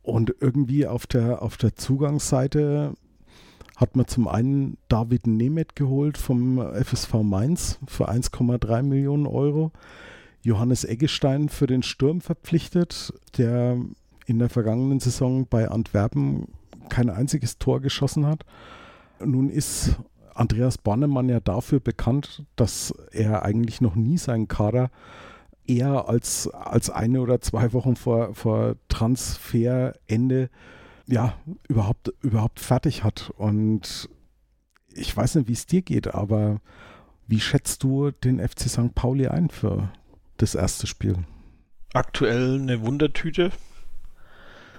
Und 0.01 0.35
irgendwie 0.41 0.87
auf 0.87 1.07
der, 1.07 1.43
auf 1.43 1.59
der 1.59 1.77
Zugangsseite 1.77 2.95
hat 3.77 3.97
man 3.97 4.07
zum 4.09 4.29
einen 4.29 4.79
David 4.89 5.27
Nemeth 5.27 5.77
geholt 5.77 6.17
vom 6.17 6.59
FSV 6.59 7.17
Mainz 7.23 7.79
für 7.87 8.09
1,3 8.11 8.83
Millionen 8.83 9.27
Euro. 9.27 9.73
Johannes 10.43 10.85
Eggestein 10.85 11.49
für 11.49 11.67
den 11.67 11.83
Sturm 11.83 12.21
verpflichtet, 12.21 13.13
der 13.37 13.79
in 14.27 14.39
der 14.39 14.49
vergangenen 14.49 15.01
Saison 15.01 15.47
bei 15.47 15.69
Antwerpen 15.69 16.49
kein 16.89 17.11
einziges 17.11 17.59
Tor 17.59 17.81
geschossen 17.81 18.27
hat. 18.27 18.45
Nun 19.25 19.51
ist 19.51 19.97
Andreas 20.35 20.79
Bornemann 20.79 21.29
ja 21.29 21.41
dafür 21.41 21.81
bekannt, 21.81 22.45
dass 22.57 22.95
er 23.13 23.43
eigentlich 23.45 23.81
noch 23.81 23.95
nie 23.95 24.19
seinen 24.19 24.49
Kader 24.49 24.91
eher 25.67 26.09
als, 26.09 26.49
als 26.49 26.91
eine 26.91 27.21
oder 27.21 27.41
zwei 27.41 27.73
Wochen 27.73 27.97
vor, 27.97 28.35
vor 28.35 28.77
Transferende 28.89 30.49
ja, 31.07 31.35
überhaupt, 31.69 32.13
überhaupt 32.23 32.61
fertig 32.61 33.05
hat. 33.05 33.31
Und 33.37 34.09
ich 34.95 35.15
weiß 35.15 35.35
nicht, 35.37 35.49
wie 35.49 35.53
es 35.53 35.67
dir 35.67 35.83
geht, 35.83 36.15
aber 36.15 36.61
wie 37.27 37.41
schätzt 37.41 37.83
du 37.83 38.11
den 38.11 38.41
FC 38.41 38.69
St. 38.69 38.95
Pauli 38.95 39.29
ein 39.29 39.51
für 39.51 39.91
das 40.43 40.55
erste 40.55 40.87
Spiel? 40.87 41.17
Aktuell 41.93 42.59
eine 42.61 42.81
Wundertüte. 42.83 43.51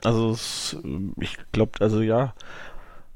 Also 0.04 0.38
ich 1.20 1.38
glaube, 1.52 1.80
also 1.80 2.02
ja, 2.02 2.34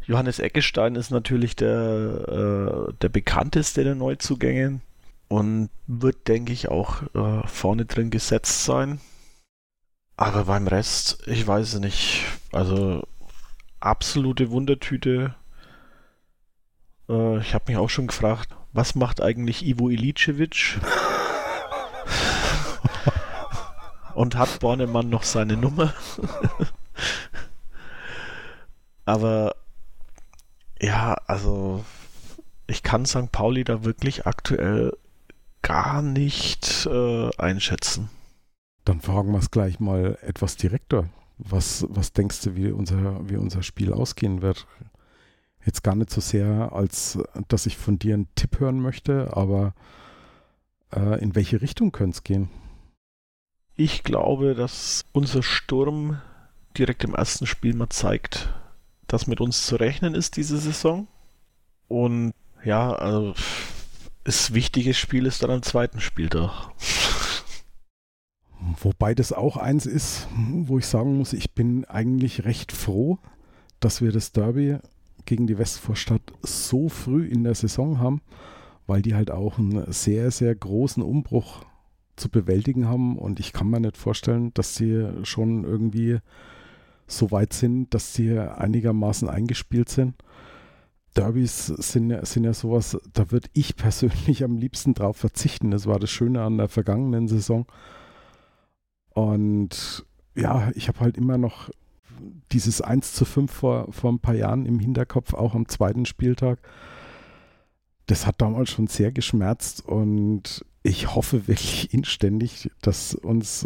Johannes 0.06 0.40
Eckestein 0.40 0.96
ist 0.96 1.10
natürlich 1.10 1.56
der, 1.56 2.90
äh, 2.90 2.94
der 3.02 3.10
bekannteste 3.10 3.84
der 3.84 3.96
Neuzugänge 3.96 4.82
und 5.28 5.70
wird, 5.88 6.28
denke 6.28 6.54
ich, 6.54 6.70
auch 6.70 7.02
äh, 7.16 7.48
vorne 7.48 7.86
drin 7.86 8.12
gesetzt 8.12 8.66
sein. 8.66 9.00
Aber 10.18 10.46
beim 10.46 10.68
Rest, 10.68 11.24
ich 11.26 11.46
weiß 11.46 11.74
es 11.74 11.80
nicht. 11.80 12.26
Also 12.52 13.04
absolute 13.80 14.52
Wundertüte. 14.52 15.36
Äh, 17.10 17.40
ich 17.40 17.54
habe 17.54 17.66
mich 17.68 17.78
auch 17.78 17.90
schon 17.90 18.08
gefragt, 18.08 18.50
was 18.72 18.94
macht 18.94 19.22
eigentlich 19.22 19.66
Ivo 19.66 19.90
Ilicevic? 19.90 20.80
Und 24.16 24.36
hat 24.36 24.60
Bornemann 24.60 25.10
noch 25.10 25.24
seine 25.24 25.58
Nummer? 25.58 25.94
Aber 29.06 29.56
ja, 30.82 31.14
also 31.28 31.86
ich 32.68 32.82
kann 32.82 33.06
St. 33.06 33.32
Pauli 33.32 33.64
da 33.64 33.84
wirklich 33.84 34.26
aktuell 34.26 34.98
gar 35.62 36.02
nicht 36.02 36.86
äh, 36.86 37.30
einschätzen. 37.38 38.10
Dann 38.84 39.02
fragen 39.02 39.32
wir 39.32 39.40
es 39.40 39.52
gleich 39.52 39.80
mal 39.80 40.18
etwas 40.22 40.58
direkter. 40.58 41.10
Was, 41.38 41.86
was 41.90 42.14
denkst 42.14 42.42
du, 42.42 42.56
wie 42.56 42.72
unser, 42.72 43.28
wie 43.30 43.36
unser 43.36 43.64
Spiel 43.64 43.92
ausgehen 43.94 44.42
wird? 44.42 44.68
Jetzt 45.66 45.84
gar 45.84 45.96
nicht 45.96 46.12
so 46.12 46.22
sehr, 46.22 46.72
als 46.72 47.18
dass 47.48 47.66
ich 47.66 47.78
von 47.78 47.98
dir 47.98 48.14
einen 48.14 48.34
Tipp 48.36 48.60
hören 48.60 48.80
möchte, 48.80 49.36
aber 49.36 49.74
äh, 50.96 51.20
in 51.22 51.36
welche 51.36 51.62
Richtung 51.62 51.92
könnte 51.92 52.18
es 52.18 52.24
gehen? 52.24 52.50
Ich 53.78 54.04
glaube, 54.04 54.56
dass 54.56 55.04
unser 55.12 55.44
Sturm 55.44 56.22
direkt 56.78 57.04
im 57.04 57.14
ersten 57.14 57.46
Spiel 57.46 57.76
mal 57.76 57.90
zeigt, 57.90 58.54
dass 59.08 59.28
mit 59.28 59.42
uns 59.42 59.66
zu 59.66 59.76
rechnen 59.76 60.16
ist 60.16 60.38
diese 60.38 60.58
Saison. 60.58 61.08
Und 61.90 62.34
ja, 62.64 62.94
also 62.94 63.34
das 64.24 64.54
wichtige 64.54 64.94
Spiel 64.94 65.26
ist 65.26 65.44
dann 65.44 65.52
am 65.52 65.62
zweiten 65.62 66.00
Spieltag. 66.00 66.70
Wobei 68.82 69.14
das 69.14 69.34
auch 69.34 69.58
eins 69.58 69.86
ist, 69.86 70.28
wo 70.34 70.80
ich 70.80 70.88
sagen 70.88 71.18
muss, 71.18 71.34
ich 71.34 71.52
bin 71.52 71.84
eigentlich 71.84 72.46
recht 72.46 72.72
froh, 72.72 73.20
dass 73.82 74.02
wir 74.02 74.14
das 74.14 74.32
Derby 74.32 74.78
gegen 75.26 75.48
die 75.48 75.58
Westvorstadt 75.58 76.22
so 76.42 76.88
früh 76.88 77.28
in 77.28 77.44
der 77.44 77.56
Saison 77.56 78.00
haben, 78.00 78.22
weil 78.88 79.02
die 79.02 79.16
halt 79.16 79.32
auch 79.32 79.58
einen 79.60 79.92
sehr, 79.92 80.32
sehr 80.32 80.56
großen 80.56 81.04
Umbruch 81.04 81.66
zu 82.16 82.30
bewältigen 82.30 82.88
haben 82.88 83.18
und 83.18 83.40
ich 83.40 83.54
kann 83.54 83.70
mir 83.70 83.80
nicht 83.80 83.98
vorstellen, 83.98 84.54
dass 84.54 84.76
sie 84.76 85.08
schon 85.24 85.64
irgendwie 85.64 86.20
so 87.08 87.32
weit 87.32 87.54
sind, 87.54 87.94
dass 87.94 88.14
sie 88.14 88.38
einigermaßen 88.40 89.30
eingespielt 89.30 89.90
sind. 89.90 90.16
Derbys 91.16 91.68
sind, 91.68 92.26
sind 92.26 92.44
ja 92.44 92.54
sowas, 92.54 92.98
da 93.14 93.32
würde 93.32 93.50
ich 93.54 93.76
persönlich 93.78 94.44
am 94.44 94.58
liebsten 94.58 94.94
drauf 94.94 95.18
verzichten. 95.18 95.72
Das 95.72 95.88
war 95.88 96.00
das 96.00 96.10
Schöne 96.10 96.42
an 96.42 96.58
der 96.58 96.68
vergangenen 96.68 97.28
Saison 97.28 97.66
und 99.16 100.06
ja, 100.36 100.72
ich 100.76 100.90
habe 100.90 101.00
halt 101.00 101.18
immer 101.18 101.38
noch 101.38 101.70
dieses 102.52 102.82
1 102.82 103.14
zu 103.14 103.26
5 103.26 103.52
vor, 103.52 103.92
vor 103.92 104.12
ein 104.12 104.20
paar 104.20 104.36
Jahren 104.36 104.66
im 104.66 104.80
Hinterkopf, 104.80 105.34
auch 105.34 105.56
am 105.56 105.68
zweiten 105.68 106.06
Spieltag. 106.06 106.60
Das 108.08 108.28
hat 108.28 108.42
damals 108.42 108.70
schon 108.70 108.88
sehr 108.88 109.12
geschmerzt 109.12 109.86
und 109.86 110.66
ich 110.86 111.16
hoffe 111.16 111.48
wirklich 111.48 111.92
inständig, 111.96 112.70
dass 112.82 113.16
uns 113.16 113.66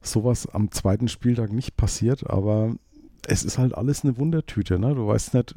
sowas 0.00 0.48
am 0.48 0.72
zweiten 0.72 1.06
Spieltag 1.06 1.52
nicht 1.52 1.76
passiert, 1.76 2.28
aber 2.28 2.74
es 3.28 3.44
ist 3.44 3.56
halt 3.56 3.72
alles 3.72 4.02
eine 4.02 4.16
Wundertüte. 4.16 4.80
Ne? 4.80 4.96
Du 4.96 5.06
weißt 5.06 5.34
nicht, 5.34 5.54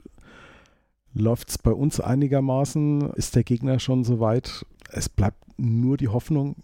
läuft 1.15 1.49
es 1.49 1.57
bei 1.57 1.71
uns 1.71 1.99
einigermaßen, 1.99 3.09
ist 3.13 3.35
der 3.35 3.43
Gegner 3.43 3.79
schon 3.79 4.03
so 4.03 4.19
weit. 4.19 4.63
Es 4.91 5.09
bleibt 5.09 5.39
nur 5.57 5.97
die 5.97 6.09
Hoffnung, 6.09 6.57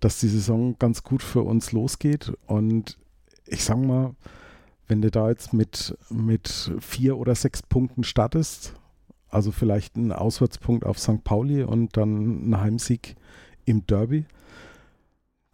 dass 0.00 0.20
die 0.20 0.28
Saison 0.28 0.76
ganz 0.78 1.02
gut 1.02 1.22
für 1.22 1.42
uns 1.42 1.72
losgeht. 1.72 2.30
Und 2.46 2.98
ich 3.46 3.64
sag 3.64 3.78
mal, 3.78 4.14
wenn 4.86 5.00
du 5.00 5.10
da 5.10 5.30
jetzt 5.30 5.54
mit, 5.54 5.96
mit 6.10 6.72
vier 6.78 7.16
oder 7.16 7.34
sechs 7.34 7.62
Punkten 7.62 8.04
startest, 8.04 8.74
also 9.34 9.52
vielleicht 9.52 9.96
ein 9.96 10.12
Auswärtspunkt 10.12 10.84
auf 10.86 10.98
St. 10.98 11.24
Pauli 11.24 11.62
und 11.62 11.96
dann 11.96 12.50
ein 12.50 12.60
Heimsieg 12.60 13.16
im 13.64 13.86
Derby, 13.86 14.24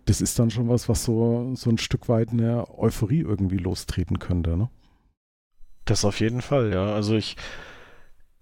das 0.07 0.21
ist 0.21 0.39
dann 0.39 0.51
schon 0.51 0.69
was, 0.69 0.89
was 0.89 1.05
so, 1.05 1.53
so 1.55 1.71
ein 1.71 1.79
Stück 1.79 2.09
weit 2.09 2.31
eine 2.31 2.67
Euphorie 2.79 3.21
irgendwie 3.21 3.59
lostreten 3.59 4.19
könnte, 4.19 4.57
ne? 4.57 4.69
Das 5.85 6.05
auf 6.05 6.21
jeden 6.21 6.43
Fall, 6.43 6.73
ja. 6.73 6.93
Also 6.95 7.15
ich, 7.15 7.37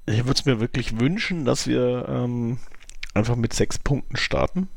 ich 0.07 0.25
würde 0.25 0.39
es 0.39 0.45
mir 0.45 0.61
wirklich 0.61 0.99
wünschen, 0.99 1.45
dass 1.45 1.67
wir 1.67 2.07
ähm, 2.09 2.59
einfach 3.15 3.37
mit 3.37 3.53
sechs 3.53 3.79
Punkten 3.79 4.17
starten 4.17 4.69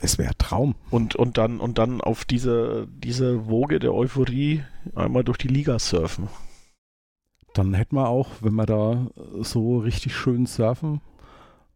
es 0.00 0.18
wäre 0.18 0.36
Traum. 0.36 0.74
Und, 0.90 1.14
und, 1.14 1.38
dann, 1.38 1.60
und 1.60 1.78
dann 1.78 2.00
auf 2.00 2.24
diese, 2.24 2.88
diese 2.90 3.46
Woge 3.46 3.78
der 3.78 3.94
Euphorie 3.94 4.62
einmal 4.94 5.24
durch 5.24 5.38
die 5.38 5.48
Liga 5.48 5.78
surfen. 5.78 6.28
Dann 7.54 7.72
hätten 7.72 7.96
wir 7.96 8.08
auch, 8.08 8.28
wenn 8.40 8.54
wir 8.54 8.66
da 8.66 9.06
so 9.40 9.78
richtig 9.78 10.14
schön 10.14 10.44
surfen 10.44 11.00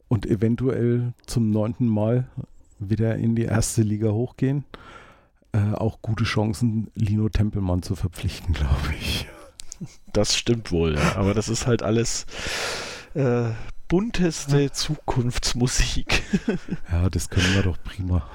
und 0.08 0.26
eventuell 0.26 1.14
zum 1.24 1.50
neunten 1.50 1.86
Mal 1.86 2.28
wieder 2.80 3.14
in 3.16 3.36
die 3.36 3.44
erste 3.44 3.82
Liga 3.82 4.10
hochgehen, 4.10 4.64
äh, 5.52 5.74
auch 5.74 6.02
gute 6.02 6.24
Chancen, 6.24 6.90
Lino 6.94 7.28
Tempelmann 7.28 7.82
zu 7.82 7.94
verpflichten, 7.94 8.54
glaube 8.54 8.94
ich. 9.00 9.28
Das 10.12 10.36
stimmt 10.36 10.72
wohl, 10.72 10.96
ja. 10.96 11.16
aber 11.16 11.32
das 11.32 11.48
ist 11.48 11.68
halt 11.68 11.84
alles 11.84 12.26
äh, 13.14 13.50
bunteste 13.86 14.72
Zukunftsmusik. 14.72 16.24
ja, 16.90 17.08
das 17.08 17.30
können 17.30 17.54
wir 17.54 17.62
doch 17.62 17.78
prima. 17.84 18.28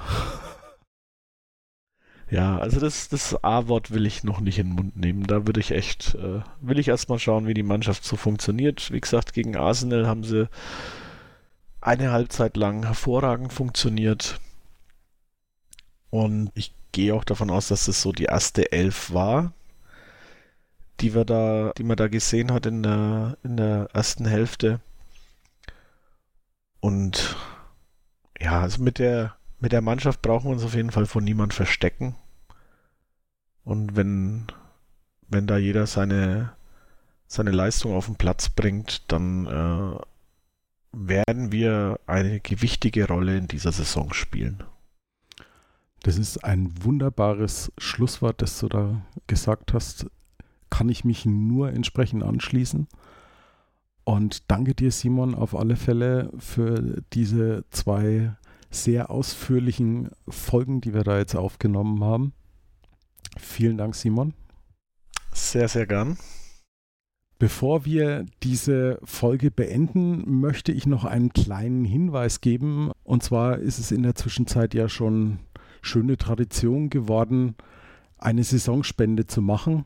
Ja, 2.34 2.58
also 2.58 2.80
das, 2.80 3.08
das 3.08 3.44
A-Wort 3.44 3.92
will 3.92 4.06
ich 4.06 4.24
noch 4.24 4.40
nicht 4.40 4.58
in 4.58 4.68
den 4.70 4.74
Mund 4.74 4.96
nehmen. 4.96 5.24
Da 5.26 5.46
würde 5.46 5.60
ich 5.60 5.70
echt, 5.70 6.16
äh, 6.16 6.40
will 6.60 6.78
ich 6.80 6.88
erstmal 6.88 7.18
schauen, 7.20 7.46
wie 7.46 7.54
die 7.54 7.62
Mannschaft 7.62 8.04
so 8.04 8.16
funktioniert. 8.16 8.90
Wie 8.92 9.00
gesagt, 9.00 9.32
gegen 9.34 9.56
Arsenal 9.56 10.06
haben 10.08 10.24
sie 10.24 10.48
eine 11.80 12.10
Halbzeit 12.12 12.56
lang 12.56 12.84
hervorragend 12.84 13.52
funktioniert. 13.52 14.40
Und 16.10 16.50
ich 16.54 16.74
gehe 16.92 17.14
auch 17.14 17.24
davon 17.24 17.50
aus, 17.50 17.68
dass 17.68 17.88
es 17.88 18.00
so 18.02 18.10
die 18.12 18.24
erste 18.24 18.72
Elf 18.72 19.12
war. 19.12 19.52
die 21.00 21.14
wir 21.14 21.24
da, 21.24 21.72
die 21.78 21.84
man 21.84 21.96
da 21.96 22.08
gesehen 22.08 22.52
hat 22.52 22.66
in 22.66 22.82
der, 22.82 23.36
in 23.44 23.56
der 23.56 23.88
ersten 23.92 24.26
Hälfte. 24.26 24.80
Und 26.80 27.36
ja, 28.40 28.60
also 28.60 28.82
mit 28.82 28.98
der, 28.98 29.36
mit 29.60 29.72
der 29.72 29.80
Mannschaft 29.80 30.22
brauchen 30.22 30.46
wir 30.46 30.52
uns 30.52 30.64
auf 30.64 30.74
jeden 30.74 30.90
Fall 30.90 31.06
von 31.06 31.24
niemand 31.24 31.54
verstecken. 31.54 32.16
Und 33.64 33.96
wenn, 33.96 34.46
wenn 35.28 35.46
da 35.46 35.56
jeder 35.56 35.86
seine, 35.86 36.52
seine 37.26 37.50
Leistung 37.50 37.94
auf 37.94 38.06
den 38.06 38.16
Platz 38.16 38.48
bringt, 38.48 39.10
dann 39.10 39.46
äh, 39.46 39.98
werden 40.92 41.50
wir 41.50 41.98
eine 42.06 42.40
gewichtige 42.40 43.08
Rolle 43.08 43.36
in 43.36 43.48
dieser 43.48 43.72
Saison 43.72 44.12
spielen. 44.12 44.62
Das 46.02 46.18
ist 46.18 46.44
ein 46.44 46.72
wunderbares 46.82 47.72
Schlusswort, 47.78 48.42
das 48.42 48.60
du 48.60 48.68
da 48.68 49.00
gesagt 49.26 49.72
hast. 49.72 50.06
Kann 50.68 50.88
ich 50.88 51.04
mich 51.04 51.24
nur 51.24 51.70
entsprechend 51.70 52.22
anschließen. 52.22 52.88
Und 54.04 54.50
danke 54.50 54.74
dir, 54.74 54.92
Simon, 54.92 55.34
auf 55.34 55.56
alle 55.56 55.76
Fälle 55.76 56.30
für 56.38 57.02
diese 57.14 57.64
zwei 57.70 58.36
sehr 58.70 59.10
ausführlichen 59.10 60.10
Folgen, 60.28 60.82
die 60.82 60.92
wir 60.92 61.04
da 61.04 61.16
jetzt 61.16 61.36
aufgenommen 61.36 62.04
haben. 62.04 62.34
Vielen 63.36 63.76
Dank, 63.76 63.94
Simon. 63.94 64.34
Sehr, 65.32 65.68
sehr 65.68 65.86
gern. 65.86 66.16
Bevor 67.38 67.84
wir 67.84 68.26
diese 68.42 69.00
Folge 69.04 69.50
beenden, 69.50 70.40
möchte 70.40 70.72
ich 70.72 70.86
noch 70.86 71.04
einen 71.04 71.32
kleinen 71.32 71.84
Hinweis 71.84 72.40
geben. 72.40 72.92
Und 73.02 73.22
zwar 73.22 73.58
ist 73.58 73.78
es 73.78 73.90
in 73.90 74.02
der 74.02 74.14
Zwischenzeit 74.14 74.72
ja 74.72 74.88
schon 74.88 75.40
schöne 75.82 76.16
Tradition 76.16 76.90
geworden, 76.90 77.56
eine 78.18 78.44
Saisonspende 78.44 79.26
zu 79.26 79.42
machen. 79.42 79.84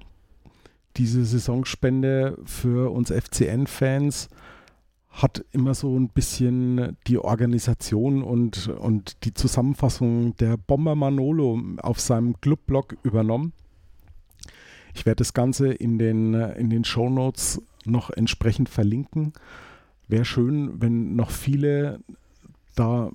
Diese 0.96 1.24
Saisonspende 1.24 2.38
für 2.44 2.92
uns 2.92 3.10
FCN-Fans 3.10 4.28
hat 5.22 5.44
immer 5.50 5.74
so 5.74 5.98
ein 5.98 6.08
bisschen 6.10 6.96
die 7.08 7.18
Organisation 7.18 8.22
und, 8.22 8.68
und 8.68 9.24
die 9.24 9.34
Zusammenfassung 9.34 10.36
der 10.36 10.56
Bomber 10.56 10.94
Manolo 10.94 11.60
auf 11.78 11.98
seinem 11.98 12.40
Clubblog 12.40 12.96
übernommen. 13.02 13.52
Ich 14.94 15.06
werde 15.06 15.16
das 15.16 15.34
Ganze 15.34 15.72
in 15.72 15.98
den, 15.98 16.34
in 16.34 16.70
den 16.70 16.84
Show 16.84 17.10
Notes 17.10 17.60
noch 17.84 18.10
entsprechend 18.10 18.68
verlinken. 18.68 19.32
Wäre 20.06 20.24
schön, 20.24 20.80
wenn 20.80 21.16
noch 21.16 21.30
viele 21.30 22.00
da 22.76 23.10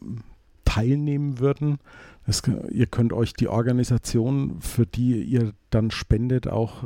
teilnehmen 0.65 1.39
würden. 1.39 1.79
Das, 2.25 2.41
ihr 2.69 2.87
könnt 2.87 3.13
euch 3.13 3.33
die 3.33 3.47
Organisation, 3.47 4.59
für 4.59 4.85
die 4.85 5.21
ihr 5.23 5.53
dann 5.69 5.89
spendet, 5.89 6.47
auch 6.47 6.85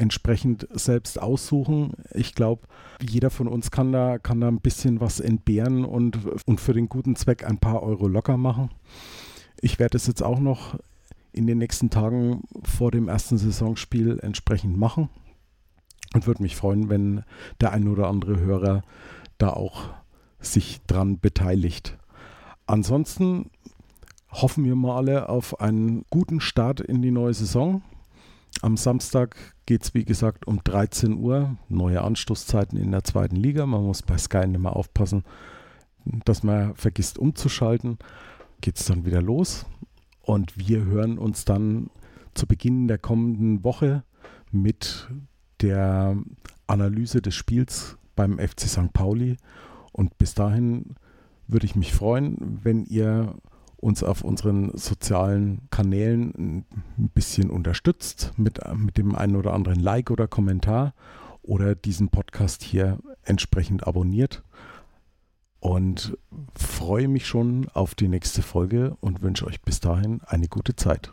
entsprechend 0.00 0.66
selbst 0.72 1.20
aussuchen. 1.20 1.92
Ich 2.12 2.34
glaube, 2.34 2.66
jeder 3.02 3.30
von 3.30 3.46
uns 3.46 3.70
kann 3.70 3.92
da, 3.92 4.18
kann 4.18 4.40
da 4.40 4.48
ein 4.48 4.60
bisschen 4.60 5.00
was 5.00 5.20
entbehren 5.20 5.84
und, 5.84 6.18
und 6.46 6.60
für 6.60 6.72
den 6.72 6.88
guten 6.88 7.16
Zweck 7.16 7.44
ein 7.44 7.58
paar 7.58 7.82
Euro 7.82 8.08
locker 8.08 8.36
machen. 8.36 8.70
Ich 9.60 9.78
werde 9.78 9.98
es 9.98 10.06
jetzt 10.06 10.22
auch 10.22 10.40
noch 10.40 10.78
in 11.32 11.46
den 11.46 11.58
nächsten 11.58 11.90
Tagen 11.90 12.42
vor 12.64 12.90
dem 12.90 13.08
ersten 13.08 13.36
Saisonspiel 13.36 14.18
entsprechend 14.20 14.76
machen 14.78 15.10
und 16.14 16.26
würde 16.26 16.42
mich 16.42 16.56
freuen, 16.56 16.88
wenn 16.88 17.22
der 17.60 17.72
ein 17.72 17.86
oder 17.86 18.08
andere 18.08 18.40
Hörer 18.40 18.82
da 19.38 19.50
auch 19.50 19.90
sich 20.40 20.80
dran 20.86 21.20
beteiligt. 21.20 21.98
Ansonsten 22.66 23.50
hoffen 24.32 24.64
wir 24.64 24.76
mal 24.76 24.96
alle 24.96 25.28
auf 25.28 25.60
einen 25.60 26.04
guten 26.08 26.40
Start 26.40 26.80
in 26.80 27.02
die 27.02 27.10
neue 27.10 27.34
Saison. 27.34 27.82
Am 28.62 28.76
Samstag 28.76 29.36
geht 29.66 29.84
es, 29.84 29.94
wie 29.94 30.04
gesagt, 30.04 30.46
um 30.46 30.62
13 30.62 31.14
Uhr. 31.18 31.56
Neue 31.68 32.02
Anstoßzeiten 32.02 32.78
in 32.78 32.90
der 32.90 33.04
zweiten 33.04 33.36
Liga. 33.36 33.64
Man 33.66 33.84
muss 33.84 34.02
bei 34.02 34.18
Sky 34.18 34.46
nicht 34.46 34.60
mehr 34.60 34.76
aufpassen, 34.76 35.24
dass 36.24 36.42
man 36.42 36.74
vergisst 36.74 37.18
umzuschalten. 37.18 37.98
Geht 38.60 38.78
es 38.78 38.86
dann 38.86 39.06
wieder 39.06 39.22
los. 39.22 39.66
Und 40.22 40.58
wir 40.58 40.84
hören 40.84 41.18
uns 41.18 41.44
dann 41.44 41.90
zu 42.34 42.46
Beginn 42.46 42.86
der 42.86 42.98
kommenden 42.98 43.64
Woche 43.64 44.04
mit 44.50 45.08
der 45.60 46.16
Analyse 46.66 47.22
des 47.22 47.34
Spiels 47.34 47.96
beim 48.14 48.38
FC 48.38 48.60
St. 48.62 48.92
Pauli. 48.92 49.36
Und 49.92 50.18
bis 50.18 50.34
dahin 50.34 50.94
würde 51.48 51.66
ich 51.66 51.76
mich 51.76 51.92
freuen, 51.92 52.60
wenn 52.62 52.84
ihr 52.84 53.34
uns 53.80 54.02
auf 54.02 54.22
unseren 54.22 54.76
sozialen 54.76 55.62
Kanälen 55.70 56.64
ein 56.98 57.10
bisschen 57.14 57.50
unterstützt 57.50 58.32
mit, 58.36 58.60
mit 58.76 58.98
dem 58.98 59.14
einen 59.14 59.36
oder 59.36 59.54
anderen 59.54 59.80
Like 59.80 60.10
oder 60.10 60.28
Kommentar 60.28 60.94
oder 61.42 61.74
diesen 61.74 62.10
Podcast 62.10 62.62
hier 62.62 62.98
entsprechend 63.22 63.86
abonniert. 63.86 64.42
Und 65.60 66.16
freue 66.54 67.08
mich 67.08 67.26
schon 67.26 67.68
auf 67.74 67.94
die 67.94 68.08
nächste 68.08 68.40
Folge 68.40 68.96
und 69.00 69.20
wünsche 69.20 69.46
euch 69.46 69.60
bis 69.60 69.80
dahin 69.80 70.22
eine 70.24 70.48
gute 70.48 70.74
Zeit. 70.74 71.12